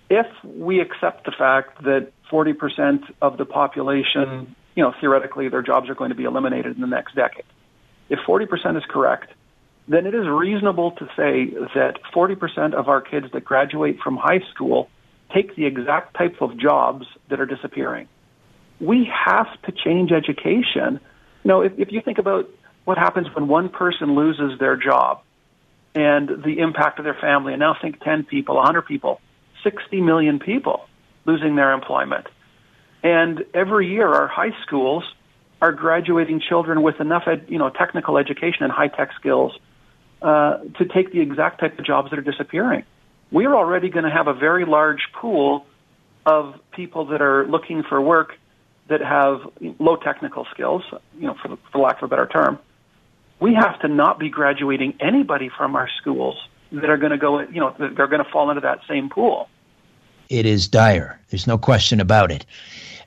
If 0.08 0.26
we 0.44 0.80
accept 0.80 1.24
the 1.26 1.32
fact 1.36 1.82
that 1.84 2.10
40% 2.32 3.02
of 3.20 3.36
the 3.36 3.44
population, 3.44 4.24
mm-hmm. 4.24 4.52
you 4.74 4.82
know, 4.82 4.92
theoretically 5.00 5.48
their 5.48 5.62
jobs 5.62 5.90
are 5.90 5.94
going 5.94 6.08
to 6.08 6.16
be 6.16 6.24
eliminated 6.24 6.74
in 6.74 6.80
the 6.80 6.86
next 6.86 7.14
decade, 7.14 7.44
if 8.08 8.18
40% 8.26 8.76
is 8.76 8.82
correct, 8.88 9.30
then 9.88 10.06
it 10.06 10.14
is 10.14 10.26
reasonable 10.26 10.92
to 10.92 11.06
say 11.16 11.50
that 11.74 11.98
40% 12.14 12.74
of 12.74 12.88
our 12.88 13.00
kids 13.00 13.26
that 13.32 13.44
graduate 13.44 13.98
from 14.02 14.16
high 14.16 14.40
school 14.52 14.88
take 15.34 15.54
the 15.56 15.66
exact 15.66 16.16
type 16.16 16.36
of 16.40 16.58
jobs 16.58 17.06
that 17.28 17.40
are 17.40 17.46
disappearing. 17.46 18.08
We 18.80 19.10
have 19.26 19.46
to 19.62 19.72
change 19.72 20.10
education. 20.12 21.00
You 21.44 21.48
know, 21.48 21.62
if, 21.62 21.72
if 21.78 21.92
you 21.92 22.00
think 22.00 22.18
about 22.18 22.48
what 22.84 22.98
happens 22.98 23.28
when 23.34 23.48
one 23.48 23.68
person 23.68 24.14
loses 24.14 24.58
their 24.58 24.76
job 24.76 25.22
and 25.94 26.28
the 26.44 26.58
impact 26.58 26.98
of 26.98 27.04
their 27.04 27.14
family, 27.20 27.52
and 27.52 27.60
now 27.60 27.76
think 27.80 28.02
10 28.02 28.24
people, 28.24 28.56
100 28.56 28.82
people, 28.82 29.20
60 29.62 30.00
million 30.00 30.38
people 30.38 30.86
losing 31.26 31.56
their 31.56 31.72
employment. 31.72 32.26
And 33.02 33.44
every 33.54 33.88
year 33.88 34.08
our 34.08 34.28
high 34.28 34.54
schools 34.62 35.04
are 35.62 35.72
graduating 35.72 36.40
children 36.40 36.82
with 36.82 37.00
enough, 37.00 37.24
ed, 37.26 37.46
you 37.48 37.58
know, 37.58 37.70
technical 37.70 38.18
education 38.18 38.62
and 38.62 38.72
high 38.72 38.88
tech 38.88 39.10
skills 39.18 39.52
uh, 40.22 40.58
to 40.78 40.84
take 40.84 41.12
the 41.12 41.20
exact 41.20 41.60
type 41.60 41.78
of 41.78 41.84
jobs 41.84 42.10
that 42.10 42.18
are 42.18 42.22
disappearing. 42.22 42.84
We're 43.30 43.54
already 43.54 43.90
going 43.90 44.04
to 44.04 44.10
have 44.10 44.26
a 44.26 44.34
very 44.34 44.64
large 44.64 45.08
pool 45.14 45.66
of 46.26 46.54
people 46.72 47.06
that 47.06 47.22
are 47.22 47.46
looking 47.46 47.82
for 47.82 48.00
work 48.00 48.36
that 48.90 49.00
have 49.00 49.40
low 49.78 49.96
technical 49.96 50.46
skills, 50.52 50.82
you 51.18 51.26
know, 51.26 51.36
for, 51.40 51.56
for 51.72 51.78
lack 51.78 51.98
of 51.98 52.02
a 52.02 52.08
better 52.08 52.26
term. 52.26 52.58
We 53.40 53.54
have 53.54 53.80
to 53.80 53.88
not 53.88 54.18
be 54.18 54.28
graduating 54.28 54.94
anybody 55.00 55.48
from 55.56 55.76
our 55.76 55.88
schools 56.00 56.36
that 56.72 56.90
are 56.90 56.98
going 56.98 57.12
to 57.12 57.18
go, 57.18 57.40
you 57.40 57.60
know, 57.60 57.74
they're 57.78 58.08
going 58.08 58.22
to 58.22 58.30
fall 58.30 58.50
into 58.50 58.60
that 58.62 58.80
same 58.88 59.08
pool. 59.08 59.48
It 60.28 60.44
is 60.44 60.68
dire. 60.68 61.18
There's 61.30 61.46
no 61.46 61.56
question 61.56 62.00
about 62.00 62.30
it. 62.30 62.44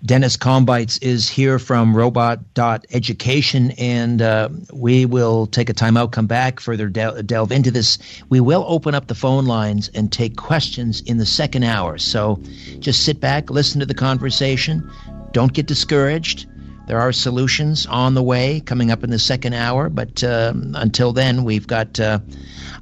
Dennis 0.05 0.35
Kambeitz 0.35 1.01
is 1.01 1.29
here 1.29 1.59
from 1.59 1.95
robot.education, 1.95 3.71
and 3.71 4.21
uh, 4.21 4.49
we 4.73 5.05
will 5.05 5.47
take 5.47 5.69
a 5.69 5.73
time 5.73 5.95
out, 5.95 6.11
come 6.11 6.27
back, 6.27 6.59
further 6.59 6.89
del- 6.89 7.21
delve 7.23 7.53
into 7.53 7.71
this. 7.71 7.97
We 8.27 8.41
will 8.41 8.65
open 8.67 8.95
up 8.95 9.07
the 9.07 9.15
phone 9.15 9.45
lines 9.45 9.89
and 9.93 10.11
take 10.11 10.35
questions 10.35 10.99
in 10.99 11.19
the 11.19 11.25
second 11.25 11.63
hour. 11.63 11.97
So 11.97 12.41
just 12.79 13.05
sit 13.05 13.21
back, 13.21 13.49
listen 13.49 13.79
to 13.79 13.85
the 13.85 13.93
conversation. 13.93 14.91
Don't 15.33 15.51
get 15.51 15.65
discouraged. 15.65 16.47
There 16.85 16.99
are 16.99 17.11
solutions 17.11 17.87
on 17.87 18.13
the 18.13 18.21
way 18.21 18.59
coming 18.59 18.91
up 18.91 19.03
in 19.03 19.09
the 19.09 19.17
second 19.17 19.53
hour, 19.53 19.89
but 19.89 20.23
um, 20.23 20.75
until 20.77 21.11
then, 21.11 21.43
we've 21.43 21.65
got 21.65 21.99
uh, 21.99 22.19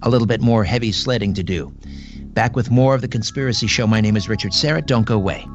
a 0.02 0.10
little 0.10 0.28
bit 0.28 0.42
more 0.42 0.64
heavy 0.64 0.92
sledding 0.92 1.36
to 1.36 1.44
do. 1.44 1.72
Back 2.34 2.56
with 2.56 2.70
more 2.70 2.94
of 2.94 3.02
The 3.02 3.08
Conspiracy 3.08 3.68
Show. 3.68 3.88
My 3.88 4.02
name 4.02 4.18
is 4.18 4.28
Richard 4.28 4.52
Syrett. 4.52 4.86
Don't 4.86 5.06
go 5.06 5.16
away. 5.16 5.48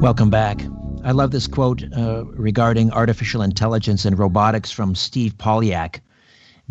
Welcome 0.00 0.30
back. 0.30 0.60
I 1.04 1.12
love 1.12 1.30
this 1.32 1.46
quote 1.46 1.84
uh, 1.94 2.24
regarding 2.24 2.90
artificial 2.90 3.42
intelligence 3.42 4.06
and 4.06 4.18
robotics 4.18 4.70
from 4.70 4.94
Steve 4.94 5.36
Polyak. 5.36 6.00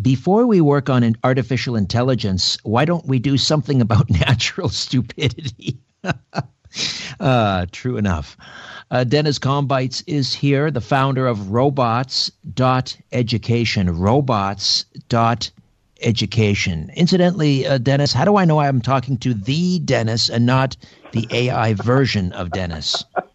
Before 0.02 0.48
we 0.48 0.60
work 0.60 0.90
on 0.90 1.04
an 1.04 1.14
artificial 1.22 1.76
intelligence, 1.76 2.58
why 2.64 2.84
don't 2.84 3.06
we 3.06 3.20
do 3.20 3.38
something 3.38 3.80
about 3.80 4.10
natural 4.10 4.68
stupidity? 4.68 5.78
uh, 7.20 7.66
true 7.70 7.96
enough. 7.96 8.36
Uh, 8.90 9.04
Dennis 9.04 9.38
Kambeitz 9.38 10.02
is 10.08 10.34
here, 10.34 10.72
the 10.72 10.80
founder 10.80 11.28
of 11.28 11.52
robots.education. 11.52 13.96
Robots.education. 13.96 16.90
Incidentally, 16.96 17.68
uh, 17.68 17.78
Dennis, 17.78 18.12
how 18.12 18.24
do 18.24 18.36
I 18.36 18.44
know 18.44 18.58
I'm 18.58 18.80
talking 18.80 19.16
to 19.18 19.32
the 19.32 19.78
Dennis 19.78 20.28
and 20.28 20.44
not 20.44 20.76
the 21.12 21.28
AI 21.30 21.74
version 21.74 22.32
of 22.32 22.50
Dennis? 22.50 23.04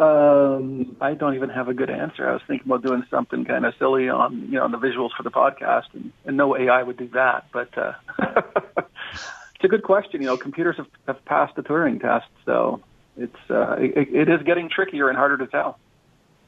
Um, 0.00 0.96
I 1.00 1.12
don't 1.12 1.34
even 1.34 1.50
have 1.50 1.68
a 1.68 1.74
good 1.74 1.90
answer. 1.90 2.26
I 2.26 2.32
was 2.32 2.40
thinking 2.46 2.66
about 2.66 2.82
doing 2.82 3.04
something 3.10 3.44
kind 3.44 3.66
of 3.66 3.74
silly 3.78 4.08
on, 4.08 4.46
you 4.46 4.52
know, 4.52 4.64
on 4.64 4.72
the 4.72 4.78
visuals 4.78 5.10
for 5.14 5.22
the 5.22 5.30
podcast, 5.30 5.92
and, 5.92 6.10
and 6.24 6.38
no 6.38 6.56
AI 6.56 6.82
would 6.82 6.96
do 6.96 7.08
that. 7.08 7.46
But 7.52 7.76
uh, 7.76 7.92
it's 8.78 9.64
a 9.64 9.68
good 9.68 9.82
question. 9.82 10.22
You 10.22 10.28
know, 10.28 10.36
computers 10.38 10.76
have, 10.78 10.86
have 11.06 11.22
passed 11.26 11.54
the 11.54 11.62
Turing 11.62 12.00
test, 12.00 12.28
so 12.46 12.80
it's 13.18 13.36
uh, 13.50 13.76
it, 13.78 14.08
it 14.14 14.28
is 14.30 14.42
getting 14.42 14.70
trickier 14.70 15.10
and 15.10 15.18
harder 15.18 15.36
to 15.36 15.46
tell. 15.46 15.78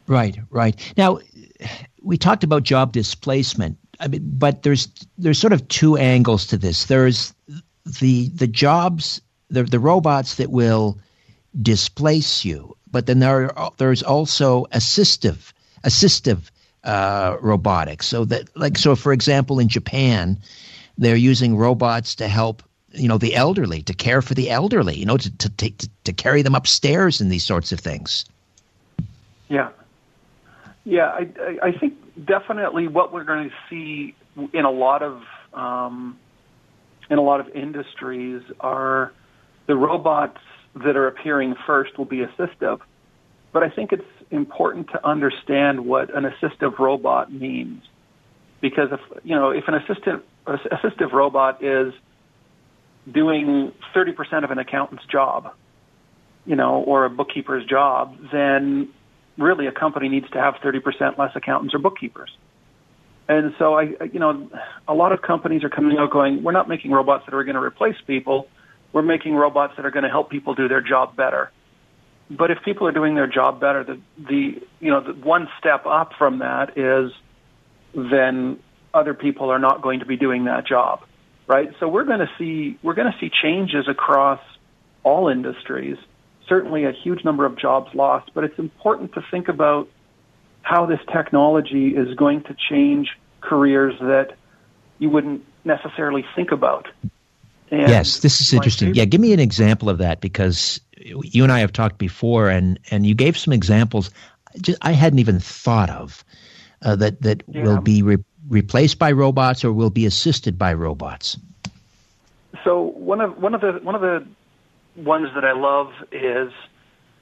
Right, 0.06 0.38
right. 0.50 0.94
Now, 0.96 1.20
we 2.00 2.16
talked 2.16 2.44
about 2.44 2.62
job 2.62 2.92
displacement, 2.92 3.76
I 4.00 4.08
mean, 4.08 4.22
but 4.24 4.62
there's 4.62 4.88
there's 5.18 5.38
sort 5.38 5.52
of 5.52 5.68
two 5.68 5.98
angles 5.98 6.46
to 6.46 6.56
this. 6.56 6.86
There's 6.86 7.34
the 8.00 8.28
the 8.30 8.46
jobs, 8.46 9.20
the 9.50 9.62
the 9.62 9.78
robots 9.78 10.36
that 10.36 10.50
will 10.50 10.98
displace 11.60 12.44
you, 12.44 12.76
but 12.92 13.06
then 13.06 13.18
there 13.18 13.58
are, 13.58 13.72
there's 13.78 14.02
also 14.02 14.66
assistive 14.66 15.52
assistive 15.82 16.50
uh, 16.84 17.36
robotics. 17.40 18.06
So 18.06 18.24
that 18.26 18.56
like 18.56 18.78
so, 18.78 18.94
for 18.94 19.12
example, 19.12 19.58
in 19.58 19.68
Japan, 19.68 20.38
they're 20.98 21.16
using 21.16 21.56
robots 21.56 22.16
to 22.16 22.28
help 22.28 22.62
you 22.92 23.08
know 23.08 23.18
the 23.18 23.34
elderly 23.34 23.82
to 23.82 23.94
care 23.94 24.20
for 24.20 24.34
the 24.34 24.50
elderly 24.50 24.94
you 24.94 25.06
know 25.06 25.16
to 25.16 25.36
to 25.38 25.48
to, 25.48 25.88
to, 26.04 26.12
carry 26.12 26.42
them 26.42 26.54
upstairs 26.54 27.22
and 27.22 27.32
these 27.32 27.42
sorts 27.42 27.72
of 27.72 27.80
things 27.80 28.26
yeah 29.48 29.70
Yeah, 30.84 31.06
I, 31.06 31.28
I 31.62 31.72
think 31.72 31.94
definitely 32.24 32.88
what 32.88 33.12
we're 33.12 33.24
going 33.24 33.50
to 33.50 33.56
see 33.70 34.14
in 34.52 34.64
a 34.64 34.70
lot 34.70 35.02
of 35.02 35.22
um, 35.54 36.18
in 37.10 37.18
a 37.18 37.22
lot 37.22 37.40
of 37.40 37.48
industries 37.50 38.42
are 38.60 39.12
the 39.66 39.76
robots 39.76 40.40
that 40.74 40.96
are 40.96 41.06
appearing 41.06 41.54
first 41.66 41.98
will 41.98 42.04
be 42.04 42.24
assistive. 42.24 42.80
But 43.52 43.62
I 43.62 43.68
think 43.68 43.92
it's 43.92 44.02
important 44.30 44.88
to 44.88 45.06
understand 45.06 45.84
what 45.84 46.14
an 46.14 46.24
assistive 46.24 46.78
robot 46.78 47.32
means, 47.32 47.82
because 48.60 48.88
if 48.92 49.00
you 49.24 49.34
know 49.34 49.50
if 49.50 49.64
an 49.68 49.74
assistant 49.74 50.22
assistive 50.46 51.12
robot 51.12 51.62
is 51.62 51.92
doing 53.10 53.72
30% 53.94 54.44
of 54.44 54.50
an 54.50 54.58
accountant's 54.58 55.04
job, 55.06 55.52
you 56.46 56.56
know, 56.56 56.82
or 56.82 57.04
a 57.04 57.10
bookkeeper's 57.10 57.64
job, 57.66 58.16
then 58.32 58.88
really 59.36 59.66
a 59.66 59.72
company 59.72 60.08
needs 60.08 60.28
to 60.30 60.38
have 60.38 60.54
30% 60.56 61.18
less 61.18 61.32
accountants 61.34 61.74
or 61.74 61.78
bookkeepers. 61.78 62.30
And 63.28 63.54
so 63.58 63.74
I, 63.74 63.94
you 64.12 64.18
know, 64.18 64.50
a 64.86 64.94
lot 64.94 65.12
of 65.12 65.22
companies 65.22 65.64
are 65.64 65.68
coming 65.68 65.96
out 65.98 66.10
going, 66.10 66.42
we're 66.42 66.52
not 66.52 66.68
making 66.68 66.90
robots 66.90 67.24
that 67.26 67.34
are 67.34 67.44
going 67.44 67.54
to 67.54 67.62
replace 67.62 67.96
people. 68.06 68.48
We're 68.92 69.02
making 69.02 69.34
robots 69.34 69.74
that 69.76 69.86
are 69.86 69.90
going 69.90 70.04
to 70.04 70.10
help 70.10 70.30
people 70.30 70.54
do 70.54 70.68
their 70.68 70.80
job 70.80 71.16
better. 71.16 71.50
But 72.30 72.50
if 72.50 72.58
people 72.64 72.86
are 72.86 72.92
doing 72.92 73.14
their 73.14 73.26
job 73.26 73.60
better, 73.60 73.84
the, 73.84 74.00
the 74.18 74.62
you 74.80 74.90
know, 74.90 75.00
the 75.00 75.12
one 75.12 75.48
step 75.58 75.86
up 75.86 76.12
from 76.18 76.38
that 76.38 76.78
is 76.78 77.12
then 77.94 78.58
other 78.94 79.14
people 79.14 79.50
are 79.50 79.58
not 79.58 79.82
going 79.82 80.00
to 80.00 80.06
be 80.06 80.16
doing 80.16 80.44
that 80.44 80.66
job, 80.66 81.02
right? 81.46 81.70
So 81.80 81.88
we're 81.88 82.04
going 82.04 82.20
to 82.20 82.30
see, 82.38 82.78
we're 82.82 82.94
going 82.94 83.10
to 83.12 83.18
see 83.18 83.30
changes 83.30 83.88
across 83.88 84.40
all 85.02 85.28
industries 85.28 85.98
certainly 86.48 86.84
a 86.84 86.92
huge 86.92 87.24
number 87.24 87.46
of 87.46 87.56
jobs 87.56 87.94
lost, 87.94 88.30
but 88.34 88.44
it's 88.44 88.58
important 88.58 89.12
to 89.14 89.24
think 89.30 89.48
about 89.48 89.88
how 90.62 90.86
this 90.86 91.00
technology 91.12 91.88
is 91.96 92.14
going 92.14 92.42
to 92.42 92.54
change 92.68 93.08
careers 93.40 93.94
that 94.00 94.36
you 94.98 95.10
wouldn't 95.10 95.44
necessarily 95.64 96.24
think 96.36 96.52
about. 96.52 96.88
And 97.72 97.88
yes, 97.88 98.20
this 98.20 98.42
is 98.42 98.52
interesting. 98.52 98.94
Yeah, 98.94 99.06
give 99.06 99.20
me 99.20 99.32
an 99.32 99.40
example 99.40 99.88
of 99.88 99.98
that 99.98 100.20
because 100.20 100.78
you 100.98 101.42
and 101.42 101.50
I 101.50 101.60
have 101.60 101.72
talked 101.72 101.96
before, 101.96 102.50
and, 102.50 102.78
and 102.90 103.06
you 103.06 103.14
gave 103.14 103.38
some 103.38 103.54
examples 103.54 104.10
just, 104.60 104.76
I 104.82 104.92
hadn't 104.92 105.20
even 105.20 105.40
thought 105.40 105.88
of 105.88 106.22
uh, 106.82 106.96
that 106.96 107.22
that 107.22 107.44
yeah. 107.48 107.62
will 107.62 107.80
be 107.80 108.02
re- 108.02 108.22
replaced 108.46 108.98
by 108.98 109.12
robots 109.12 109.64
or 109.64 109.72
will 109.72 109.88
be 109.88 110.04
assisted 110.04 110.58
by 110.58 110.74
robots. 110.74 111.38
So 112.62 112.82
one 112.82 113.22
of 113.22 113.40
one 113.40 113.54
of 113.54 113.62
the 113.62 113.80
one 113.82 113.94
of 113.94 114.02
the 114.02 114.26
ones 114.96 115.28
that 115.34 115.46
I 115.46 115.52
love 115.52 115.94
is, 116.12 116.52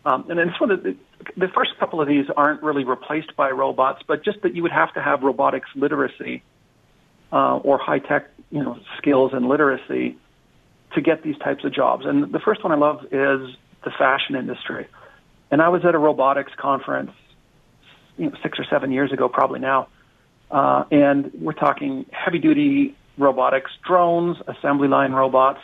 um, 0.05 0.29
and 0.29 0.41
it's 0.41 0.61
one 0.61 0.73
of 0.73 0.83
the, 0.83 0.97
the 1.37 1.47
first 1.47 1.79
couple 1.79 2.01
of 2.01 2.09
these 2.09 2.27
aren't 2.37 2.65
really 2.65 2.83
replaced 2.83 3.37
by 3.37 3.51
robots, 3.51 4.03
but 4.05 4.25
just 4.25 4.43
that 4.43 4.57
you 4.57 4.63
would 4.63 4.73
have 4.73 4.93
to 4.95 5.01
have 5.01 5.23
robotics 5.23 5.69
literacy 5.77 6.43
uh, 7.33 7.59
or 7.59 7.79
high 7.79 8.01
tech, 8.01 8.31
you 8.51 8.65
know, 8.65 8.81
skills 8.99 9.33
and 9.33 9.47
literacy 9.47 10.19
to 10.95 11.01
get 11.01 11.23
these 11.23 11.39
types 11.39 11.65
of 11.65 11.73
jobs. 11.73 12.05
And 12.07 12.33
the 12.33 12.41
first 12.41 12.63
one 12.65 12.73
I 12.73 12.77
love 12.77 13.05
is 13.07 13.57
the 13.85 13.91
fashion 13.99 14.37
industry. 14.37 14.87
And 15.51 15.61
I 15.63 15.69
was 15.69 15.85
at 15.85 15.95
a 15.95 15.99
robotics 15.99 16.53
conference, 16.57 17.13
you 18.17 18.31
know, 18.31 18.37
six 18.43 18.59
or 18.59 18.65
seven 18.65 18.93
years 18.93 19.13
ago, 19.13 19.29
probably 19.29 19.61
now, 19.61 19.89
uh, 20.51 20.85
and 20.91 21.31
we're 21.35 21.53
talking 21.53 22.07
heavy 22.13 22.39
duty 22.39 22.97
robotics, 23.19 23.71
drones, 23.85 24.37
assembly 24.47 24.89
line 24.89 25.13
robots 25.13 25.61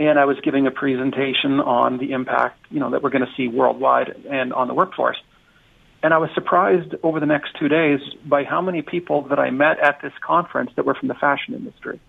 and 0.00 0.18
I 0.18 0.24
was 0.24 0.40
giving 0.40 0.66
a 0.66 0.70
presentation 0.70 1.60
on 1.60 1.98
the 1.98 2.12
impact, 2.12 2.58
you 2.70 2.80
know, 2.80 2.90
that 2.90 3.02
we're 3.02 3.10
going 3.10 3.26
to 3.26 3.32
see 3.36 3.48
worldwide 3.48 4.24
and 4.30 4.50
on 4.54 4.66
the 4.66 4.72
workforce. 4.72 5.18
And 6.02 6.14
I 6.14 6.18
was 6.18 6.30
surprised 6.34 6.94
over 7.02 7.20
the 7.20 7.26
next 7.26 7.54
two 7.60 7.68
days 7.68 8.00
by 8.24 8.44
how 8.44 8.62
many 8.62 8.80
people 8.80 9.22
that 9.28 9.38
I 9.38 9.50
met 9.50 9.78
at 9.78 10.00
this 10.00 10.14
conference 10.22 10.70
that 10.76 10.86
were 10.86 10.94
from 10.94 11.08
the 11.08 11.14
fashion 11.14 11.52
industry. 11.52 12.00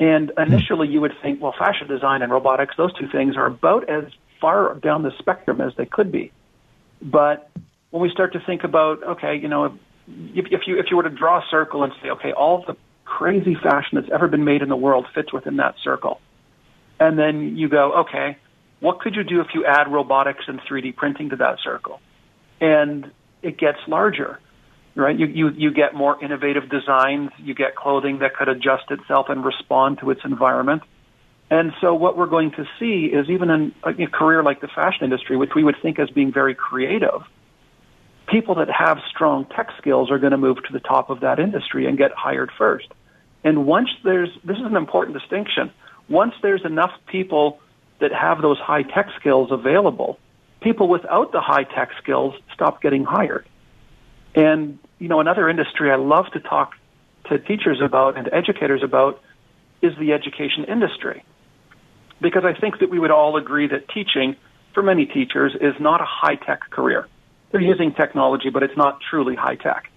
And 0.00 0.32
hmm. 0.36 0.52
initially 0.52 0.88
you 0.88 1.00
would 1.00 1.14
think, 1.22 1.40
well, 1.40 1.54
fashion 1.56 1.86
design 1.86 2.22
and 2.22 2.32
robotics, 2.32 2.74
those 2.76 2.92
two 2.94 3.08
things 3.08 3.36
are 3.36 3.46
about 3.46 3.88
as 3.88 4.04
far 4.40 4.74
down 4.74 5.02
the 5.02 5.12
spectrum 5.18 5.60
as 5.60 5.72
they 5.76 5.86
could 5.86 6.10
be. 6.10 6.32
But 7.00 7.48
when 7.90 8.02
we 8.02 8.10
start 8.10 8.32
to 8.32 8.40
think 8.40 8.64
about, 8.64 9.02
okay, 9.02 9.36
you 9.36 9.46
know, 9.46 9.78
if, 10.34 10.46
if 10.50 10.66
you, 10.66 10.78
if 10.78 10.86
you 10.90 10.96
were 10.96 11.04
to 11.04 11.10
draw 11.10 11.38
a 11.38 11.44
circle 11.50 11.84
and 11.84 11.92
say, 12.02 12.10
okay, 12.10 12.32
all 12.32 12.64
the 12.66 12.76
crazy 13.04 13.54
fashion 13.54 14.00
that's 14.00 14.10
ever 14.12 14.26
been 14.26 14.44
made 14.44 14.62
in 14.62 14.68
the 14.68 14.76
world 14.76 15.06
fits 15.14 15.32
within 15.32 15.56
that 15.56 15.74
circle 15.84 16.20
and 17.00 17.18
then 17.18 17.56
you 17.56 17.68
go, 17.68 17.92
okay, 18.00 18.36
what 18.78 19.00
could 19.00 19.16
you 19.16 19.24
do 19.24 19.40
if 19.40 19.48
you 19.54 19.64
add 19.64 19.90
robotics 19.90 20.44
and 20.46 20.60
3D 20.60 20.94
printing 20.94 21.30
to 21.30 21.36
that 21.36 21.58
circle? 21.64 22.00
And 22.60 23.10
it 23.42 23.56
gets 23.56 23.78
larger, 23.88 24.38
right? 24.94 25.18
You, 25.18 25.26
you, 25.26 25.48
you 25.50 25.70
get 25.72 25.94
more 25.94 26.22
innovative 26.22 26.68
designs. 26.68 27.30
You 27.38 27.54
get 27.54 27.76
clothing 27.76 28.18
that 28.20 28.34
could 28.34 28.48
adjust 28.48 28.90
itself 28.90 29.28
and 29.28 29.44
respond 29.44 29.98
to 30.00 30.10
its 30.10 30.20
environment. 30.24 30.82
And 31.50 31.72
so 31.80 31.94
what 31.94 32.16
we're 32.16 32.26
going 32.26 32.52
to 32.52 32.64
see 32.78 33.06
is 33.06 33.28
even 33.28 33.50
in 33.50 33.74
a 33.84 34.06
career 34.06 34.42
like 34.42 34.60
the 34.60 34.68
fashion 34.68 35.04
industry, 35.04 35.36
which 35.36 35.50
we 35.54 35.64
would 35.64 35.76
think 35.82 35.98
as 35.98 36.08
being 36.10 36.32
very 36.32 36.54
creative, 36.54 37.22
people 38.28 38.54
that 38.56 38.68
have 38.70 38.98
strong 39.10 39.46
tech 39.46 39.70
skills 39.78 40.10
are 40.10 40.18
going 40.18 40.30
to 40.30 40.38
move 40.38 40.58
to 40.64 40.72
the 40.72 40.78
top 40.78 41.10
of 41.10 41.20
that 41.20 41.40
industry 41.40 41.86
and 41.86 41.98
get 41.98 42.12
hired 42.12 42.50
first. 42.56 42.86
And 43.42 43.66
once 43.66 43.88
there's, 44.04 44.28
this 44.44 44.58
is 44.58 44.64
an 44.64 44.76
important 44.76 45.18
distinction 45.18 45.72
once 46.10 46.34
there's 46.42 46.64
enough 46.64 46.90
people 47.06 47.60
that 48.00 48.12
have 48.12 48.42
those 48.42 48.58
high 48.58 48.82
tech 48.82 49.08
skills 49.18 49.50
available, 49.50 50.18
people 50.60 50.88
without 50.88 51.32
the 51.32 51.40
high 51.40 51.62
tech 51.62 51.90
skills 52.02 52.34
stop 52.52 52.82
getting 52.82 53.04
hired. 53.04 53.46
And, 54.34 54.78
you 54.98 55.08
know, 55.08 55.20
another 55.20 55.48
industry 55.48 55.90
I 55.90 55.96
love 55.96 56.26
to 56.32 56.40
talk 56.40 56.74
to 57.28 57.38
teachers 57.38 57.80
about 57.80 58.16
and 58.16 58.28
educators 58.32 58.82
about 58.82 59.20
is 59.82 59.92
the 59.98 60.12
education 60.12 60.64
industry. 60.64 61.24
Because 62.20 62.44
I 62.44 62.52
think 62.52 62.80
that 62.80 62.90
we 62.90 62.98
would 62.98 63.10
all 63.10 63.36
agree 63.36 63.66
that 63.68 63.88
teaching, 63.88 64.36
for 64.74 64.82
many 64.82 65.06
teachers, 65.06 65.54
is 65.60 65.74
not 65.80 66.00
a 66.00 66.04
high 66.06 66.36
tech 66.36 66.68
career. 66.70 67.08
They're 67.50 67.60
using 67.60 67.92
technology, 67.92 68.50
but 68.50 68.62
it's 68.62 68.76
not 68.76 69.00
truly 69.08 69.34
high 69.34 69.56
tech. 69.56 69.90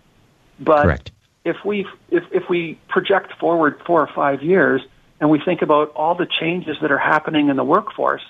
But 0.60 0.84
Correct. 0.84 1.12
if 1.46 1.58
we 1.66 1.86
if, 2.10 2.24
if 2.32 2.50
we 2.50 2.80
project 2.88 3.34
forward 3.40 3.82
four 3.86 4.02
or 4.02 4.10
five 4.16 4.42
years, 4.42 4.82
and 5.20 5.30
we 5.30 5.40
think 5.40 5.62
about 5.62 5.92
all 5.92 6.16
the 6.16 6.26
changes 6.26 6.78
that 6.82 6.92
are 6.92 6.98
happening 6.98 7.50
in 7.50 7.58
the 7.58 7.64
workforce, 7.64 8.24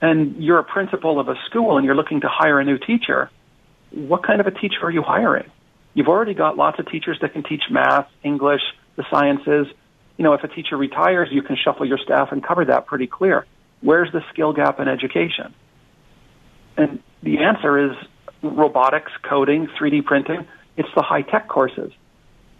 and 0.00 0.42
you're 0.42 0.58
a 0.58 0.64
principal 0.64 1.20
of 1.20 1.28
a 1.28 1.36
school 1.46 1.76
and 1.76 1.84
you're 1.84 1.94
looking 1.94 2.22
to 2.22 2.28
hire 2.28 2.58
a 2.58 2.64
new 2.64 2.78
teacher, 2.78 3.30
what 3.92 4.24
kind 4.26 4.40
of 4.40 4.46
a 4.46 4.50
teacher 4.50 4.78
are 4.82 4.90
you 4.90 5.02
hiring? 5.02 5.50
You've 5.94 6.08
already 6.08 6.34
got 6.34 6.56
lots 6.56 6.78
of 6.78 6.90
teachers 6.90 7.18
that 7.20 7.32
can 7.32 7.42
teach 7.42 7.62
math, 7.70 8.08
English, 8.22 8.62
the 8.96 9.04
sciences. 9.10 9.66
You 10.16 10.24
know, 10.24 10.32
if 10.32 10.42
a 10.42 10.48
teacher 10.48 10.76
retires, 10.76 11.28
you 11.30 11.42
can 11.42 11.56
shuffle 11.56 11.86
your 11.86 11.98
staff 11.98 12.32
and 12.32 12.42
cover 12.42 12.64
that 12.64 12.86
pretty 12.86 13.06
clear. 13.06 13.46
Where's 13.80 14.10
the 14.12 14.22
skill 14.32 14.52
gap 14.52 14.80
in 14.80 14.88
education? 14.88 15.54
And 16.76 17.02
the 17.22 17.38
answer 17.38 17.90
is 17.90 17.96
robotics, 18.42 19.12
coding, 19.22 19.68
3D 19.78 20.04
printing. 20.04 20.46
It's 20.76 20.88
the 20.96 21.02
high 21.02 21.22
tech 21.22 21.48
courses. 21.48 21.92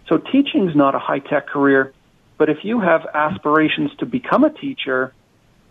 So 0.07 0.17
teaching 0.17 0.69
is 0.69 0.75
not 0.75 0.93
a 0.93 0.99
high 0.99 1.19
tech 1.19 1.47
career 1.47 1.93
but 2.37 2.49
if 2.49 2.63
you 2.63 2.79
have 2.79 3.05
aspirations 3.13 3.91
to 3.99 4.05
become 4.05 4.43
a 4.43 4.49
teacher 4.49 5.13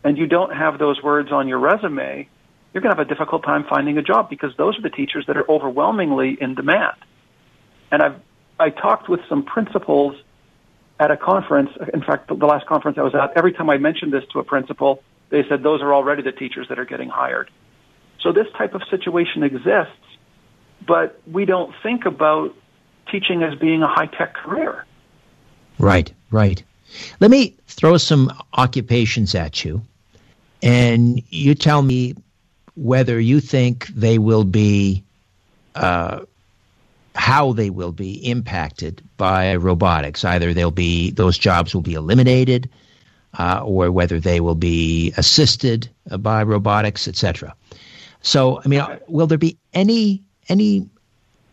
and 0.05 0.17
you 0.17 0.27
don't 0.27 0.55
have 0.55 0.79
those 0.79 1.03
words 1.03 1.31
on 1.31 1.49
your 1.49 1.59
resume, 1.59 2.29
you're 2.73 2.83
going 2.83 2.95
to 2.95 2.99
have 2.99 3.07
a 3.07 3.09
difficult 3.09 3.45
time 3.45 3.65
finding 3.69 3.99
a 3.99 4.03
job 4.03 4.31
because 4.31 4.57
those 4.57 4.79
are 4.79 4.83
the 4.83 4.91
teachers 4.91 5.27
that 5.27 5.37
are 5.37 5.49
overwhelmingly 5.51 6.37
in 6.41 6.55
demand. 6.55 6.97
And 7.91 8.03
I've 8.03 8.21
I 8.59 8.71
talked 8.71 9.09
with 9.09 9.21
some 9.29 9.43
principals 9.43 10.15
at 11.01 11.11
a 11.11 11.17
conference. 11.17 11.71
In 11.93 12.03
fact, 12.03 12.29
the 12.29 12.35
last 12.35 12.67
conference 12.67 12.97
I 12.97 13.03
was 13.03 13.15
at, 13.15 13.37
every 13.37 13.53
time 13.53 13.69
I 13.69 13.79
mentioned 13.79 14.13
this 14.13 14.25
to 14.33 14.39
a 14.39 14.45
principal, 14.45 15.03
they 15.31 15.43
said 15.49 15.63
those 15.63 15.83
are 15.83 15.93
already 15.93 16.23
the 16.23 16.33
teachers 16.33 16.69
that 16.69 16.79
are 16.79 16.85
getting 16.85 17.09
hired. 17.09 17.51
So 18.21 18.33
this 18.33 18.47
type 18.57 18.75
of 18.75 18.83
situation 18.89 19.43
exists, 19.43 19.97
but 20.87 21.21
we 21.31 21.45
don't 21.45 21.75
think 21.83 22.07
about 22.07 22.55
teaching 23.11 23.43
as 23.43 23.59
being 23.59 23.83
a 23.83 23.89
high 23.89 24.07
tech 24.07 24.35
career. 24.35 24.87
Right, 25.79 26.13
right. 26.31 26.63
Let 27.19 27.31
me 27.31 27.57
throw 27.67 27.97
some 27.97 28.31
occupations 28.55 29.35
at 29.35 29.65
you, 29.65 29.83
and 30.63 31.23
you 31.31 31.55
tell 31.57 31.83
me 31.83 32.15
whether 32.77 33.19
you 33.19 33.41
think 33.41 33.87
they 33.89 34.19
will 34.19 34.45
be, 34.45 35.05
uh, 35.75 36.21
how 37.15 37.53
they 37.53 37.71
will 37.71 37.93
be 37.93 38.13
impacted 38.27 39.03
by 39.17 39.57
robotics. 39.57 40.25
Either 40.25 40.55
they'll 40.55 40.71
be 40.71 41.11
those 41.11 41.37
jobs 41.37 41.75
will 41.75 41.83
be 41.83 41.95
eliminated, 41.95 42.71
uh, 43.39 43.63
or 43.65 43.91
whether 43.91 44.19
they 44.19 44.41
will 44.41 44.55
be 44.55 45.13
assisted 45.17 45.89
by 46.19 46.43
robotics, 46.43 47.09
etc. 47.09 47.55
So, 48.23 48.61
I 48.65 48.69
mean, 48.69 48.83
will 49.09 49.27
there 49.27 49.39
be 49.39 49.59
any 49.75 50.23
any 50.49 50.89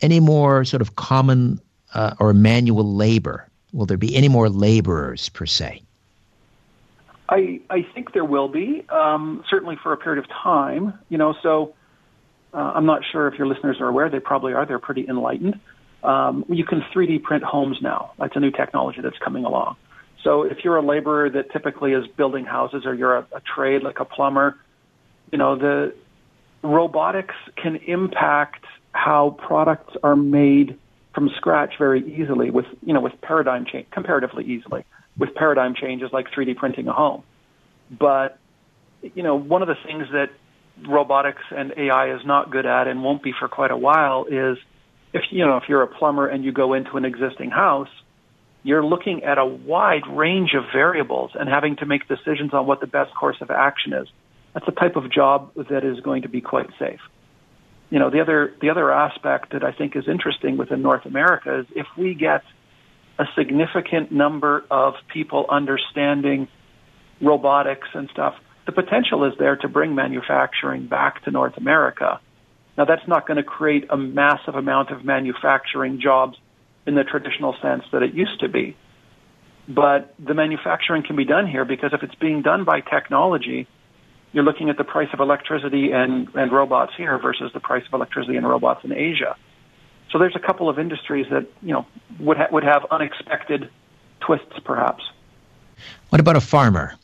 any 0.00 0.20
more 0.20 0.64
sort 0.64 0.80
of 0.80 0.96
common 0.96 1.60
uh, 1.92 2.14
or 2.18 2.32
manual 2.32 2.94
labor 2.94 3.50
Will 3.72 3.86
there 3.86 3.96
be 3.96 4.16
any 4.16 4.28
more 4.28 4.48
laborers 4.48 5.28
per 5.28 5.46
se? 5.46 5.82
I, 7.30 7.60
I 7.70 7.86
think 7.94 8.12
there 8.12 8.24
will 8.24 8.48
be, 8.48 8.84
um, 8.88 9.44
certainly 9.48 9.76
for 9.80 9.92
a 9.92 9.96
period 9.96 10.22
of 10.22 10.28
time. 10.28 10.98
You 11.08 11.16
know, 11.16 11.34
so 11.42 11.74
uh, 12.52 12.72
I'm 12.74 12.86
not 12.86 13.02
sure 13.10 13.28
if 13.28 13.38
your 13.38 13.46
listeners 13.46 13.76
are 13.80 13.86
aware, 13.86 14.10
they 14.10 14.18
probably 14.18 14.52
are, 14.52 14.66
they're 14.66 14.80
pretty 14.80 15.06
enlightened. 15.08 15.60
Um, 16.02 16.44
you 16.48 16.64
can 16.64 16.82
3D 16.94 17.22
print 17.22 17.44
homes 17.44 17.78
now. 17.80 18.12
That's 18.18 18.34
a 18.34 18.40
new 18.40 18.50
technology 18.50 19.00
that's 19.00 19.18
coming 19.18 19.44
along. 19.44 19.76
So 20.24 20.42
if 20.42 20.58
you're 20.64 20.76
a 20.76 20.82
laborer 20.82 21.30
that 21.30 21.52
typically 21.52 21.92
is 21.92 22.06
building 22.08 22.44
houses 22.44 22.84
or 22.84 22.94
you're 22.94 23.18
a, 23.18 23.26
a 23.32 23.40
trade 23.40 23.82
like 23.82 24.00
a 24.00 24.04
plumber, 24.04 24.58
you 25.30 25.38
know, 25.38 25.56
the 25.56 25.94
robotics 26.62 27.34
can 27.56 27.76
impact 27.76 28.64
how 28.92 29.36
products 29.38 29.94
are 30.02 30.16
made 30.16 30.76
from 31.14 31.30
scratch 31.36 31.74
very 31.78 32.02
easily 32.12 32.50
with, 32.50 32.66
you 32.84 32.92
know, 32.92 33.00
with 33.00 33.12
paradigm 33.20 33.64
change, 33.64 33.86
comparatively 33.90 34.44
easily 34.44 34.84
with 35.20 35.34
paradigm 35.34 35.74
changes 35.74 36.08
like 36.12 36.26
3D 36.30 36.56
printing 36.56 36.88
a 36.88 36.92
home. 36.92 37.22
But, 37.90 38.38
you 39.02 39.22
know, 39.22 39.36
one 39.36 39.60
of 39.60 39.68
the 39.68 39.76
things 39.86 40.06
that 40.12 40.30
robotics 40.88 41.42
and 41.50 41.74
AI 41.76 42.14
is 42.14 42.22
not 42.24 42.50
good 42.50 42.64
at 42.64 42.88
and 42.88 43.04
won't 43.04 43.22
be 43.22 43.32
for 43.38 43.46
quite 43.46 43.70
a 43.70 43.76
while 43.76 44.24
is 44.24 44.56
if, 45.12 45.22
you 45.30 45.44
know, 45.44 45.58
if 45.58 45.64
you're 45.68 45.82
a 45.82 45.86
plumber 45.86 46.26
and 46.26 46.42
you 46.42 46.52
go 46.52 46.72
into 46.72 46.96
an 46.96 47.04
existing 47.04 47.50
house, 47.50 47.90
you're 48.62 48.84
looking 48.84 49.22
at 49.24 49.36
a 49.36 49.44
wide 49.44 50.06
range 50.10 50.54
of 50.54 50.64
variables 50.72 51.32
and 51.34 51.48
having 51.48 51.76
to 51.76 51.86
make 51.86 52.08
decisions 52.08 52.54
on 52.54 52.66
what 52.66 52.80
the 52.80 52.86
best 52.86 53.14
course 53.14 53.36
of 53.42 53.50
action 53.50 53.92
is. 53.92 54.08
That's 54.54 54.66
the 54.66 54.72
type 54.72 54.96
of 54.96 55.12
job 55.12 55.52
that 55.54 55.84
is 55.84 56.00
going 56.00 56.22
to 56.22 56.28
be 56.28 56.40
quite 56.40 56.70
safe. 56.78 57.00
You 57.90 57.98
know, 57.98 58.08
the 58.08 58.20
other, 58.20 58.54
the 58.60 58.70
other 58.70 58.90
aspect 58.90 59.52
that 59.52 59.64
I 59.64 59.72
think 59.72 59.96
is 59.96 60.08
interesting 60.08 60.56
within 60.56 60.80
North 60.80 61.04
America 61.04 61.60
is 61.60 61.66
if 61.74 61.86
we 61.98 62.14
get 62.14 62.42
a 63.20 63.24
significant 63.36 64.10
number 64.10 64.64
of 64.70 64.94
people 65.12 65.44
understanding 65.50 66.48
robotics 67.20 67.88
and 67.92 68.08
stuff, 68.10 68.34
the 68.64 68.72
potential 68.72 69.24
is 69.24 69.34
there 69.38 69.56
to 69.56 69.68
bring 69.68 69.94
manufacturing 69.94 70.86
back 70.86 71.22
to 71.24 71.30
North 71.30 71.58
America. 71.58 72.18
Now, 72.78 72.86
that's 72.86 73.06
not 73.06 73.26
going 73.26 73.36
to 73.36 73.42
create 73.42 73.84
a 73.90 73.96
massive 73.98 74.54
amount 74.54 74.88
of 74.88 75.04
manufacturing 75.04 76.00
jobs 76.00 76.38
in 76.86 76.94
the 76.94 77.04
traditional 77.04 77.54
sense 77.60 77.84
that 77.92 78.02
it 78.02 78.14
used 78.14 78.40
to 78.40 78.48
be. 78.48 78.74
But 79.68 80.14
the 80.18 80.32
manufacturing 80.32 81.02
can 81.02 81.14
be 81.14 81.26
done 81.26 81.46
here 81.46 81.66
because 81.66 81.90
if 81.92 82.02
it's 82.02 82.14
being 82.14 82.40
done 82.40 82.64
by 82.64 82.80
technology, 82.80 83.68
you're 84.32 84.44
looking 84.44 84.70
at 84.70 84.78
the 84.78 84.84
price 84.84 85.08
of 85.12 85.20
electricity 85.20 85.92
and, 85.92 86.28
and 86.34 86.50
robots 86.50 86.92
here 86.96 87.18
versus 87.18 87.50
the 87.52 87.60
price 87.60 87.84
of 87.86 87.92
electricity 87.92 88.36
and 88.36 88.48
robots 88.48 88.82
in 88.82 88.92
Asia. 88.92 89.36
So 90.10 90.18
there's 90.18 90.36
a 90.36 90.40
couple 90.40 90.68
of 90.68 90.78
industries 90.78 91.26
that 91.30 91.46
you 91.62 91.72
know 91.72 91.86
would 92.18 92.36
ha- 92.36 92.48
would 92.50 92.64
have 92.64 92.86
unexpected 92.90 93.70
twists, 94.20 94.58
perhaps. 94.64 95.04
What 96.10 96.20
about 96.20 96.36
a 96.36 96.40
farmer? 96.40 96.94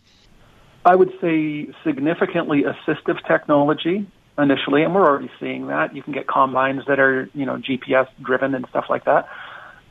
I 0.85 0.95
would 0.95 1.13
say 1.21 1.69
significantly 1.85 2.63
assistive 2.63 3.25
technology 3.27 4.07
initially, 4.39 4.83
and 4.83 4.95
we're 4.95 5.05
already 5.05 5.31
seeing 5.41 5.69
that. 5.69 5.95
You 5.95 6.03
can 6.03 6.13
get 6.13 6.27
combines 6.27 6.85
that 6.87 6.99
are 6.99 7.29
you 7.35 7.47
know 7.47 7.57
GPS 7.57 8.09
driven 8.23 8.55
and 8.55 8.67
stuff 8.69 8.87
like 8.89 9.05
that. 9.05 9.29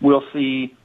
We'll 0.02 0.24
see, 0.34 0.76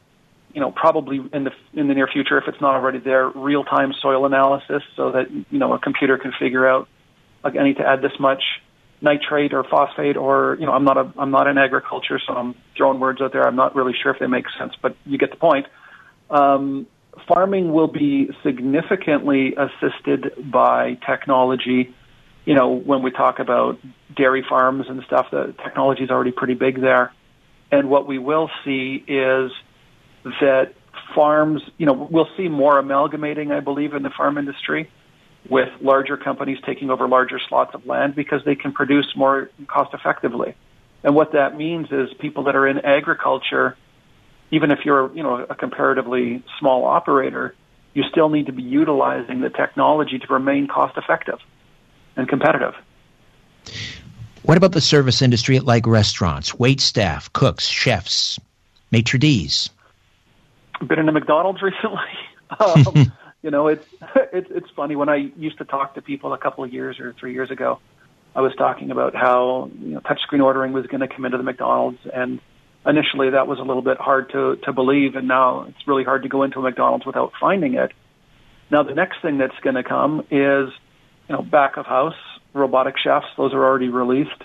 you 0.55 0.61
know, 0.61 0.71
probably 0.71 1.21
in 1.33 1.45
the 1.45 1.53
in 1.75 1.89
the 1.89 1.95
near 1.95 2.07
future, 2.07 2.39
if 2.39 2.49
it's 2.49 2.61
not 2.61 2.75
already 2.75 2.99
there, 2.99 3.29
real 3.29 3.65
time 3.65 3.93
soil 3.93 4.25
analysis, 4.25 4.83
so 4.97 5.13
that 5.13 5.31
you 5.31 5.59
know 5.59 5.73
a 5.73 5.79
computer 5.79 6.17
can 6.17 6.33
figure 6.33 6.67
out 6.67 6.89
like 7.43 7.57
I 7.57 7.65
need 7.65 7.77
to 7.79 7.87
add 7.87 8.03
this 8.03 8.19
much 8.19 8.43
nitrate 9.03 9.53
or 9.55 9.65
phosphate 9.65 10.17
or 10.17 10.57
you 10.61 10.67
know 10.67 10.73
I'm 10.73 10.85
not 10.85 10.97
a 10.97 11.13
I'm 11.19 11.31
not 11.31 11.47
in 11.47 11.59
agriculture, 11.59 12.21
so 12.25 12.35
I'm 12.35 12.55
throwing 12.77 13.01
words 13.01 13.21
out 13.21 13.33
there. 13.33 13.47
I'm 13.47 13.57
not 13.57 13.75
really 13.75 13.95
sure 14.01 14.13
if 14.13 14.19
they 14.19 14.27
make 14.27 14.47
sense, 14.59 14.73
but 14.81 14.97
you 15.05 15.19
get 15.19 15.31
the 15.31 15.37
point. 15.37 15.67
Um, 16.29 16.87
farming 17.27 17.73
will 17.73 17.89
be 17.89 18.31
significantly 18.43 19.55
assisted 19.57 20.51
by 20.51 20.99
technology. 21.07 21.95
You 22.45 22.55
know, 22.55 22.71
when 22.71 23.03
we 23.03 23.11
talk 23.11 23.39
about 23.39 23.79
dairy 24.17 24.45
farms 24.49 24.87
and 24.89 25.03
stuff, 25.07 25.27
the 25.31 25.55
technology 25.63 26.03
is 26.03 26.11
already 26.11 26.33
pretty 26.33 26.55
big 26.55 26.81
there. 26.81 27.13
And 27.73 27.89
what 27.89 28.07
we 28.07 28.19
will 28.19 28.51
see 28.65 29.05
is 29.07 29.53
that 30.41 30.73
farms, 31.15 31.63
you 31.79 31.87
know, 31.87 32.09
we'll 32.11 32.29
see 32.37 32.49
more 32.49 32.79
amalgamating, 32.79 33.53
I 33.53 33.61
believe, 33.61 33.95
in 33.95 34.03
the 34.03 34.11
farm 34.11 34.39
industry 34.39 34.91
with 35.49 35.69
larger 35.81 36.17
companies 36.17 36.59
taking 36.65 36.91
over 36.91 37.09
larger 37.09 37.39
slots 37.49 37.75
of 37.75 37.87
land 37.87 38.15
because 38.15 38.45
they 38.45 38.55
can 38.55 38.73
produce 38.73 39.13
more 39.17 39.51
cost 39.67 39.95
effectively. 39.95 40.55
And 41.03 41.15
what 41.15 41.33
that 41.33 41.57
means 41.57 41.89
is 41.91 42.13
people 42.19 42.45
that 42.45 42.57
are 42.57 42.67
in 42.67 42.79
agriculture, 42.81 43.77
even 44.51 44.71
if 44.71 44.81
you're, 44.85 45.13
you 45.15 45.23
know, 45.23 45.47
a 45.49 45.55
comparatively 45.55 46.45
small 46.59 46.85
operator, 46.85 47.55
you 47.95 48.05
still 48.11 48.29
need 48.29 48.47
to 48.47 48.53
be 48.53 48.63
utilizing 48.63 49.41
the 49.41 49.51
technology 49.51 50.19
to 50.19 50.33
remain 50.33 50.69
cost 50.69 50.97
effective 50.97 51.39
and 52.17 52.29
competitive. 52.29 52.75
What 54.43 54.57
about 54.57 54.73
the 54.73 54.81
service 54.81 55.23
industry 55.23 55.59
like 55.61 55.87
restaurants, 55.87 56.59
wait 56.59 56.81
staff, 56.81 57.33
cooks, 57.33 57.67
chefs, 57.67 58.39
maitre 58.91 59.19
d's? 59.19 59.71
Been 60.87 60.99
in 60.99 61.09
a 61.09 61.13
McDonald's 61.13 61.63
recently. 61.63 62.01
um, 62.59 63.13
you 63.43 63.51
know, 63.51 63.69
it's 63.69 63.87
it's 64.33 64.51
it's 64.51 64.71
funny 64.77 64.97
when 64.97 65.09
I 65.09 65.31
used 65.37 65.59
to 65.59 65.65
talk 65.65 65.95
to 65.95 66.03
people 66.03 66.33
a 66.33 66.39
couple 66.39 66.65
of 66.65 66.73
years 66.73 67.01
or 67.01 67.15
three 67.19 67.33
years 67.33 67.51
ago. 67.51 67.81
I 68.35 68.43
was 68.43 68.55
talking 68.57 68.91
about 68.91 69.15
how 69.15 69.71
you 69.79 69.95
know 69.95 70.01
touchscreen 70.01 70.43
ordering 70.43 70.73
was 70.73 70.87
going 70.87 71.01
to 71.01 71.09
come 71.09 71.25
into 71.25 71.37
the 71.37 71.45
McDonald's, 71.45 71.99
and 72.13 72.41
initially 72.87 73.31
that 73.31 73.47
was 73.47 73.59
a 73.59 73.63
little 73.63 73.83
bit 73.83 73.99
hard 73.99 74.31
to 74.31 74.57
to 74.65 74.73
believe, 74.73 75.17
and 75.17 75.27
now 75.27 75.63
it's 75.65 75.87
really 75.87 76.05
hard 76.05 76.23
to 76.23 76.29
go 76.29 76.43
into 76.43 76.61
a 76.61 76.63
McDonald's 76.63 77.07
without 77.07 77.33
finding 77.41 77.75
it. 77.75 77.93
Now 78.71 78.83
the 78.83 78.95
next 78.95 79.21
thing 79.23 79.39
that's 79.39 79.59
going 79.63 79.77
to 79.77 79.83
come 79.83 80.21
is 80.31 80.71
you 81.29 81.35
know 81.35 81.43
back 81.43 81.77
of 81.77 81.87
house 81.87 82.15
robotic 82.53 82.97
chefs; 83.03 83.27
those 83.37 83.53
are 83.53 83.65
already 83.65 83.89
released. 83.89 84.45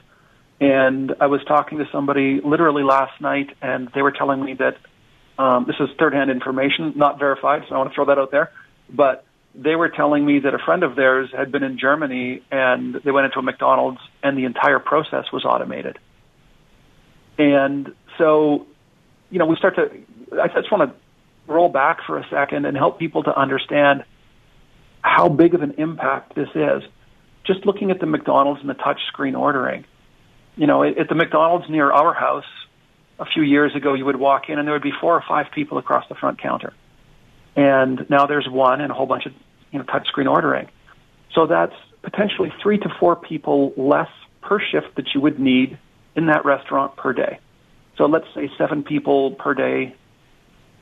And 0.61 1.13
I 1.19 1.27
was 1.27 1.43
talking 1.43 1.79
to 1.79 1.85
somebody 1.91 2.39
literally 2.41 2.81
last 2.81 3.19
night, 3.19 3.49
and 3.61 3.89
they 3.93 4.01
were 4.01 4.13
telling 4.13 4.43
me 4.43 4.53
that 4.53 4.77
um, 5.37 5.65
this 5.67 5.75
is 5.81 5.89
third-hand 5.99 6.31
information, 6.31 6.93
not 6.95 7.19
verified, 7.19 7.63
so 7.67 7.75
I 7.75 7.77
want 7.77 7.89
to 7.89 7.93
throw 7.93 8.05
that 8.05 8.17
out 8.17 8.31
there 8.31 8.51
but 8.89 9.25
they 9.57 9.75
were 9.75 9.89
telling 9.89 10.25
me 10.25 10.39
that 10.39 10.53
a 10.53 10.59
friend 10.59 10.83
of 10.83 10.95
theirs 10.95 11.29
had 11.35 11.51
been 11.51 11.63
in 11.63 11.79
Germany 11.79 12.41
and 12.51 12.95
they 12.95 13.11
went 13.11 13.25
into 13.25 13.39
a 13.39 13.41
McDonald's 13.41 13.99
and 14.21 14.37
the 14.37 14.45
entire 14.45 14.79
process 14.79 15.25
was 15.31 15.45
automated. 15.45 15.97
And 17.37 17.93
so, 18.17 18.67
you 19.29 19.39
know, 19.39 19.45
we 19.45 19.55
start 19.55 19.75
to, 19.75 19.91
I 20.41 20.47
just 20.47 20.71
want 20.71 20.91
to 20.91 20.95
roll 21.51 21.69
back 21.69 21.99
for 22.05 22.17
a 22.17 22.27
second 22.29 22.65
and 22.65 22.75
help 22.75 22.99
people 22.99 23.23
to 23.23 23.37
understand 23.37 24.03
how 25.01 25.29
big 25.29 25.53
of 25.53 25.61
an 25.61 25.75
impact 25.77 26.35
this 26.35 26.49
is. 26.53 26.83
Just 27.45 27.65
looking 27.65 27.91
at 27.91 27.99
the 27.99 28.07
McDonald's 28.07 28.61
and 28.61 28.69
the 28.69 28.73
touch 28.73 28.99
screen 29.07 29.35
ordering. 29.35 29.85
You 30.57 30.67
know, 30.67 30.83
at 30.83 31.07
the 31.07 31.15
McDonald's 31.15 31.69
near 31.69 31.91
our 31.91 32.13
house 32.13 32.45
a 33.19 33.25
few 33.25 33.43
years 33.43 33.75
ago, 33.75 33.93
you 33.93 34.05
would 34.05 34.15
walk 34.15 34.49
in 34.49 34.57
and 34.57 34.67
there 34.67 34.73
would 34.73 34.81
be 34.81 34.93
four 34.99 35.15
or 35.15 35.23
five 35.27 35.47
people 35.53 35.77
across 35.77 36.07
the 36.09 36.15
front 36.15 36.41
counter 36.41 36.73
and 37.55 38.09
now 38.09 38.25
there's 38.25 38.47
one 38.49 38.81
and 38.81 38.91
a 38.91 38.95
whole 38.95 39.05
bunch 39.05 39.25
of 39.25 39.33
you 39.71 39.79
know 39.79 39.85
touchscreen 39.85 40.29
ordering. 40.29 40.67
So 41.33 41.47
that's 41.47 41.75
potentially 42.01 42.53
three 42.61 42.77
to 42.79 42.89
four 42.99 43.15
people 43.15 43.73
less 43.75 44.09
per 44.41 44.59
shift 44.59 44.95
that 44.95 45.13
you 45.13 45.21
would 45.21 45.39
need 45.39 45.77
in 46.15 46.27
that 46.27 46.45
restaurant 46.45 46.95
per 46.95 47.13
day. 47.13 47.39
So 47.97 48.05
let's 48.05 48.27
say 48.33 48.49
seven 48.57 48.83
people 48.83 49.31
per 49.31 49.53
day 49.53 49.95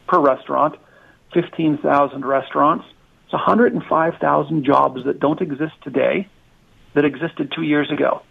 per 0.07 0.19
restaurant, 0.19 0.75
15,000 1.33 2.25
restaurants. 2.25 2.85
It's 3.25 3.33
105,000 3.33 4.65
jobs 4.65 5.05
that 5.05 5.19
don't 5.19 5.41
exist 5.41 5.73
today 5.83 6.27
that 6.93 7.05
existed 7.05 7.51
two 7.55 7.63
years 7.63 7.89
ago. 7.91 8.21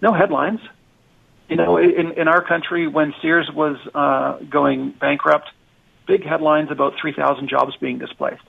No 0.00 0.12
headlines. 0.12 0.60
You 1.48 1.56
know, 1.56 1.78
in, 1.78 2.12
in 2.12 2.28
our 2.28 2.42
country, 2.42 2.86
when 2.86 3.14
Sears 3.22 3.50
was 3.52 3.78
uh, 3.94 4.38
going 4.50 4.90
bankrupt, 4.90 5.48
big 6.08 6.24
headlines 6.24 6.72
about 6.72 6.94
3,000 7.00 7.48
jobs 7.48 7.76
being 7.76 7.98
displaced. 7.98 8.42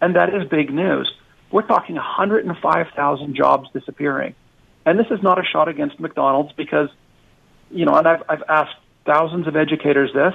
And 0.00 0.14
that 0.14 0.32
is 0.32 0.48
big 0.48 0.72
news. 0.72 1.12
We're 1.50 1.66
talking 1.66 1.96
105,000 1.96 3.34
jobs 3.34 3.68
disappearing. 3.72 4.36
And 4.86 4.98
this 4.98 5.08
is 5.10 5.22
not 5.22 5.40
a 5.40 5.44
shot 5.44 5.66
against 5.68 5.98
McDonald's 5.98 6.52
because, 6.52 6.90
you 7.70 7.84
know, 7.84 7.94
and 7.94 8.06
I've, 8.06 8.22
I've 8.28 8.42
asked 8.48 8.76
thousands 9.04 9.48
of 9.48 9.56
educators 9.56 10.12
this. 10.14 10.34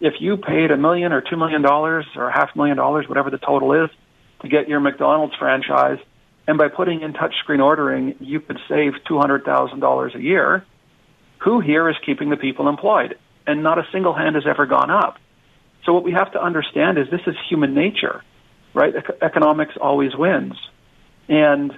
If 0.00 0.20
you 0.20 0.36
paid 0.36 0.70
a 0.70 0.76
million 0.76 1.12
or 1.12 1.22
two 1.22 1.36
million 1.36 1.62
dollars 1.62 2.06
or 2.14 2.30
half 2.30 2.50
a 2.54 2.58
million 2.58 2.76
dollars, 2.76 3.08
whatever 3.08 3.30
the 3.30 3.38
total 3.38 3.72
is, 3.72 3.90
to 4.42 4.48
get 4.48 4.68
your 4.68 4.80
McDonald's 4.80 5.34
franchise, 5.36 5.98
and 6.46 6.58
by 6.58 6.68
putting 6.68 7.00
in 7.00 7.14
touchscreen 7.14 7.64
ordering, 7.64 8.14
you 8.20 8.40
could 8.40 8.58
save 8.68 8.92
$200,000 9.08 10.14
a 10.14 10.20
year, 10.20 10.64
who 11.38 11.60
here 11.60 11.88
is 11.88 11.96
keeping 12.04 12.28
the 12.28 12.36
people 12.36 12.68
employed? 12.68 13.18
And 13.46 13.62
not 13.62 13.78
a 13.78 13.86
single 13.92 14.12
hand 14.12 14.34
has 14.34 14.46
ever 14.46 14.66
gone 14.66 14.90
up. 14.90 15.18
So 15.84 15.92
what 15.92 16.04
we 16.04 16.12
have 16.12 16.32
to 16.32 16.42
understand 16.42 16.98
is 16.98 17.10
this 17.10 17.20
is 17.26 17.34
human 17.48 17.74
nature, 17.74 18.22
right? 18.72 18.94
E- 18.94 19.14
economics 19.22 19.74
always 19.80 20.16
wins. 20.16 20.54
And 21.28 21.72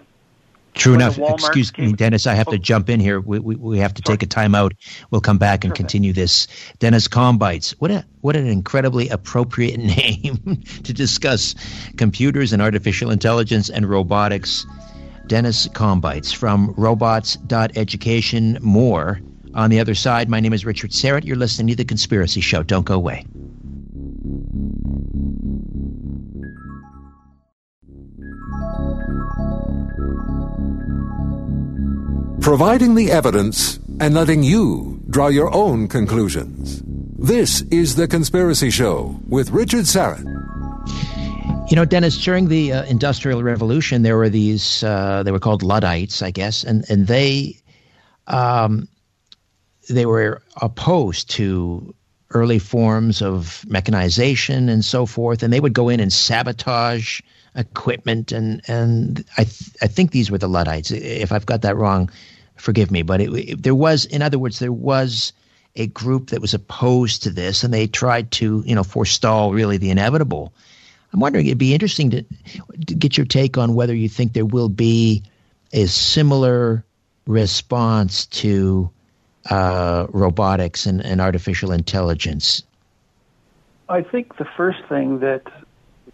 True 0.75 0.92
enough. 0.92 1.19
Excuse 1.19 1.77
me, 1.79 1.95
Dennis. 1.95 2.27
I 2.27 2.35
have 2.35 2.49
to 2.49 2.57
oh. 2.57 2.59
jump 2.59 2.90
in 2.90 3.01
here. 3.01 3.19
We, 3.19 3.38
we, 3.38 3.57
we 3.57 3.79
have 3.79 3.95
to 3.95 4.03
take 4.03 4.23
a 4.23 4.27
time 4.27 4.55
out. 4.55 4.75
We'll 5.11 5.23
come 5.23 5.38
back 5.38 5.64
and 5.64 5.75
continue 5.75 6.12
this. 6.12 6.47
Dennis 6.79 7.09
Kambeitz. 7.09 7.71
What 7.79 7.90
a 7.90 8.05
what 8.21 8.37
an 8.37 8.47
incredibly 8.47 9.09
appropriate 9.09 9.79
name 9.97 10.62
to 10.85 10.92
discuss 10.92 11.55
computers 11.97 12.53
and 12.53 12.61
artificial 12.61 13.11
intelligence 13.11 13.71
and 13.71 13.88
robotics. 13.88 14.66
Dennis 15.27 15.66
Kambeitz 15.69 16.35
from 16.35 16.75
robots.education. 16.77 18.59
More 18.61 19.21
on 19.55 19.71
the 19.71 19.81
other 19.81 19.95
side. 19.95 20.29
My 20.29 20.40
name 20.40 20.53
is 20.53 20.66
Richard 20.66 20.90
Syrett. 20.90 21.25
You're 21.25 21.37
listening 21.37 21.69
to 21.69 21.77
The 21.77 21.85
Conspiracy 21.87 22.42
Show. 22.42 22.62
Don't 22.62 22.85
go 22.85 22.95
away. 22.95 23.25
Providing 32.41 32.95
the 32.95 33.11
evidence 33.11 33.79
and 33.99 34.15
letting 34.15 34.43
you 34.43 35.01
draw 35.11 35.27
your 35.27 35.53
own 35.53 35.89
conclusions. 35.89 36.83
This 37.19 37.62
is 37.71 37.97
The 37.97 38.07
Conspiracy 38.07 38.71
Show 38.71 39.19
with 39.29 39.51
Richard 39.51 39.85
Syrett. 39.85 40.25
You 41.69 41.75
know, 41.75 41.85
Dennis, 41.85 42.23
during 42.23 42.47
the 42.47 42.73
uh, 42.73 42.85
Industrial 42.85 43.43
Revolution, 43.43 44.03
there 44.03 44.17
were 44.17 44.29
these, 44.29 44.85
uh, 44.85 45.25
they 45.25 45.33
were 45.33 45.41
called 45.41 45.65
Luddites, 45.65 46.23
I 46.23 46.31
guess, 46.31 46.62
and, 46.62 46.85
and 46.89 47.09
they, 47.09 47.57
um, 48.29 48.87
they 49.89 50.07
were 50.07 50.43
opposed 50.61 51.31
to 51.31 51.95
early 52.31 52.59
forms 52.59 53.23
of 53.23 53.65
mechanization 53.69 54.69
and 54.69 54.85
so 54.85 55.07
forth, 55.07 55.43
and 55.43 55.53
they 55.53 55.61
would 55.61 55.73
go 55.73 55.89
in 55.89 56.01
and 56.01 56.12
sabotage 56.12 57.21
equipment, 57.55 58.33
and 58.33 58.61
and 58.69 59.25
I 59.39 59.45
th- 59.45 59.71
I 59.83 59.87
think 59.87 60.11
these 60.11 60.31
were 60.31 60.39
the 60.39 60.49
Luddites. 60.49 60.91
If 60.91 61.33
I've 61.33 61.47
got 61.47 61.62
that 61.62 61.77
wrong, 61.77 62.11
forgive 62.57 62.91
me. 62.91 63.03
But 63.03 63.21
it, 63.21 63.33
it, 63.33 63.62
there 63.62 63.75
was, 63.75 64.05
in 64.05 64.23
other 64.23 64.39
words, 64.39 64.59
there 64.59 64.73
was 64.73 65.33
a 65.77 65.87
group 65.87 66.31
that 66.31 66.41
was 66.41 66.55
opposed 66.55 67.23
to 67.25 67.31
this, 67.31 67.65
and 67.65 67.73
they 67.73 67.87
tried 67.87 68.31
to 68.33 68.62
you 68.67 68.75
know 68.75 68.85
forestall 68.85 69.53
really 69.53 69.77
the 69.77 69.91
inevitable. 69.91 70.53
I'm 71.12 71.21
wondering, 71.21 71.47
it'd 71.47 71.59
be 71.59 71.73
interesting 71.73 72.11
to, 72.11 72.23
to 72.87 72.95
get 72.95 73.17
your 73.17 73.27
take 73.27 73.57
on 73.57 73.75
whether 73.75 73.95
you 73.95 74.09
think 74.09 74.33
there 74.33 74.45
will 74.45 74.69
be 74.69 75.23
a 75.73 75.87
similar 75.87 76.85
response 77.27 78.27
to 78.27 78.91
uh, 79.50 80.06
robotics 80.11 80.87
and, 80.87 81.04
and 81.04 81.20
artificial 81.20 81.72
intelligence? 81.72 82.62
I 83.88 84.02
think 84.02 84.37
the 84.37 84.46
first 84.56 84.78
thing 84.88 85.20
that 85.20 85.42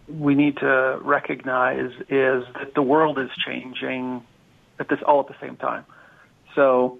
we 0.07 0.35
need 0.35 0.57
to 0.57 0.99
recognize 1.01 1.91
is 2.09 2.43
that 2.53 2.73
the 2.75 2.81
world 2.81 3.17
is 3.17 3.29
changing 3.45 4.23
at 4.79 4.89
this 4.89 4.99
all 5.05 5.21
at 5.21 5.27
the 5.27 5.35
same 5.41 5.55
time. 5.55 5.85
So 6.55 6.99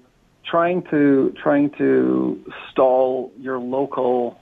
trying 0.50 0.84
to 0.90 1.34
trying 1.42 1.72
to 1.72 2.44
stall 2.72 3.32
your 3.40 3.60
local, 3.60 4.40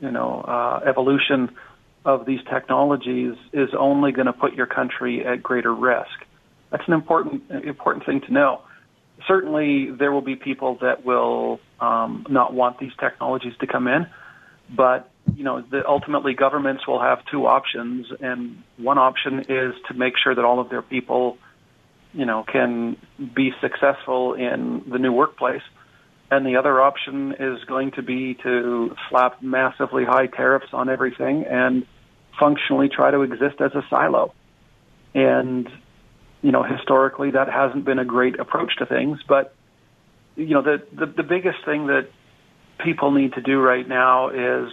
you 0.00 0.10
know, 0.10 0.42
uh, 0.42 0.80
evolution 0.86 1.54
of 2.04 2.26
these 2.26 2.40
technologies 2.50 3.34
is 3.52 3.70
only 3.78 4.12
going 4.12 4.26
to 4.26 4.32
put 4.32 4.54
your 4.54 4.66
country 4.66 5.24
at 5.24 5.42
greater 5.42 5.74
risk. 5.74 6.24
That's 6.70 6.86
an 6.86 6.94
important 6.94 7.50
important 7.50 8.04
thing 8.04 8.20
to 8.22 8.32
know. 8.32 8.60
Certainly, 9.26 9.92
there 9.92 10.12
will 10.12 10.22
be 10.22 10.36
people 10.36 10.78
that 10.82 11.04
will 11.04 11.60
um, 11.80 12.26
not 12.28 12.52
want 12.52 12.78
these 12.78 12.92
technologies 12.98 13.54
to 13.60 13.66
come 13.66 13.88
in, 13.88 14.06
but 14.74 15.10
you 15.34 15.44
know, 15.44 15.62
the, 15.62 15.86
ultimately 15.86 16.34
governments 16.34 16.86
will 16.86 17.00
have 17.00 17.24
two 17.30 17.46
options, 17.46 18.06
and 18.20 18.62
one 18.76 18.98
option 18.98 19.40
is 19.48 19.74
to 19.88 19.94
make 19.94 20.14
sure 20.22 20.34
that 20.34 20.44
all 20.44 20.60
of 20.60 20.68
their 20.68 20.82
people, 20.82 21.38
you 22.12 22.26
know, 22.26 22.44
can 22.44 22.96
be 23.34 23.52
successful 23.60 24.34
in 24.34 24.82
the 24.90 24.98
new 24.98 25.12
workplace, 25.12 25.62
and 26.30 26.44
the 26.44 26.56
other 26.56 26.80
option 26.80 27.34
is 27.38 27.64
going 27.64 27.92
to 27.92 28.02
be 28.02 28.34
to 28.42 28.94
slap 29.08 29.42
massively 29.42 30.04
high 30.04 30.26
tariffs 30.26 30.68
on 30.72 30.88
everything 30.88 31.44
and 31.44 31.86
functionally 32.38 32.88
try 32.88 33.10
to 33.10 33.22
exist 33.22 33.60
as 33.60 33.72
a 33.74 33.82
silo. 33.88 34.34
And 35.14 35.68
you 36.44 36.52
know, 36.52 36.62
historically 36.62 37.30
that 37.30 37.48
hasn't 37.48 37.86
been 37.86 37.98
a 37.98 38.04
great 38.04 38.38
approach 38.38 38.76
to 38.76 38.84
things, 38.84 39.18
but 39.26 39.54
you 40.36 40.48
know, 40.48 40.60
the 40.60 40.82
the, 40.92 41.06
the 41.06 41.22
biggest 41.22 41.64
thing 41.64 41.86
that 41.86 42.10
people 42.84 43.12
need 43.12 43.32
to 43.32 43.40
do 43.40 43.58
right 43.60 43.88
now 43.88 44.28
is 44.28 44.70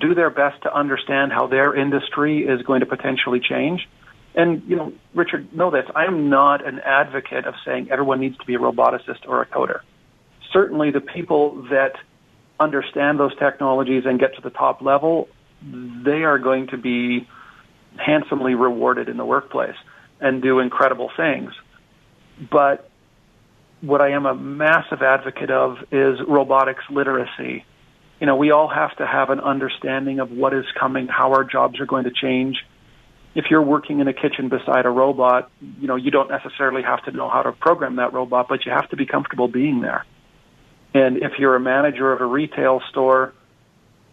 do 0.00 0.14
their 0.14 0.30
best 0.30 0.62
to 0.62 0.74
understand 0.74 1.32
how 1.32 1.48
their 1.48 1.76
industry 1.76 2.46
is 2.46 2.62
going 2.62 2.80
to 2.80 2.86
potentially 2.86 3.40
change. 3.40 3.86
And, 4.34 4.62
you 4.66 4.76
know, 4.76 4.92
Richard, 5.14 5.52
know 5.54 5.70
this. 5.70 5.84
I 5.94 6.04
am 6.04 6.30
not 6.30 6.66
an 6.66 6.78
advocate 6.78 7.46
of 7.46 7.54
saying 7.66 7.90
everyone 7.90 8.20
needs 8.20 8.38
to 8.38 8.44
be 8.46 8.54
a 8.54 8.58
roboticist 8.58 9.26
or 9.26 9.42
a 9.42 9.46
coder. 9.46 9.80
Certainly 10.50 10.92
the 10.92 11.00
people 11.00 11.66
that 11.70 11.92
understand 12.58 13.20
those 13.20 13.36
technologies 13.38 14.04
and 14.06 14.18
get 14.18 14.34
to 14.36 14.42
the 14.42 14.50
top 14.50 14.80
level, 14.80 15.28
they 15.62 16.22
are 16.24 16.38
going 16.38 16.68
to 16.68 16.78
be 16.78 17.28
handsomely 17.96 18.54
rewarded 18.54 19.08
in 19.10 19.16
the 19.18 19.24
workplace 19.24 19.76
and 20.20 20.42
do 20.42 20.60
incredible 20.60 21.10
things. 21.16 21.52
But 22.50 22.88
what 23.80 24.00
I 24.00 24.10
am 24.10 24.26
a 24.26 24.34
massive 24.34 25.02
advocate 25.02 25.50
of 25.50 25.78
is 25.92 26.18
robotics 26.26 26.84
literacy 26.90 27.64
you 28.20 28.26
know, 28.26 28.36
we 28.36 28.50
all 28.50 28.68
have 28.68 28.96
to 28.96 29.06
have 29.06 29.30
an 29.30 29.40
understanding 29.40 30.20
of 30.20 30.30
what 30.30 30.54
is 30.54 30.64
coming, 30.78 31.06
how 31.06 31.32
our 31.32 31.44
jobs 31.44 31.80
are 31.80 31.86
going 31.86 32.04
to 32.04 32.10
change. 32.10 32.56
If 33.34 33.46
you're 33.50 33.62
working 33.62 34.00
in 34.00 34.08
a 34.08 34.14
kitchen 34.14 34.48
beside 34.48 34.86
a 34.86 34.90
robot, 34.90 35.50
you 35.60 35.86
know, 35.86 35.96
you 35.96 36.10
don't 36.10 36.30
necessarily 36.30 36.82
have 36.82 37.04
to 37.04 37.10
know 37.10 37.28
how 37.28 37.42
to 37.42 37.52
program 37.52 37.96
that 37.96 38.14
robot, 38.14 38.46
but 38.48 38.64
you 38.64 38.72
have 38.72 38.88
to 38.90 38.96
be 38.96 39.04
comfortable 39.04 39.48
being 39.48 39.82
there. 39.82 40.06
And 40.94 41.18
if 41.18 41.32
you're 41.38 41.54
a 41.54 41.60
manager 41.60 42.10
of 42.10 42.22
a 42.22 42.24
retail 42.24 42.80
store, 42.88 43.34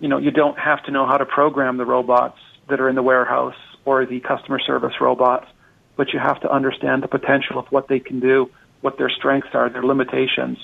you 0.02 0.10
know, 0.10 0.18
you 0.18 0.32
don't 0.32 0.60
have 0.60 0.84
to 0.86 0.92
know 0.92 1.06
how 1.06 1.16
to 1.16 1.26
program 1.26 1.78
the 1.78 1.86
robots 1.86 2.38
that 2.70 2.82
are 2.82 2.90
in 2.90 2.96
the 2.96 3.04
warehouse 3.04 3.56
or 3.86 4.06
the 4.06 4.20
customer 4.20 4.60
service 4.60 4.94
robots, 5.00 5.48
but 5.96 6.14
you 6.14 6.20
have 6.20 6.40
to 6.42 6.52
understand 6.52 7.04
the 7.04 7.08
potential 7.08 7.60
of 7.60 7.68
what 7.68 7.88
they 7.88 8.00
can 8.00 8.20
do, 8.20 8.50
what 8.82 8.98
their 8.98 9.10
strengths 9.10 9.50
are, 9.54 9.70
their 9.70 9.84
limitations 9.84 10.58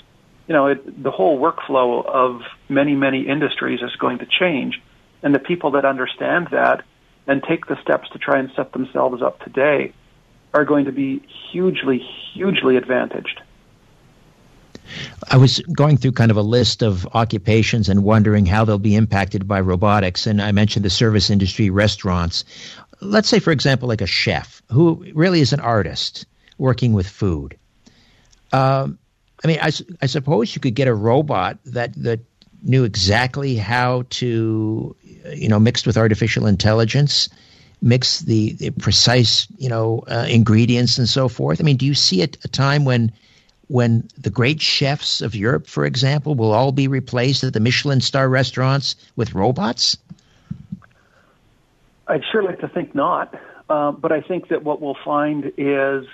you 0.50 0.54
know, 0.54 0.66
it, 0.66 1.00
the 1.00 1.12
whole 1.12 1.38
workflow 1.38 2.04
of 2.04 2.42
many, 2.68 2.96
many 2.96 3.28
industries 3.28 3.82
is 3.82 3.94
going 4.00 4.18
to 4.18 4.26
change. 4.26 4.82
And 5.22 5.32
the 5.32 5.38
people 5.38 5.70
that 5.72 5.84
understand 5.84 6.48
that 6.50 6.82
and 7.28 7.40
take 7.40 7.66
the 7.66 7.80
steps 7.82 8.08
to 8.14 8.18
try 8.18 8.40
and 8.40 8.50
set 8.56 8.72
themselves 8.72 9.22
up 9.22 9.38
today 9.44 9.92
are 10.52 10.64
going 10.64 10.86
to 10.86 10.92
be 10.92 11.22
hugely, 11.52 12.04
hugely 12.34 12.76
advantaged. 12.76 13.40
I 15.30 15.36
was 15.36 15.60
going 15.60 15.98
through 15.98 16.12
kind 16.12 16.32
of 16.32 16.36
a 16.36 16.42
list 16.42 16.82
of 16.82 17.06
occupations 17.14 17.88
and 17.88 18.02
wondering 18.02 18.44
how 18.44 18.64
they'll 18.64 18.78
be 18.78 18.96
impacted 18.96 19.46
by 19.46 19.60
robotics. 19.60 20.26
And 20.26 20.42
I 20.42 20.50
mentioned 20.50 20.84
the 20.84 20.90
service 20.90 21.30
industry, 21.30 21.70
restaurants. 21.70 22.44
Let's 23.00 23.28
say, 23.28 23.38
for 23.38 23.50
example, 23.50 23.88
like 23.88 24.00
a 24.00 24.06
chef 24.06 24.62
who 24.70 25.04
really 25.14 25.40
is 25.40 25.52
an 25.52 25.60
artist 25.60 26.26
working 26.58 26.92
with 26.92 27.08
food. 27.08 27.56
Um, 28.52 28.98
I 29.42 29.48
mean, 29.48 29.58
I, 29.60 29.70
I 30.02 30.06
suppose 30.06 30.54
you 30.54 30.60
could 30.60 30.74
get 30.74 30.88
a 30.88 30.94
robot 30.94 31.58
that 31.66 31.94
that 32.02 32.20
knew 32.62 32.84
exactly 32.84 33.56
how 33.56 34.04
to, 34.10 34.94
you 35.32 35.48
know, 35.48 35.58
mixed 35.58 35.86
with 35.86 35.96
artificial 35.96 36.46
intelligence, 36.46 37.30
mix 37.80 38.20
the, 38.20 38.52
the 38.52 38.70
precise, 38.70 39.46
you 39.56 39.68
know, 39.68 40.04
uh, 40.06 40.26
ingredients 40.28 40.98
and 40.98 41.08
so 41.08 41.28
forth. 41.28 41.60
I 41.60 41.64
mean, 41.64 41.78
do 41.78 41.86
you 41.86 41.94
see 41.94 42.22
a, 42.22 42.28
a 42.44 42.48
time 42.48 42.84
when 42.84 43.12
when 43.68 44.08
the 44.18 44.30
great 44.30 44.60
chefs 44.60 45.20
of 45.20 45.36
Europe, 45.36 45.68
for 45.68 45.86
example, 45.86 46.34
will 46.34 46.52
all 46.52 46.72
be 46.72 46.88
replaced 46.88 47.44
at 47.44 47.52
the 47.52 47.60
Michelin 47.60 48.00
star 48.00 48.28
restaurants 48.28 48.96
with 49.14 49.32
robots? 49.32 49.96
I'd 52.10 52.24
sure 52.32 52.42
like 52.42 52.58
to 52.60 52.68
think 52.68 52.94
not, 52.94 53.40
uh, 53.68 53.92
but 53.92 54.10
I 54.10 54.20
think 54.20 54.48
that 54.48 54.64
what 54.64 54.82
we'll 54.82 54.96
find 55.04 55.52
is 55.56 56.04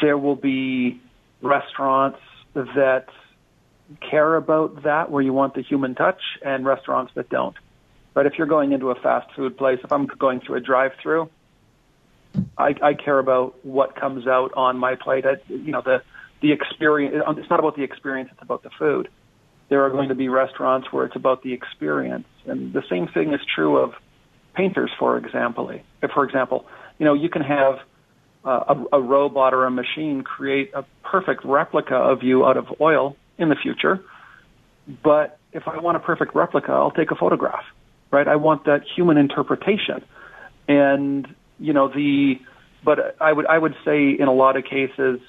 there 0.00 0.16
will 0.16 0.36
be 0.36 1.00
restaurants 1.42 2.20
that 2.54 3.06
care 4.08 4.36
about 4.36 4.84
that, 4.84 5.10
where 5.10 5.22
you 5.22 5.32
want 5.32 5.54
the 5.54 5.62
human 5.62 5.96
touch, 5.96 6.22
and 6.44 6.64
restaurants 6.64 7.12
that 7.16 7.28
don't. 7.28 7.56
But 8.14 8.26
if 8.26 8.34
you're 8.38 8.46
going 8.46 8.70
into 8.70 8.90
a 8.90 8.94
fast 8.94 9.28
food 9.34 9.58
place, 9.58 9.80
if 9.82 9.90
I'm 9.90 10.06
going 10.06 10.40
through 10.40 10.56
a 10.56 10.60
drive-through, 10.60 11.28
I, 12.56 12.76
I 12.80 12.94
care 12.94 13.18
about 13.18 13.64
what 13.64 13.96
comes 13.96 14.28
out 14.28 14.52
on 14.54 14.78
my 14.78 14.94
plate. 14.94 15.26
I, 15.26 15.36
you 15.48 15.72
know, 15.72 15.82
the 15.82 16.02
the 16.40 16.52
experience. 16.52 17.24
It's 17.38 17.50
not 17.50 17.58
about 17.58 17.74
the 17.74 17.82
experience; 17.82 18.30
it's 18.32 18.42
about 18.42 18.62
the 18.62 18.70
food. 18.78 19.08
There 19.68 19.84
are 19.84 19.90
going 19.90 20.10
to 20.10 20.14
be 20.14 20.28
restaurants 20.28 20.92
where 20.92 21.06
it's 21.06 21.16
about 21.16 21.42
the 21.42 21.52
experience, 21.52 22.28
and 22.46 22.72
the 22.72 22.84
same 22.88 23.08
thing 23.08 23.34
is 23.34 23.40
true 23.52 23.78
of 23.78 23.94
painters, 24.54 24.90
for 24.98 25.16
example. 25.18 25.70
For 26.12 26.24
example, 26.24 26.66
you 26.98 27.04
know, 27.04 27.14
you 27.14 27.28
can 27.28 27.42
have 27.42 27.80
uh, 28.44 28.74
a, 28.92 28.96
a 28.98 29.02
robot 29.02 29.54
or 29.54 29.64
a 29.64 29.70
machine 29.70 30.22
create 30.22 30.72
a 30.74 30.84
perfect 31.02 31.44
replica 31.44 31.96
of 31.96 32.22
you 32.22 32.44
out 32.44 32.56
of 32.56 32.66
oil 32.80 33.16
in 33.38 33.48
the 33.48 33.56
future. 33.56 34.02
But 35.02 35.38
if 35.52 35.66
I 35.66 35.78
want 35.78 35.96
a 35.96 36.00
perfect 36.00 36.34
replica, 36.34 36.72
I'll 36.72 36.90
take 36.90 37.10
a 37.10 37.14
photograph, 37.14 37.64
right? 38.10 38.28
I 38.28 38.36
want 38.36 38.64
that 38.66 38.82
human 38.94 39.16
interpretation. 39.16 40.04
And, 40.68 41.26
you 41.58 41.72
know, 41.72 41.88
the, 41.88 42.38
but 42.84 43.16
I 43.20 43.32
would, 43.32 43.46
I 43.46 43.58
would 43.58 43.74
say 43.84 44.10
in 44.10 44.28
a 44.28 44.32
lot 44.32 44.56
of 44.56 44.64
cases, 44.64 45.20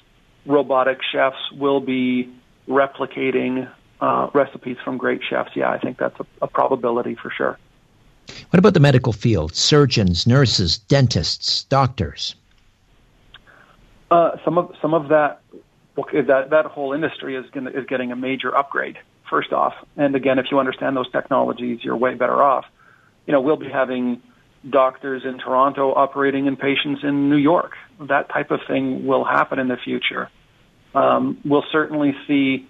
robotic 0.45 0.99
chefs 1.11 1.38
will 1.53 1.80
be 1.80 2.34
replicating 2.67 3.71
uh, 4.01 4.30
recipes 4.34 4.78
from 4.84 4.97
great 4.97 5.21
chefs. 5.28 5.51
Yeah, 5.55 5.71
I 5.71 5.80
think 5.80 5.97
that's 5.97 6.19
a, 6.19 6.26
a 6.41 6.47
probability 6.47 7.15
for 7.15 7.32
sure. 7.36 7.57
What 8.49 8.59
about 8.59 8.73
the 8.73 8.80
medical 8.80 9.13
field? 9.13 9.55
Surgeons, 9.55 10.26
nurses, 10.26 10.78
dentists, 10.78 11.63
doctors? 11.65 12.36
Uh, 14.11 14.38
some 14.43 14.57
of 14.57 14.73
some 14.82 14.93
of 14.93 15.09
that 15.09 15.41
that 15.95 16.49
that 16.49 16.65
whole 16.65 16.93
industry 16.93 17.36
is 17.36 17.45
gonna, 17.51 17.71
is 17.71 17.86
getting 17.88 18.11
a 18.11 18.15
major 18.15 18.55
upgrade. 18.55 18.97
First 19.30 19.51
off, 19.51 19.73
and 19.97 20.15
again, 20.15 20.38
if 20.38 20.47
you 20.51 20.59
understand 20.59 20.95
those 20.95 21.11
technologies, 21.11 21.80
you're 21.84 21.97
way 21.97 22.13
better 22.13 22.43
off. 22.43 22.65
You 23.26 23.34
know, 23.34 23.41
we'll 23.41 23.57
be 23.57 23.69
having 23.69 24.21
doctors 24.69 25.23
in 25.26 25.39
Toronto 25.39 25.93
operating 25.93 26.45
in 26.45 26.55
patients 26.55 27.03
in 27.03 27.30
New 27.30 27.38
York. 27.38 27.73
That 27.99 28.30
type 28.30 28.51
of 28.51 28.59
thing 28.67 29.05
will 29.05 29.23
happen 29.23 29.57
in 29.57 29.67
the 29.67 29.78
future. 29.78 30.30
Um, 30.93 31.39
we'll 31.43 31.65
certainly 31.71 32.15
see 32.28 32.67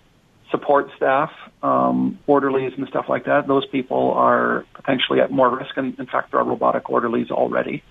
support 0.52 0.90
staff, 0.96 1.32
um, 1.64 2.20
orderlies 2.28 2.74
and 2.78 2.88
stuff 2.88 3.06
like 3.10 3.26
that. 3.26 3.48
Those 3.48 3.66
people 3.68 4.12
are 4.12 4.66
potentially 4.74 5.20
at 5.20 5.32
more 5.32 5.56
risk, 5.56 5.76
and 5.78 5.98
in 6.00 6.06
fact, 6.06 6.32
there 6.32 6.40
are 6.40 6.44
robotic 6.44 6.90
orderlies 6.90 7.32
already. 7.32 7.84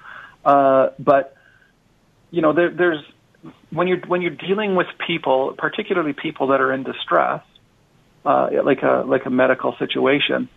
Uh, 0.44 0.90
but 0.98 1.36
you 2.30 2.42
know, 2.42 2.52
there, 2.52 2.70
there's 2.70 3.04
when 3.70 3.88
you're 3.88 4.00
when 4.06 4.22
you're 4.22 4.30
dealing 4.30 4.74
with 4.76 4.86
people, 5.06 5.54
particularly 5.58 6.12
people 6.12 6.48
that 6.48 6.60
are 6.60 6.72
in 6.72 6.82
distress, 6.82 7.42
uh, 8.24 8.48
like 8.64 8.82
a 8.82 9.04
like 9.06 9.26
a 9.26 9.30
medical 9.30 9.76
situation, 9.78 10.48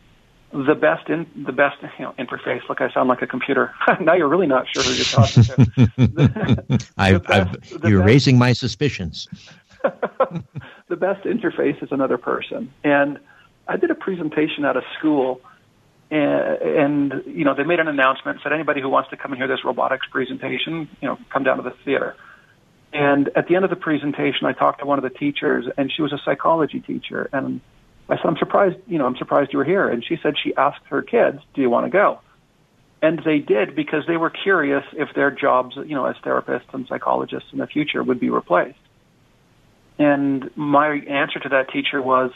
the 0.51 0.75
best 0.75 1.09
in 1.09 1.27
the 1.35 1.51
best 1.51 1.77
you 1.99 2.05
know, 2.05 2.13
interface. 2.17 2.61
Look, 2.69 2.81
I 2.81 2.91
sound 2.91 3.09
like 3.09 3.21
a 3.21 3.27
computer. 3.27 3.73
now 4.01 4.13
you're 4.13 4.29
really 4.29 4.47
not 4.47 4.65
sure 4.71 4.83
who 4.83 4.93
you're 4.93 5.05
talking 5.05 5.43
to. 5.43 6.87
I've, 6.97 7.23
best, 7.23 7.73
I've, 7.73 7.89
you're 7.89 7.99
best, 7.99 8.07
raising 8.07 8.37
my 8.37 8.53
suspicions. 8.53 9.27
the 10.87 10.95
best 10.95 11.25
interface 11.25 11.81
is 11.83 11.91
another 11.91 12.17
person, 12.17 12.73
and 12.83 13.19
I 13.67 13.77
did 13.77 13.91
a 13.91 13.95
presentation 13.95 14.65
at 14.65 14.77
a 14.77 14.81
school. 14.97 15.41
And, 16.09 16.61
and 16.61 17.23
you 17.25 17.43
know 17.43 17.53
they 17.53 17.65
made 17.65 17.81
an 17.81 17.89
announcement 17.89 18.39
said 18.41 18.53
anybody 18.53 18.79
who 18.79 18.87
wants 18.87 19.09
to 19.09 19.17
come 19.17 19.33
and 19.33 19.39
hear 19.41 19.47
this 19.49 19.65
robotics 19.65 20.07
presentation 20.09 20.87
you 21.01 21.07
know 21.09 21.17
come 21.29 21.43
down 21.43 21.57
to 21.57 21.63
the 21.63 21.73
theater 21.83 22.15
and 22.93 23.29
at 23.35 23.47
the 23.47 23.55
end 23.55 23.65
of 23.65 23.69
the 23.69 23.75
presentation, 23.75 24.47
I 24.47 24.53
talked 24.53 24.79
to 24.79 24.85
one 24.85 24.97
of 24.97 25.03
the 25.03 25.09
teachers, 25.09 25.65
and 25.77 25.91
she 25.91 26.01
was 26.01 26.13
a 26.13 26.19
psychology 26.23 26.79
teacher. 26.79 27.29
And 27.33 27.61
I 28.09 28.15
said, 28.15 28.25
"I'm 28.25 28.37
surprised, 28.37 28.77
you 28.87 28.97
know, 28.97 29.05
I'm 29.05 29.17
surprised 29.17 29.51
you 29.51 29.59
were 29.59 29.65
here." 29.65 29.87
And 29.87 30.03
she 30.03 30.17
said 30.17 30.35
she 30.41 30.55
asked 30.55 30.85
her 30.89 31.01
kids, 31.01 31.39
"Do 31.53 31.61
you 31.61 31.69
want 31.69 31.85
to 31.85 31.89
go?" 31.89 32.19
And 33.01 33.19
they 33.19 33.39
did 33.39 33.75
because 33.75 34.05
they 34.07 34.17
were 34.17 34.29
curious 34.29 34.83
if 34.93 35.13
their 35.13 35.29
jobs, 35.29 35.75
you 35.75 35.95
know, 35.95 36.05
as 36.05 36.15
therapists 36.17 36.73
and 36.73 36.87
psychologists 36.87 37.49
in 37.51 37.59
the 37.59 37.67
future 37.67 38.01
would 38.01 38.19
be 38.19 38.29
replaced. 38.29 38.79
And 39.99 40.49
my 40.55 40.95
answer 40.95 41.39
to 41.39 41.49
that 41.49 41.69
teacher 41.71 42.01
was, 42.01 42.31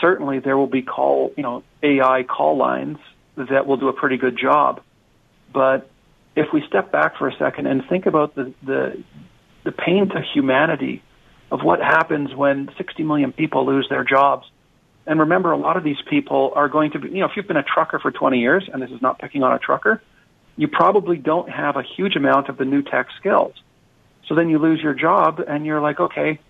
certainly 0.00 0.40
there 0.40 0.56
will 0.56 0.66
be 0.66 0.82
call, 0.82 1.32
you 1.36 1.42
know, 1.42 1.62
AI 1.82 2.24
call 2.24 2.56
lines 2.56 2.98
that 3.36 3.66
will 3.66 3.76
do 3.76 3.88
a 3.88 3.92
pretty 3.92 4.16
good 4.16 4.38
job. 4.38 4.82
But 5.52 5.88
if 6.34 6.52
we 6.52 6.62
step 6.66 6.90
back 6.90 7.16
for 7.16 7.28
a 7.28 7.36
second 7.36 7.66
and 7.66 7.82
think 7.88 8.06
about 8.06 8.34
the, 8.34 8.52
the 8.62 9.02
the 9.66 9.72
pain 9.72 10.08
to 10.08 10.22
humanity 10.32 11.02
of 11.50 11.60
what 11.62 11.80
happens 11.80 12.34
when 12.34 12.70
60 12.78 13.02
million 13.02 13.32
people 13.32 13.66
lose 13.66 13.86
their 13.90 14.04
jobs. 14.04 14.46
And 15.06 15.20
remember, 15.20 15.52
a 15.52 15.56
lot 15.56 15.76
of 15.76 15.84
these 15.84 16.00
people 16.08 16.52
are 16.54 16.68
going 16.68 16.92
to 16.92 17.00
be, 17.00 17.08
you 17.08 17.18
know, 17.18 17.26
if 17.26 17.32
you've 17.36 17.48
been 17.48 17.56
a 17.56 17.64
trucker 17.64 17.98
for 17.98 18.10
20 18.10 18.38
years, 18.38 18.68
and 18.72 18.80
this 18.80 18.90
is 18.90 19.02
not 19.02 19.18
picking 19.18 19.42
on 19.42 19.52
a 19.52 19.58
trucker, 19.58 20.00
you 20.56 20.68
probably 20.68 21.16
don't 21.16 21.50
have 21.50 21.76
a 21.76 21.82
huge 21.82 22.16
amount 22.16 22.48
of 22.48 22.56
the 22.56 22.64
new 22.64 22.82
tech 22.82 23.08
skills. 23.18 23.54
So 24.28 24.34
then 24.34 24.48
you 24.48 24.58
lose 24.58 24.80
your 24.80 24.94
job 24.94 25.40
and 25.46 25.66
you're 25.66 25.80
like, 25.80 26.00
okay, 26.00 26.40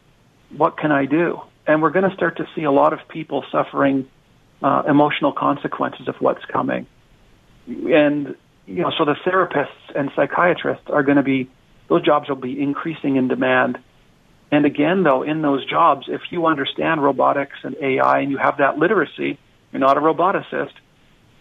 what 0.51 0.77
can 0.77 0.93
I 0.93 1.07
do? 1.07 1.41
And 1.67 1.83
we're 1.83 1.91
going 1.91 2.09
to 2.09 2.15
start 2.15 2.37
to 2.37 2.47
see 2.55 2.63
a 2.63 2.71
lot 2.71 2.93
of 2.93 3.01
people 3.09 3.45
suffering 3.51 4.09
uh, 4.63 4.85
emotional 4.89 5.33
consequences 5.33 6.09
of 6.09 6.17
what's 6.21 6.45
coming. 6.47 6.87
And, 7.67 8.37
you 8.67 8.83
know, 8.83 8.93
so 8.97 9.05
the 9.05 9.17
therapists 9.25 9.69
and 9.95 10.11
psychiatrists 10.15 10.89
are 10.89 11.03
going 11.03 11.17
to 11.17 11.23
be 11.23 11.51
those 11.89 12.03
jobs 12.03 12.29
will 12.29 12.37
be 12.37 12.61
increasing 12.61 13.17
in 13.17 13.29
demand. 13.29 13.79
And 14.51 14.65
again, 14.65 15.03
though, 15.03 15.23
in 15.23 15.43
those 15.43 15.65
jobs, 15.65 16.07
if 16.09 16.21
you 16.31 16.47
understand 16.47 17.03
robotics 17.03 17.57
and 17.63 17.77
AI 17.81 18.21
and 18.21 18.31
you 18.31 18.39
have 18.39 18.59
that 18.59 18.79
literacy, 18.79 19.39
you're 19.73 19.81
not 19.81 19.97
a 19.97 20.01
roboticist, 20.01 20.73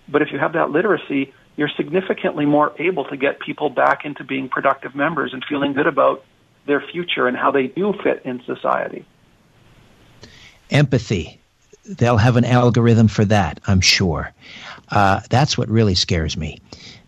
but 0.07 0.21
if 0.21 0.31
you 0.31 0.39
have 0.39 0.53
that 0.53 0.71
literacy, 0.71 1.33
you're 1.55 1.69
significantly 1.77 2.45
more 2.45 2.73
able 2.79 3.05
to 3.05 3.17
get 3.17 3.39
people 3.39 3.69
back 3.69 4.05
into 4.05 4.23
being 4.23 4.49
productive 4.49 4.95
members 4.95 5.33
and 5.33 5.43
feeling 5.47 5.73
good 5.73 5.87
about 5.87 6.23
their 6.65 6.81
future 6.81 7.27
and 7.27 7.37
how 7.37 7.51
they 7.51 7.67
do 7.67 7.93
fit 8.03 8.21
in 8.25 8.41
society. 8.45 9.05
Empathy. 10.69 11.39
They'll 11.85 12.17
have 12.17 12.35
an 12.35 12.45
algorithm 12.45 13.07
for 13.07 13.25
that, 13.25 13.59
I'm 13.67 13.81
sure. 13.81 14.33
Uh, 14.89 15.21
that's 15.29 15.57
what 15.57 15.69
really 15.69 15.95
scares 15.95 16.35
me 16.35 16.59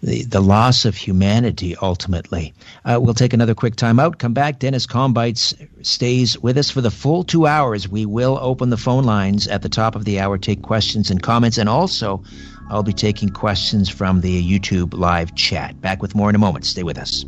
the, 0.01 0.23
the 0.23 0.39
loss 0.39 0.85
of 0.85 0.95
humanity 0.95 1.75
ultimately. 1.81 2.53
Uh, 2.85 2.99
we'll 3.01 3.13
take 3.13 3.33
another 3.33 3.55
quick 3.55 3.75
time 3.75 3.99
out, 3.99 4.19
come 4.19 4.33
back. 4.33 4.59
Dennis 4.59 4.85
Kambeitz 4.85 5.85
stays 5.85 6.37
with 6.39 6.57
us 6.57 6.69
for 6.69 6.81
the 6.81 6.91
full 6.91 7.23
two 7.23 7.47
hours. 7.47 7.87
We 7.87 8.05
will 8.05 8.37
open 8.41 8.69
the 8.69 8.77
phone 8.77 9.03
lines 9.03 9.47
at 9.47 9.61
the 9.61 9.69
top 9.69 9.95
of 9.95 10.05
the 10.05 10.19
hour, 10.19 10.37
take 10.37 10.61
questions 10.61 11.09
and 11.09 11.21
comments, 11.21 11.57
and 11.57 11.69
also 11.69 12.23
I'll 12.69 12.83
be 12.83 12.93
taking 12.93 13.29
questions 13.29 13.89
from 13.89 14.21
the 14.21 14.43
YouTube 14.43 14.93
live 14.93 15.35
chat. 15.35 15.79
Back 15.81 16.01
with 16.01 16.15
more 16.15 16.29
in 16.29 16.35
a 16.35 16.39
moment. 16.39 16.65
Stay 16.65 16.83
with 16.83 16.97
us. 16.97 17.25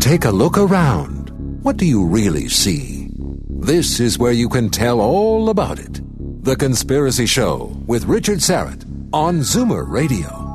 Take 0.00 0.24
a 0.26 0.30
look 0.30 0.58
around. 0.58 1.30
What 1.62 1.76
do 1.78 1.86
you 1.86 2.04
really 2.04 2.48
see? 2.48 3.08
This 3.48 4.00
is 4.00 4.18
where 4.18 4.32
you 4.32 4.48
can 4.48 4.68
tell 4.68 5.00
all 5.00 5.48
about 5.48 5.78
it. 5.78 6.00
The 6.44 6.56
Conspiracy 6.56 7.26
Show 7.26 7.74
with 7.86 8.04
Richard 8.04 8.40
Syrett 8.40 8.84
on 9.12 9.40
Zoomer 9.40 9.88
Radio. 9.88 10.51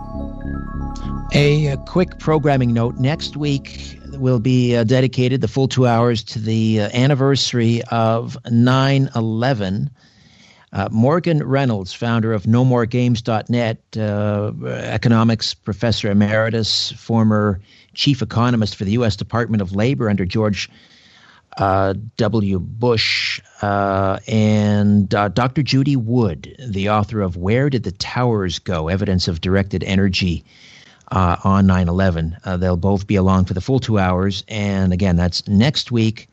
A, 1.34 1.68
a 1.68 1.78
quick 1.78 2.20
programming 2.20 2.74
note. 2.74 2.98
Next 2.98 3.36
week 3.36 4.00
will 4.14 4.40
be 4.40 4.76
uh, 4.76 4.84
dedicated 4.84 5.42
the 5.42 5.48
full 5.48 5.68
two 5.68 5.86
hours 5.86 6.24
to 6.24 6.40
the 6.40 6.82
uh, 6.82 6.90
anniversary 6.94 7.82
of 7.92 8.38
9 8.50 9.10
11. 9.16 9.90
Uh, 10.74 10.90
Morgan 10.92 11.44
Reynolds, 11.44 11.94
founder 11.94 12.34
of 12.34 12.44
NoMoreGames.net, 12.44 13.98
uh, 13.98 14.52
economics 14.68 15.54
professor 15.54 16.12
emeritus, 16.12 16.92
former 16.92 17.62
chief 17.94 18.22
economist 18.22 18.76
for 18.76 18.84
the 18.84 18.92
U.S. 18.92 19.16
Department 19.16 19.62
of 19.62 19.74
Labor 19.74 20.10
under 20.10 20.26
George 20.26 20.70
uh, 21.58 21.94
W. 22.18 22.60
Bush, 22.60 23.42
uh, 23.62 24.20
and 24.28 25.14
uh, 25.16 25.30
Dr. 25.30 25.64
Judy 25.64 25.96
Wood, 25.96 26.56
the 26.60 26.90
author 26.90 27.22
of 27.22 27.38
Where 27.38 27.70
Did 27.70 27.84
the 27.84 27.92
Towers 27.92 28.60
Go? 28.60 28.88
Evidence 28.90 29.28
of 29.28 29.42
Directed 29.42 29.84
Energy 29.84 30.46
uh, 31.12 31.38
on 31.44 31.68
9 31.68 31.88
11. 31.88 32.38
they'll 32.58 32.78
both 32.78 33.08
be 33.08 33.16
along 33.16 33.46
for 33.46 33.54
the 33.54 33.62
full 33.62 33.80
two 33.80 34.00
hours. 34.00 34.44
And 34.48 34.94
again, 34.94 35.16
that's 35.16 35.48
next 35.48 35.92
week 35.92 36.28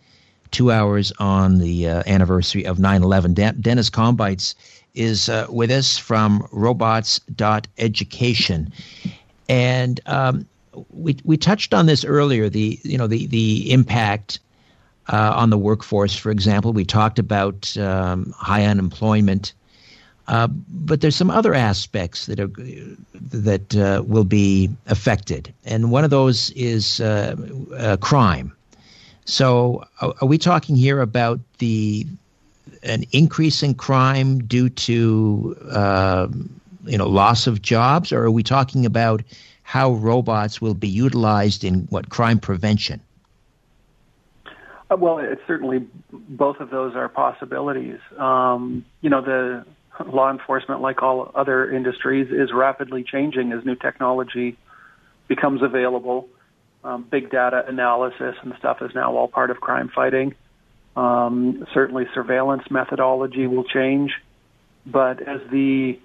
two 0.50 0.70
hours 0.70 1.12
on 1.18 1.58
the 1.58 1.88
uh, 1.88 2.02
anniversary 2.06 2.64
of 2.64 2.78
9 2.78 3.02
11. 3.02 3.34
De- 3.34 3.52
Dennis 3.52 3.90
Kambeitz 3.90 4.54
is 4.94 5.28
uh, 5.28 5.46
with 5.50 5.70
us 5.70 5.98
from 5.98 6.48
robots.education. 6.52 8.72
And 9.48 10.00
um, 10.06 10.46
we, 10.90 11.16
we 11.24 11.36
touched 11.36 11.74
on 11.74 11.86
this 11.86 12.04
earlier 12.04 12.48
the, 12.48 12.78
you 12.82 12.96
know, 12.96 13.08
the, 13.08 13.26
the 13.26 13.72
impact 13.72 14.38
uh, 15.12 15.34
on 15.36 15.50
the 15.50 15.58
workforce, 15.58 16.16
for 16.16 16.30
example. 16.30 16.72
We 16.72 16.84
talked 16.84 17.18
about 17.18 17.76
um, 17.76 18.32
high 18.36 18.64
unemployment. 18.64 19.52
Uh, 20.26 20.46
but 20.46 21.00
there's 21.00 21.16
some 21.16 21.30
other 21.30 21.54
aspects 21.54 22.26
that 22.26 22.40
are 22.40 22.50
that 23.30 23.76
uh, 23.76 24.02
will 24.06 24.24
be 24.24 24.70
affected, 24.86 25.52
and 25.66 25.90
one 25.90 26.02
of 26.02 26.10
those 26.10 26.50
is 26.50 27.00
uh, 27.00 27.36
uh, 27.76 27.96
crime. 27.98 28.54
So, 29.26 29.84
are 30.00 30.26
we 30.26 30.38
talking 30.38 30.76
here 30.76 31.00
about 31.00 31.40
the 31.58 32.06
an 32.82 33.04
increase 33.12 33.62
in 33.62 33.74
crime 33.74 34.38
due 34.46 34.70
to 34.70 35.56
uh, 35.70 36.28
you 36.84 36.96
know 36.96 37.08
loss 37.08 37.46
of 37.46 37.60
jobs, 37.60 38.10
or 38.10 38.22
are 38.24 38.30
we 38.30 38.42
talking 38.42 38.86
about 38.86 39.22
how 39.62 39.92
robots 39.92 40.60
will 40.60 40.74
be 40.74 40.88
utilized 40.88 41.64
in 41.64 41.86
what 41.90 42.08
crime 42.08 42.38
prevention? 42.38 43.00
Uh, 44.90 44.96
well, 44.96 45.18
it's 45.18 45.40
certainly 45.46 45.86
both 46.10 46.60
of 46.60 46.70
those 46.70 46.94
are 46.94 47.08
possibilities. 47.08 47.98
Um, 48.18 48.84
you 49.00 49.10
know, 49.10 49.22
the 49.22 49.64
law 50.06 50.30
enforcement, 50.30 50.80
like 50.80 51.02
all 51.02 51.30
other 51.34 51.70
industries, 51.70 52.28
is 52.30 52.52
rapidly 52.52 53.04
changing 53.04 53.52
as 53.52 53.64
new 53.64 53.76
technology 53.76 54.56
becomes 55.28 55.62
available 55.62 56.28
um, 56.84 57.06
big 57.10 57.30
data 57.30 57.64
analysis 57.66 58.36
and 58.42 58.52
stuff 58.58 58.82
is 58.82 58.94
now 58.94 59.16
all 59.16 59.26
part 59.26 59.50
of 59.50 59.60
crime 59.60 59.90
fighting. 59.92 60.34
Um, 60.96 61.66
certainly, 61.72 62.04
surveillance 62.14 62.64
methodology 62.70 63.46
will 63.46 63.64
change, 63.64 64.12
but 64.86 65.20
as 65.26 65.40
the 65.50 65.98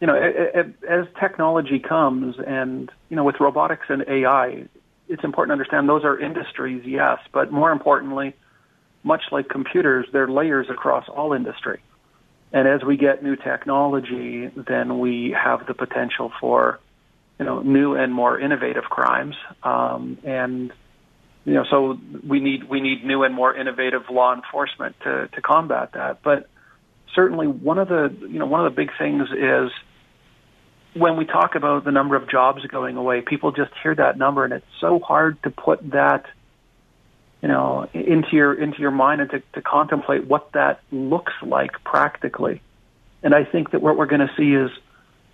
you 0.00 0.06
know 0.06 0.14
as 0.14 1.06
technology 1.18 1.80
comes, 1.80 2.36
and 2.46 2.90
you 3.08 3.16
know 3.16 3.24
with 3.24 3.40
robotics 3.40 3.86
and 3.88 4.04
AI, 4.06 4.64
it's 5.08 5.24
important 5.24 5.48
to 5.48 5.52
understand 5.54 5.88
those 5.88 6.04
are 6.04 6.20
industries, 6.20 6.82
yes, 6.84 7.18
but 7.32 7.50
more 7.50 7.72
importantly, 7.72 8.36
much 9.02 9.22
like 9.32 9.48
computers, 9.48 10.06
they're 10.12 10.28
layers 10.28 10.68
across 10.70 11.08
all 11.08 11.32
industry. 11.32 11.80
And 12.52 12.66
as 12.66 12.82
we 12.82 12.96
get 12.96 13.22
new 13.22 13.36
technology, 13.36 14.46
then 14.56 14.98
we 15.00 15.36
have 15.38 15.66
the 15.66 15.74
potential 15.74 16.32
for, 16.40 16.80
you 17.38 17.44
know, 17.44 17.60
new 17.60 17.94
and 17.94 18.12
more 18.12 18.38
innovative 18.38 18.84
crimes. 18.84 19.36
Um, 19.62 20.18
and 20.24 20.72
you 21.44 21.54
know, 21.54 21.64
so 21.70 21.98
we 22.26 22.40
need 22.40 22.64
we 22.64 22.80
need 22.80 23.04
new 23.04 23.22
and 23.22 23.34
more 23.34 23.54
innovative 23.54 24.02
law 24.10 24.34
enforcement 24.34 24.96
to 25.04 25.28
to 25.28 25.40
combat 25.40 25.92
that. 25.94 26.22
But 26.22 26.48
certainly, 27.14 27.46
one 27.46 27.78
of 27.78 27.88
the 27.88 28.14
you 28.20 28.38
know 28.38 28.46
one 28.46 28.66
of 28.66 28.70
the 28.70 28.76
big 28.76 28.90
things 28.98 29.28
is 29.30 29.70
when 30.94 31.16
we 31.16 31.24
talk 31.24 31.54
about 31.54 31.84
the 31.84 31.90
number 31.90 32.16
of 32.16 32.28
jobs 32.28 32.64
going 32.66 32.96
away, 32.96 33.22
people 33.22 33.52
just 33.52 33.72
hear 33.82 33.94
that 33.94 34.18
number, 34.18 34.44
and 34.44 34.52
it's 34.52 34.66
so 34.80 34.98
hard 34.98 35.42
to 35.42 35.50
put 35.50 35.90
that 35.90 36.26
you 37.42 37.48
know, 37.48 37.88
into 37.94 38.28
your 38.32 38.54
into 38.54 38.80
your 38.80 38.90
mind 38.90 39.20
and 39.20 39.30
to, 39.30 39.42
to 39.54 39.62
contemplate 39.62 40.26
what 40.26 40.52
that 40.52 40.80
looks 40.90 41.32
like 41.42 41.72
practically. 41.84 42.60
And 43.22 43.34
I 43.34 43.44
think 43.44 43.70
that 43.70 43.82
what 43.82 43.96
we're 43.96 44.06
going 44.06 44.26
to 44.26 44.32
see 44.36 44.54
is, 44.54 44.70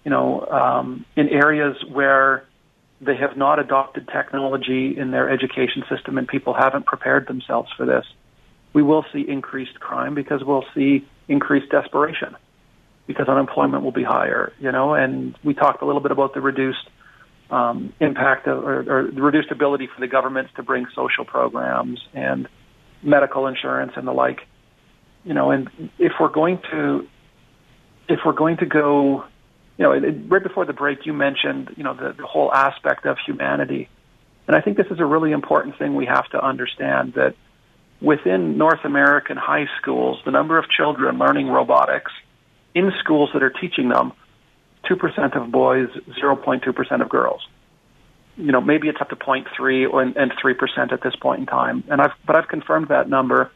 you 0.05 0.11
know, 0.11 0.47
um, 0.47 1.05
in 1.17 1.29
areas 1.29 1.77
where 1.91 2.45
they 3.01 3.17
have 3.17 3.37
not 3.37 3.59
adopted 3.59 4.09
technology 4.09 4.97
in 4.97 5.11
their 5.11 5.29
education 5.29 5.85
system 5.89 6.17
and 6.17 6.27
people 6.27 6.55
haven't 6.55 6.87
prepared 6.87 7.27
themselves 7.27 7.71
for 7.77 7.85
this, 7.85 8.07
we 8.73 8.83
will 8.83 9.05
see 9.13 9.21
increased 9.27 9.79
crime 9.81 10.15
because 10.15 10.43
we'll 10.45 10.65
see 10.75 11.07
increased 11.29 11.71
desperation 11.71 12.37
because 13.07 13.29
unemployment 13.29 13.83
will 13.83 13.93
be 13.93 14.05
higher, 14.05 14.53
you 14.59 14.73
know, 14.73 14.95
and 14.95 15.37
we 15.45 15.53
talked 15.53 15.83
a 15.83 15.87
little 15.87 16.01
bit 16.01 16.11
about 16.11 16.33
the 16.33 16.41
reduced 16.41 16.89
um, 17.51 17.93
impact 18.01 18.47
of, 18.47 18.65
or, 18.65 18.81
or 18.81 19.03
reduced 19.05 19.51
ability 19.51 19.89
for 19.95 20.01
the 20.01 20.07
governments 20.07 20.53
to 20.57 20.63
bring 20.63 20.87
social 20.95 21.25
programs 21.25 22.01
and 22.13 22.49
medical 23.03 23.47
insurance 23.47 23.93
and 23.97 24.07
the 24.07 24.13
like. 24.13 24.41
You 25.25 25.35
know, 25.35 25.51
and 25.51 25.71
if 25.99 26.13
we're 26.21 26.29
going 26.29 26.61
to, 26.71 27.07
if 28.09 28.21
we're 28.25 28.33
going 28.33 28.59
to 28.59 28.67
go, 28.67 29.25
you 29.79 29.83
know, 29.83 29.93
it, 29.93 30.15
right 30.29 30.43
before 30.43 30.67
the 30.67 30.73
break, 30.73 31.07
you 31.07 31.13
mentioned, 31.13 31.75
you 31.77 31.85
know, 31.85 31.95
the, 31.95 32.13
the 32.13 32.27
whole 32.27 32.53
aspect 32.53 33.07
of 33.07 33.17
humanity, 33.25 33.89
and 34.47 34.57
I 34.57 34.61
think 34.61 34.77
this 34.77 34.89
is 34.91 35.01
a 35.01 35.07
really 35.07 35.33
important 35.33 35.79
thing 35.79 35.95
we 35.95 36.07
have 36.07 36.29
to 36.31 36.45
understand 36.45 37.15
that 37.15 37.35
within 38.01 38.59
North 38.59 38.85
American 38.85 39.37
high 39.39 39.67
schools, 39.81 40.21
the 40.25 40.31
number 40.31 40.59
of 40.59 40.69
children 40.69 41.19
learning 41.19 41.49
robotics 41.49 42.13
in 42.75 42.93
schools 43.01 43.31
that 43.33 43.43
are 43.43 43.51
teaching 43.51 43.89
them 43.89 44.13
2% 44.85 45.37
of 45.37 45.51
boys, 45.51 45.89
0.2% 46.23 47.03
of 47.03 47.09
girls. 47.09 47.47
You 48.37 48.51
know, 48.53 48.61
maybe 48.61 48.89
it's 48.89 49.01
up 49.01 49.11
to 49.11 49.17
0.3 49.17 49.93
or, 49.93 50.03
and 50.03 50.17
3% 50.17 50.93
at 50.93 51.03
this 51.03 51.15
point 51.17 51.41
in 51.41 51.47
time. 51.47 51.85
And 51.89 52.01
I've, 52.01 52.13
but 52.27 52.37
I've 52.37 52.49
confirmed 52.49 52.89
that 52.89 53.09
number 53.09 53.51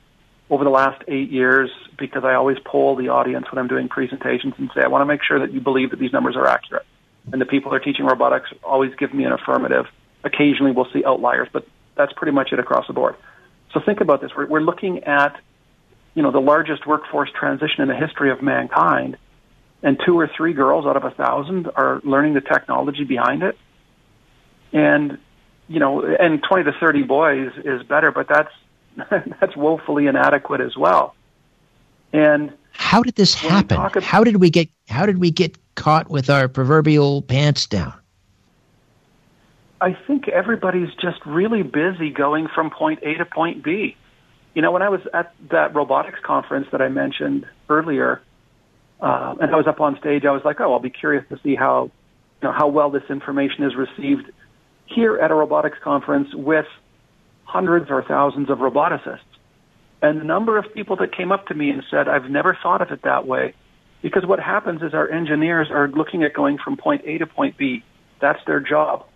over 0.51 0.64
the 0.64 0.70
last 0.70 1.03
eight 1.09 1.31
years 1.31 1.70
because 1.99 2.24
I 2.24 2.35
always 2.35 2.59
poll 2.64 2.97
the 2.97 3.09
audience 3.09 3.47
when 3.51 3.59
I'm 3.59 3.68
doing 3.68 3.89
presentations 3.89 4.55
and 4.57 4.70
say, 4.74 4.83
I 4.83 4.89
want 4.89 5.03
to 5.03 5.07
make 5.07 5.22
sure 5.22 5.41
that 5.41 5.53
you 5.53 5.61
believe 5.61 5.91
that 5.91 5.99
these 5.99 6.12
numbers 6.12 6.37
are 6.37 6.47
accurate. 6.47 6.87
And 7.33 7.41
the 7.41 7.47
people 7.47 7.70
who 7.70 7.76
are 7.76 7.81
teaching 7.81 8.07
robotics 8.07 8.51
always 8.62 8.95
give 8.95 9.12
me 9.12 9.24
an 9.24 9.33
affirmative. 9.33 9.87
Occasionally 10.24 10.72
we'll 10.72 10.91
see 10.93 11.05
outliers, 11.05 11.49
but 11.53 11.66
that's 11.97 12.12
pretty 12.14 12.33
much 12.33 12.53
it 12.53 12.59
across 12.59 12.87
the 12.87 12.93
board. 12.93 13.16
So 13.72 13.81
think 13.81 14.01
about 14.01 14.22
this. 14.22 14.31
We're, 14.35 14.47
we're 14.47 14.61
looking 14.62 15.05
at, 15.05 15.39
you 16.14 16.22
know, 16.22 16.31
the 16.31 16.41
largest 16.41 16.87
workforce 16.87 17.31
transition 17.39 17.83
in 17.83 17.89
the 17.89 17.97
history 17.97 18.31
of 18.31 18.43
mankind 18.43 19.18
and 19.83 19.99
two 20.05 20.18
or 20.18 20.29
three 20.37 20.53
girls 20.53 20.87
out 20.87 20.97
of 20.97 21.05
a 21.05 21.11
thousand 21.11 21.70
are 21.76 22.01
learning 22.05 22.35
the 22.35 22.41
technology 22.41 23.05
behind 23.05 23.43
it. 23.43 23.57
And 24.72 25.18
you 25.68 25.81
know, 25.81 26.05
and 26.05 26.43
twenty 26.43 26.64
to 26.64 26.72
thirty 26.79 27.03
boys 27.03 27.53
is 27.64 27.83
better, 27.83 28.11
but 28.11 28.29
that's 28.29 28.53
that's 29.41 29.57
woefully 29.57 30.07
inadequate 30.07 30.61
as 30.61 30.76
well. 30.76 31.14
And 32.12 32.53
how 32.72 33.03
did 33.03 33.16
this 33.16 33.35
happen? 33.35 33.76
About, 33.76 34.03
how 34.03 34.24
did 34.24 34.37
we 34.37 34.51
get 34.51 34.68
how 34.89 35.07
did 35.07 35.18
we 35.18 35.31
get 35.31 35.57
caught 35.74 36.11
with 36.11 36.31
our 36.31 36.49
proverbial 36.49 37.22
pants 37.22 37.66
down? 37.66 37.95
I 39.81 39.97
think 40.07 40.29
everybody's 40.29 40.93
just 41.01 41.24
really 41.24 41.62
busy 41.62 42.11
going 42.11 42.49
from 42.53 42.70
point 42.70 43.01
A 43.03 43.14
to 43.14 43.24
point 43.24 43.62
B. 43.62 43.97
You 44.55 44.62
know, 44.62 44.72
when 44.72 44.83
I 44.83 44.89
was 44.89 45.01
at 45.14 45.33
that 45.51 45.74
robotics 45.74 46.18
conference 46.24 46.66
that 46.72 46.83
I 46.83 46.89
mentioned 46.89 47.47
earlier, 47.68 48.20
uh, 49.01 49.35
and 49.41 49.51
I 49.51 49.57
was 49.57 49.67
up 49.67 49.81
on 49.81 49.99
stage. 49.99 50.25
I 50.25 50.33
was 50.33 50.43
like, 50.45 50.61
oh, 50.61 50.73
I'll 50.73 50.81
be 50.81 50.91
curious 50.91 51.25
to 51.29 51.39
see 51.43 51.55
how, 51.55 51.91
you 52.43 52.49
know, 52.49 52.53
how 52.53 52.69
well 52.69 52.91
this 52.91 53.05
information 53.09 53.65
is 53.65 53.75
received 53.77 54.31
here 54.87 55.19
at 55.19 55.31
a 55.31 55.35
robotics 55.35 55.79
conference 55.83 56.35
with 56.35 56.67
hundreds 57.45 57.91
or 57.91 58.03
thousands 58.03 58.51
of 58.51 58.59
roboticists. 58.59 59.21
And 60.03 60.21
the 60.21 60.25
number 60.25 60.59
of 60.59 60.73
people 60.75 60.97
that 60.97 61.15
came 61.17 61.33
up 61.33 61.47
to 61.47 61.55
me 61.55 61.71
and 61.71 61.83
said, 61.91 62.09
I've 62.09 62.31
never 62.31 62.57
thought 62.63 62.83
of 62.83 62.91
it 62.91 63.03
that 63.03 63.27
way. 63.27 63.55
Because 64.03 64.25
what 64.25 64.39
happens 64.39 64.83
is 64.83 64.95
our 64.95 65.11
engineers 65.11 65.69
are 65.71 65.89
looking 65.89 66.23
at 66.23 66.33
going 66.33 66.59
from 66.59 66.77
point 66.77 67.03
A 67.05 67.19
to 67.19 67.27
point 67.27 67.57
B. 67.57 67.83
That's 68.21 68.39
their 68.47 68.61
job. 68.61 69.07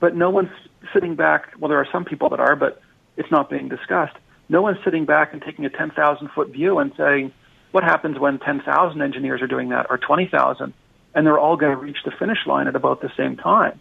But 0.00 0.16
no 0.16 0.30
one's 0.30 0.50
sitting 0.92 1.14
back. 1.14 1.52
Well, 1.58 1.68
there 1.68 1.78
are 1.78 1.86
some 1.92 2.04
people 2.04 2.28
that 2.30 2.40
are, 2.40 2.56
but 2.56 2.82
it's 3.16 3.30
not 3.30 3.48
being 3.48 3.68
discussed. 3.68 4.16
No 4.48 4.62
one's 4.62 4.78
sitting 4.84 5.04
back 5.04 5.32
and 5.32 5.42
taking 5.42 5.64
a 5.64 5.70
10,000 5.70 6.28
foot 6.34 6.50
view 6.50 6.78
and 6.78 6.92
saying, 6.96 7.32
what 7.76 7.84
happens 7.84 8.18
when 8.18 8.38
10,000 8.38 9.02
engineers 9.02 9.42
are 9.42 9.46
doing 9.46 9.68
that 9.68 9.88
or 9.90 9.98
20,000 9.98 10.72
and 11.14 11.26
they're 11.26 11.38
all 11.38 11.58
going 11.58 11.72
to 11.72 11.76
reach 11.76 11.98
the 12.06 12.10
finish 12.10 12.38
line 12.46 12.68
at 12.68 12.74
about 12.74 13.02
the 13.02 13.10
same 13.18 13.36
time? 13.36 13.78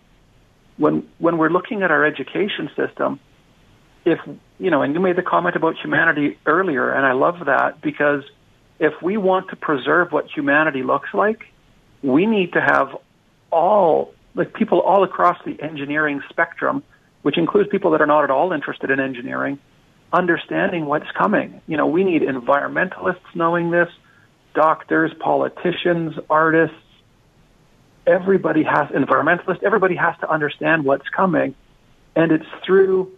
When, 0.76 1.08
when 1.18 1.38
we're 1.38 1.50
looking 1.50 1.82
at 1.82 1.92
our 1.92 2.04
education 2.04 2.70
system, 2.76 3.22
if, 4.04 4.20
you 4.60 4.70
know, 4.70 4.82
and 4.82 4.94
you 4.94 5.00
made 5.00 5.16
the 5.16 5.24
comment 5.24 5.56
about 5.56 5.76
humanity 5.82 6.38
earlier, 6.46 6.92
and 6.92 7.06
I 7.06 7.14
love 7.14 7.46
that 7.46 7.80
because 7.80 8.26
if 8.80 9.02
we 9.02 9.16
want 9.16 9.52
to 9.52 9.56
preserve 9.56 10.12
what 10.12 10.26
humanity 10.30 10.84
looks 10.84 11.14
like, 11.14 11.46
we 12.02 12.26
need 12.26 12.52
to 12.52 12.60
have 12.60 12.90
all, 13.50 14.14
like 14.34 14.54
people 14.54 14.82
all 14.82 15.06
across 15.06 15.38
the 15.46 15.56
engineering 15.64 16.22
spectrum, 16.28 16.84
which 17.22 17.38
includes 17.38 17.70
people 17.70 17.92
that 17.92 18.02
are 18.02 18.08
not 18.08 18.26
at 18.26 18.30
all 18.30 18.52
interested 18.52 18.92
in 18.92 19.00
engineering, 19.00 19.58
understanding 20.14 20.86
what's 20.86 21.10
coming. 21.12 21.62
You 21.68 21.78
know, 21.78 21.88
we 21.88 22.04
need 22.04 22.22
environmentalists 22.22 23.34
knowing 23.34 23.72
this, 23.72 23.90
doctors, 24.54 25.12
politicians, 25.20 26.16
artists. 26.30 26.78
Everybody 28.08 28.64
has 28.64 28.90
environmentalists. 28.90 29.64
Everybody 29.64 29.96
has 29.96 30.16
to 30.20 30.30
understand 30.30 30.86
what's 30.86 31.10
coming, 31.10 31.56
and 32.16 32.32
it's 32.32 32.46
through 32.66 33.12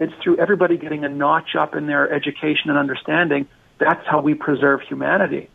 it's 0.00 0.12
through 0.22 0.38
everybody 0.38 0.78
getting 0.78 1.04
a 1.04 1.08
notch 1.08 1.54
up 1.54 1.76
in 1.76 1.86
their 1.86 2.12
education 2.12 2.70
and 2.70 2.78
understanding. 2.78 3.46
That's 3.78 4.04
how 4.06 4.20
we 4.20 4.34
preserve 4.34 4.80
humanity. 4.80 5.48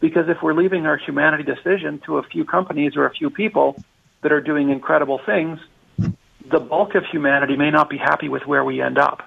Because 0.00 0.28
if 0.28 0.42
we're 0.42 0.52
leaving 0.52 0.84
our 0.84 0.98
humanity 0.98 1.44
decision 1.44 2.00
to 2.04 2.18
a 2.18 2.22
few 2.22 2.44
companies 2.44 2.96
or 2.96 3.06
a 3.06 3.10
few 3.10 3.30
people 3.30 3.82
that 4.22 4.32
are 4.32 4.42
doing 4.42 4.68
incredible 4.68 5.18
things, 5.24 5.60
the 5.98 6.60
bulk 6.60 6.94
of 6.94 7.04
humanity 7.06 7.56
may 7.56 7.70
not 7.70 7.88
be 7.88 7.96
happy 7.96 8.28
with 8.28 8.46
where 8.46 8.64
we 8.64 8.82
end 8.82 8.98
up. 8.98 9.22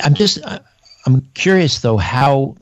I'm 0.00 0.14
just 0.14 0.42
uh, 0.44 0.60
I'm 1.06 1.22
curious 1.34 1.80
though 1.80 1.96
how 1.96 2.56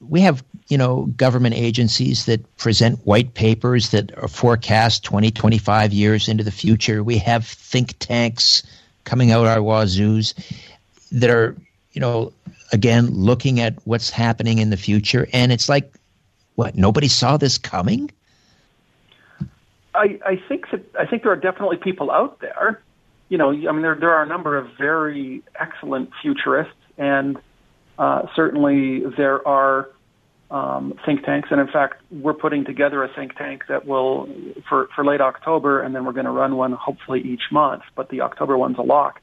we 0.00 0.20
have 0.22 0.42
you 0.68 0.78
know 0.78 1.06
government 1.16 1.54
agencies 1.54 2.26
that 2.26 2.56
present 2.56 2.98
white 3.06 3.34
papers 3.34 3.90
that 3.90 4.16
are 4.16 4.28
forecast 4.28 5.04
20 5.04 5.30
25 5.30 5.92
years 5.92 6.28
into 6.28 6.44
the 6.44 6.50
future. 6.50 7.02
We 7.02 7.18
have 7.18 7.46
think 7.46 7.98
tanks 7.98 8.62
coming 9.04 9.30
out 9.30 9.46
our 9.46 9.58
wazoos 9.58 10.34
that 11.12 11.30
are 11.30 11.56
you 11.92 12.00
know 12.00 12.32
again 12.72 13.10
looking 13.10 13.60
at 13.60 13.74
what's 13.84 14.10
happening 14.10 14.58
in 14.58 14.70
the 14.70 14.76
future. 14.76 15.28
And 15.32 15.52
it's 15.52 15.68
like 15.68 15.92
what 16.54 16.76
nobody 16.76 17.08
saw 17.08 17.36
this 17.36 17.58
coming? 17.58 18.10
I, 19.94 20.18
I 20.24 20.36
think 20.48 20.70
that 20.70 20.84
I 20.98 21.06
think 21.06 21.22
there 21.22 21.32
are 21.32 21.36
definitely 21.36 21.78
people 21.78 22.10
out 22.10 22.40
there 22.40 22.80
you 23.30 23.38
know, 23.38 23.50
I 23.50 23.72
mean, 23.72 23.82
there 23.82 23.96
there 23.98 24.10
are 24.10 24.24
a 24.24 24.26
number 24.26 24.58
of 24.58 24.66
very 24.76 25.42
excellent 25.58 26.10
futurists, 26.20 26.74
and 26.98 27.38
uh, 27.96 28.22
certainly 28.34 29.04
there 29.16 29.46
are 29.46 29.88
um, 30.50 30.94
think 31.06 31.24
tanks. 31.24 31.48
And 31.52 31.60
in 31.60 31.68
fact, 31.68 32.02
we're 32.10 32.34
putting 32.34 32.64
together 32.64 33.04
a 33.04 33.08
think 33.14 33.36
tank 33.36 33.62
that 33.68 33.86
will 33.86 34.28
for 34.68 34.88
for 34.96 35.04
late 35.04 35.20
October, 35.20 35.80
and 35.80 35.94
then 35.94 36.04
we're 36.04 36.12
going 36.12 36.26
to 36.26 36.32
run 36.32 36.56
one 36.56 36.72
hopefully 36.72 37.20
each 37.20 37.44
month. 37.52 37.84
But 37.94 38.08
the 38.10 38.20
October 38.20 38.58
one's 38.58 38.78
a 38.78 38.82
lock, 38.82 39.20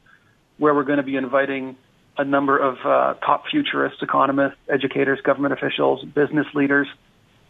where 0.57 0.73
we're 0.73 0.85
going 0.85 0.97
to 0.97 1.03
be 1.03 1.17
inviting 1.17 1.75
a 2.17 2.23
number 2.23 2.57
of 2.57 2.77
uh, 2.85 3.19
top 3.25 3.43
futurists, 3.51 4.01
economists, 4.01 4.57
educators, 4.69 5.19
government 5.21 5.53
officials, 5.53 6.03
business 6.05 6.47
leaders. 6.55 6.87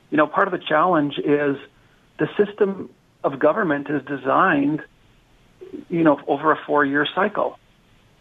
You 0.10 0.18
know, 0.18 0.26
part 0.26 0.48
of 0.48 0.60
the 0.60 0.66
challenge 0.68 1.20
is 1.20 1.56
the 2.18 2.28
system 2.36 2.90
of 3.24 3.38
government 3.38 3.90
is 3.92 4.02
designed 4.08 4.82
you 5.90 6.04
know, 6.04 6.20
over 6.28 6.52
a 6.52 6.60
four-year 6.66 7.08
cycle. 7.16 7.58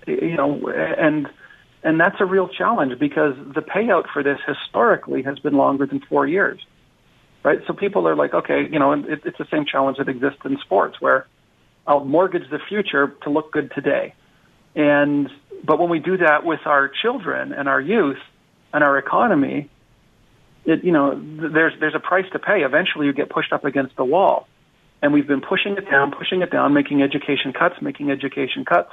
You 0.07 0.37
know, 0.37 0.69
and 0.69 1.29
and 1.83 1.99
that's 1.99 2.21
a 2.21 2.25
real 2.25 2.49
challenge 2.49 2.99
because 2.99 3.35
the 3.37 3.61
payout 3.61 4.09
for 4.13 4.23
this 4.23 4.39
historically 4.47 5.23
has 5.23 5.39
been 5.41 5.55
longer 5.55 5.87
than 5.87 6.01
four 6.01 6.27
years, 6.27 6.61
right? 7.43 7.61
So 7.67 7.73
people 7.73 8.07
are 8.07 8.15
like, 8.15 8.33
okay, 8.33 8.69
you 8.71 8.79
know, 8.79 8.93
and 8.93 9.05
it, 9.07 9.23
it's 9.25 9.39
the 9.39 9.47
same 9.51 9.65
challenge 9.65 9.99
that 9.99 10.09
exists 10.09 10.41
in 10.45 10.59
sports 10.59 11.01
where 11.01 11.27
I'll 11.87 12.05
mortgage 12.05 12.49
the 12.51 12.61
future 12.69 13.15
to 13.23 13.31
look 13.31 13.53
good 13.53 13.73
today, 13.75 14.15
and 14.75 15.29
But 15.65 15.79
when 15.79 15.91
we 15.91 15.99
do 15.99 16.17
that 16.19 16.45
with 16.45 16.61
our 16.67 16.89
children 16.89 17.53
and 17.53 17.69
our 17.69 17.81
youth 17.81 18.19
and 18.73 18.85
our 18.85 18.99
economy, 18.99 19.69
it, 20.65 20.85
you 20.85 20.93
know, 20.93 21.21
there's, 21.21 21.73
there's 21.81 21.95
a 21.95 22.01
price 22.01 22.27
to 22.33 22.39
pay. 22.39 22.63
Eventually 22.63 23.07
you 23.07 23.13
get 23.13 23.29
pushed 23.29 23.53
up 23.53 23.65
against 23.65 23.97
the 23.97 24.05
wall. 24.05 24.47
And 25.03 25.13
we've 25.13 25.27
been 25.27 25.43
pushing 25.43 25.77
it 25.77 25.89
down, 25.91 26.11
pushing 26.11 26.43
it 26.43 26.51
down, 26.51 26.73
making 26.73 27.03
education 27.03 27.53
cuts, 27.53 27.81
making 27.83 28.11
education 28.11 28.65
cuts. 28.65 28.91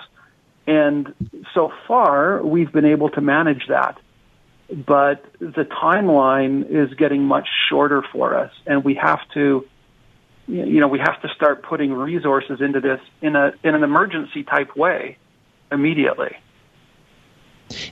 And 0.67 1.13
so 1.53 1.71
far, 1.87 2.41
we've 2.43 2.71
been 2.71 2.85
able 2.85 3.09
to 3.11 3.21
manage 3.21 3.67
that. 3.67 3.97
But 4.69 5.25
the 5.39 5.65
timeline 5.65 6.65
is 6.69 6.93
getting 6.95 7.23
much 7.23 7.47
shorter 7.69 8.01
for 8.11 8.35
us, 8.35 8.51
and 8.65 8.83
we 8.83 8.95
have 8.95 9.19
to, 9.33 9.67
you 10.47 10.79
know, 10.79 10.87
we 10.87 10.99
have 10.99 11.21
to 11.21 11.27
start 11.35 11.63
putting 11.63 11.93
resources 11.93 12.61
into 12.61 12.79
this 12.79 12.99
in 13.21 13.35
a 13.35 13.53
in 13.63 13.75
an 13.75 13.83
emergency 13.83 14.43
type 14.43 14.75
way 14.75 15.17
immediately. 15.71 16.37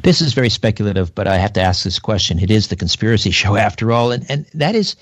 This 0.01 0.21
is 0.21 0.33
very 0.33 0.49
speculative, 0.49 1.13
but 1.13 1.27
I 1.27 1.37
have 1.37 1.53
to 1.53 1.61
ask 1.61 1.83
this 1.83 1.99
question. 1.99 2.39
It 2.39 2.51
is 2.51 2.67
the 2.69 2.75
conspiracy 2.75 3.31
show 3.31 3.55
after 3.55 3.91
all, 3.91 4.11
and, 4.11 4.25
and 4.29 4.45
that 4.53 4.75
is 4.75 4.95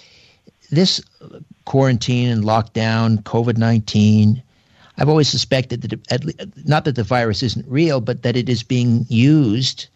this 0.69 1.01
quarantine 1.65 2.29
and 2.29 2.43
lockdown, 2.43 3.23
COVID 3.23 3.57
19. 3.57 4.41
I've 4.97 5.09
always 5.09 5.29
suspected 5.29 5.81
that, 5.81 6.67
not 6.67 6.85
that 6.85 6.95
the 6.95 7.03
virus 7.03 7.41
isn't 7.41 7.65
real, 7.67 8.01
but 8.01 8.23
that 8.23 8.35
it 8.35 8.49
is 8.49 8.63
being 8.63 9.05
used 9.07 9.87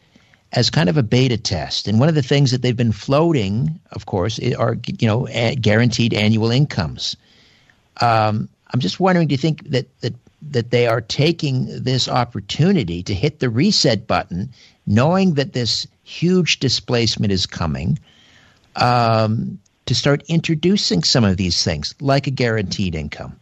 as 0.53 0.69
kind 0.69 0.88
of 0.88 0.97
a 0.97 1.03
beta 1.03 1.38
test. 1.38 1.88
And 1.88 1.99
one 1.99 2.09
of 2.09 2.15
the 2.15 2.21
things 2.21 2.51
that 2.51 2.61
they've 2.61 2.78
been 2.78 2.91
floating, 2.91 3.80
of 3.91 4.05
course, 4.05 4.39
are 4.57 4.78
you 4.99 5.07
know 5.07 5.28
guaranteed 5.59 6.13
annual 6.13 6.51
incomes. 6.51 7.17
Um, 8.01 8.49
I'm 8.74 8.80
just 8.80 8.99
wondering, 8.99 9.28
do 9.28 9.34
you 9.34 9.38
think 9.38 9.69
that 9.69 9.88
that 10.01 10.13
that 10.51 10.71
they 10.71 10.88
are 10.88 11.01
taking 11.01 11.84
this 11.84 12.07
opportunity 12.07 13.03
to 13.03 13.13
hit 13.13 13.39
the 13.39 13.49
reset 13.49 14.07
button, 14.07 14.49
knowing 14.86 15.36
that 15.36 15.53
this 15.53 15.88
huge 16.03 16.59
displacement 16.59 17.32
is 17.32 17.45
coming, 17.45 17.97
um, 18.76 19.59
to 19.86 19.96
start 19.96 20.24
introducing 20.28 21.04
some 21.04 21.24
of 21.24 21.38
these 21.38 21.64
things, 21.64 21.96
like 22.00 22.28
a 22.28 22.32
guaranteed 22.32 22.96
income? 22.96 23.40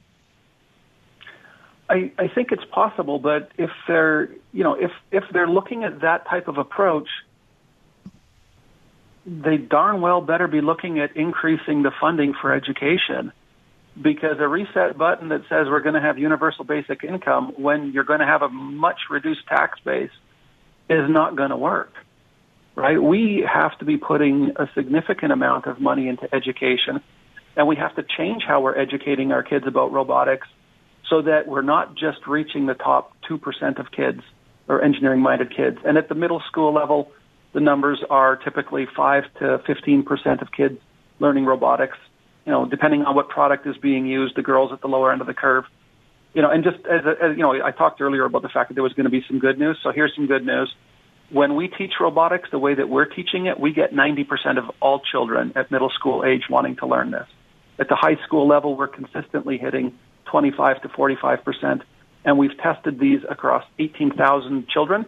I, 1.89 2.12
I 2.18 2.28
think 2.30 2.52
it's 2.52 2.64
possible, 2.66 3.20
but 3.20 3.52
if 3.58 3.70
they're, 3.88 4.30
you 4.54 4.64
know, 4.64 4.76
if 4.76 4.92
if 5.12 5.26
they're 5.34 5.48
looking 5.48 5.84
at 5.84 6.02
that 6.02 6.26
type 6.28 6.48
of 6.48 6.58
approach, 6.58 7.10
they 9.26 9.58
darn 9.58 10.00
well 10.00 10.22
better 10.22 10.48
be 10.48 10.62
looking 10.62 11.00
at 11.00 11.16
increasing 11.18 11.84
the 11.84 11.92
funding 12.00 12.34
for 12.34 12.54
education 12.54 13.34
because 14.02 14.38
a 14.39 14.48
reset 14.48 14.98
button 14.98 15.30
that 15.30 15.42
says 15.50 15.68
we're 15.68 15.82
going 15.82 15.96
to 15.96 16.02
have 16.02 16.18
universal 16.18 16.64
basic 16.64 17.04
income 17.04 17.54
when 17.58 17.92
you're 17.92 18.06
going 18.06 18.22
to 18.22 18.26
have 18.26 18.42
a 18.42 18.50
much 18.50 19.00
reduced 19.10 19.46
tax 19.48 19.78
base 19.84 20.12
is 20.89 21.10
not 21.10 21.36
going 21.36 21.50
to 21.50 21.58
work 21.58 21.94
right? 22.76 23.01
We 23.01 23.47
have 23.51 23.78
to 23.80 23.86
be 23.86 23.97
putting 23.97 24.51
a 24.55 24.69
significant 24.76 25.32
amount 25.32 25.65
of 25.65 25.80
money 25.80 26.07
into 26.07 26.34
education, 26.34 27.01
and 27.55 27.67
we 27.67 27.76
have 27.76 27.95
to 27.95 28.03
change 28.03 28.43
how 28.47 28.61
we're 28.61 28.78
educating 28.78 29.32
our 29.32 29.43
kids 29.43 29.65
about 29.67 29.91
robotics 29.91 30.47
so 31.09 31.22
that 31.22 31.47
we're 31.47 31.61
not 31.61 31.95
just 31.95 32.26
reaching 32.28 32.65
the 32.65 32.74
top 32.74 33.13
2% 33.30 33.80
of 33.80 33.91
kids 33.91 34.22
or 34.67 34.82
engineering 34.82 35.22
minded 35.22 35.55
kids. 35.55 35.78
And 35.86 35.97
at 35.97 36.07
the 36.07 36.15
middle 36.15 36.41
school 36.47 36.74
level, 36.74 37.11
the 37.53 37.59
numbers 37.59 38.01
are 38.09 38.38
typically 38.38 38.88
5 38.95 39.24
to 39.39 39.61
15% 39.67 40.41
of 40.41 40.51
kids 40.51 40.80
learning 41.19 41.45
robotics, 41.45 41.97
you 42.45 42.51
know, 42.51 42.65
depending 42.65 43.03
on 43.03 43.15
what 43.15 43.30
product 43.30 43.67
is 43.67 43.76
being 43.78 44.05
used, 44.05 44.36
the 44.36 44.41
girls 44.41 44.72
at 44.72 44.82
the 44.82 44.88
lower 44.88 45.11
end 45.11 45.22
of 45.22 45.28
the 45.28 45.34
curve. 45.34 45.65
You 46.34 46.41
know, 46.41 46.49
and 46.49 46.63
just 46.63 46.78
as, 46.86 47.05
a, 47.05 47.24
as 47.24 47.38
you 47.38 47.43
know, 47.43 47.61
I 47.61 47.72
talked 47.72 47.99
earlier 47.99 48.24
about 48.24 48.41
the 48.41 48.49
fact 48.49 48.69
that 48.69 48.76
there 48.76 48.84
was 48.84 48.93
going 48.93 49.03
to 49.03 49.11
be 49.11 49.24
some 49.28 49.39
good 49.39 49.59
news. 49.59 49.78
So 49.84 49.91
here's 49.91 50.15
some 50.15 50.28
good 50.28 50.45
news 50.45 50.74
when 51.32 51.55
we 51.55 51.67
teach 51.67 51.93
robotics 51.99 52.49
the 52.51 52.59
way 52.59 52.75
that 52.75 52.89
we're 52.89 53.05
teaching 53.05 53.45
it, 53.45 53.59
we 53.59 53.73
get 53.73 53.93
90% 53.93 54.57
of 54.57 54.65
all 54.82 54.99
children 54.99 55.53
at 55.55 55.71
middle 55.71 55.89
school 55.89 56.23
age 56.25 56.43
wanting 56.49 56.75
to 56.77 56.88
learn 56.88 57.11
this. 57.11 57.27
At 57.79 57.89
the 57.89 57.95
high 57.95 58.17
school 58.25 58.47
level, 58.47 58.75
we're 58.75 58.88
consistently 58.88 59.57
hitting 59.57 59.97
25 60.25 60.82
to 60.84 60.89
45%, 60.89 61.82
and 62.25 62.38
we've 62.38 62.57
tested 62.57 62.99
these 62.99 63.21
across 63.29 63.63
18,000 63.79 64.67
children 64.67 65.05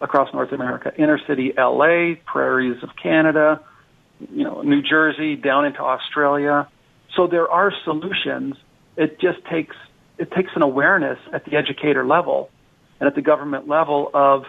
across 0.00 0.32
North 0.34 0.52
America, 0.52 0.92
inner 0.98 1.18
city 1.26 1.52
LA, 1.56 2.14
prairies 2.26 2.82
of 2.82 2.90
Canada, 3.00 3.60
you 4.32 4.44
know, 4.44 4.62
New 4.62 4.82
Jersey, 4.82 5.36
down 5.36 5.64
into 5.64 5.80
Australia. 5.80 6.68
So 7.16 7.28
there 7.28 7.48
are 7.48 7.72
solutions. 7.84 8.56
It 8.96 9.20
just 9.20 9.38
takes 9.50 9.76
it 10.18 10.30
takes 10.32 10.50
an 10.54 10.62
awareness 10.62 11.18
at 11.32 11.44
the 11.44 11.56
educator 11.56 12.06
level 12.06 12.50
and 13.00 13.08
at 13.08 13.14
the 13.14 13.22
government 13.22 13.66
level 13.66 14.10
of 14.12 14.44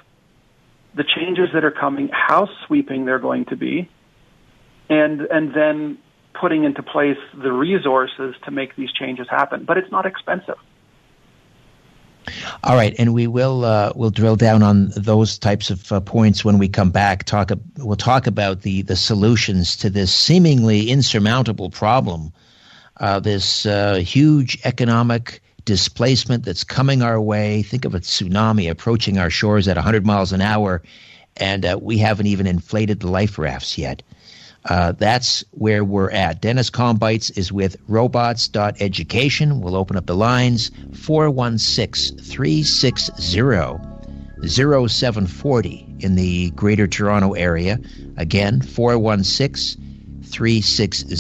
the 0.96 1.04
changes 1.04 1.50
that 1.54 1.64
are 1.64 1.72
coming, 1.72 2.10
how 2.12 2.50
sweeping 2.66 3.06
they're 3.06 3.20
going 3.20 3.46
to 3.46 3.56
be, 3.56 3.89
and 4.89 5.22
and 5.22 5.54
then 5.54 5.98
putting 6.34 6.64
into 6.64 6.84
place 6.84 7.18
the 7.34 7.52
resources 7.52 8.36
to 8.44 8.52
make 8.52 8.76
these 8.76 8.91
changes 8.91 9.28
happen. 9.30 9.66
But 9.66 9.78
it's 9.78 9.91
not 9.91 10.06
expensive. 10.06 10.58
All 12.64 12.76
right, 12.76 12.96
and 12.98 13.14
we 13.14 13.28
will 13.28 13.66
uh, 13.66 13.91
we'll 13.96 14.10
drill 14.10 14.36
down 14.36 14.64
on 14.64 14.89
those 14.96 15.38
types 15.38 15.70
of 15.70 15.91
uh, 15.91 16.00
points 16.00 16.46
when 16.46 16.58
we 16.58 16.70
come 16.70 16.91
back. 16.91 17.24
Talk 17.26 17.52
we'll 17.78 17.96
talk 17.98 18.28
about 18.28 18.62
the 18.62 18.82
the 18.84 18.96
solutions 18.96 19.76
to 19.78 19.89
this 19.89 20.14
seemingly 20.14 20.89
insurmountable 20.89 21.70
problem, 21.70 22.32
uh, 22.98 23.20
this 23.20 23.66
uh, 23.66 23.96
huge 23.96 24.60
economic 24.64 25.41
displacement 25.66 26.45
that's 26.45 26.64
coming 26.64 27.01
our 27.01 27.20
way. 27.20 27.64
Think 27.64 27.86
of 27.86 27.95
a 27.95 27.99
tsunami 27.99 28.70
approaching 28.70 29.18
our 29.18 29.30
shores 29.30 29.68
at 29.68 29.78
100 29.78 30.05
miles 30.05 30.32
an 30.32 30.41
hour, 30.41 30.82
and 31.38 31.66
uh, 31.66 31.80
we 31.82 31.97
haven't 31.97 32.28
even 32.28 32.47
inflated 32.47 32.99
the 32.99 33.09
life 33.09 33.38
rafts 33.38 33.78
yet. 33.78 34.03
Uh, 34.66 34.93
that's 34.93 35.43
where 35.51 35.84
we're 35.84 36.11
at. 36.11 36.41
Dennis 36.41 36.70
Kambeitz 36.70 37.38
is 37.38 37.51
with 37.51 37.76
robots.education. 37.88 39.59
We'll 39.59 39.76
open 39.76 39.97
up 39.97 40.05
the 40.05 40.16
lines 40.16 40.72
416 40.93 42.18
360 42.18 43.91
0740 44.47 45.95
in 45.99 46.16
the 46.16 46.51
Greater 46.51 46.88
Toronto 46.88 47.34
Area. 47.34 47.80
Again, 48.18 48.61
416 48.61 50.22
360 50.24 51.16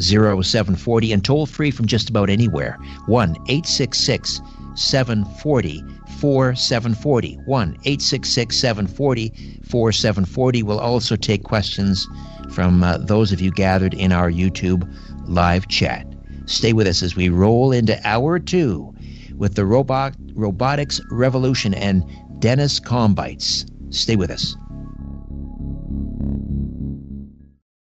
0740 0.00 1.12
and 1.12 1.24
toll 1.24 1.46
free 1.46 1.70
from 1.70 1.86
just 1.86 2.10
about 2.10 2.30
anywhere. 2.30 2.78
1 3.06 3.30
866 3.48 4.40
740 4.74 5.84
4740. 6.20 7.34
1 7.44 7.68
866 7.84 8.56
740 8.56 9.60
4740. 9.68 10.62
We'll 10.62 10.80
also 10.80 11.16
take 11.16 11.44
questions 11.44 12.08
from 12.50 12.82
uh, 12.82 12.98
those 12.98 13.32
of 13.32 13.40
you 13.40 13.50
gathered 13.50 13.94
in 13.94 14.12
our 14.12 14.30
YouTube 14.30 14.90
live 15.26 15.68
chat. 15.68 16.06
Stay 16.46 16.72
with 16.72 16.86
us 16.86 17.02
as 17.02 17.16
we 17.16 17.28
roll 17.28 17.72
into 17.72 17.98
hour 18.06 18.38
two 18.38 18.94
with 19.36 19.54
the 19.54 19.64
robot 19.64 20.14
robotics 20.34 21.00
revolution 21.10 21.74
and 21.74 22.04
Dennis 22.38 22.80
Kambeitz. 22.80 23.68
Stay 23.92 24.16
with 24.16 24.30
us. 24.30 24.56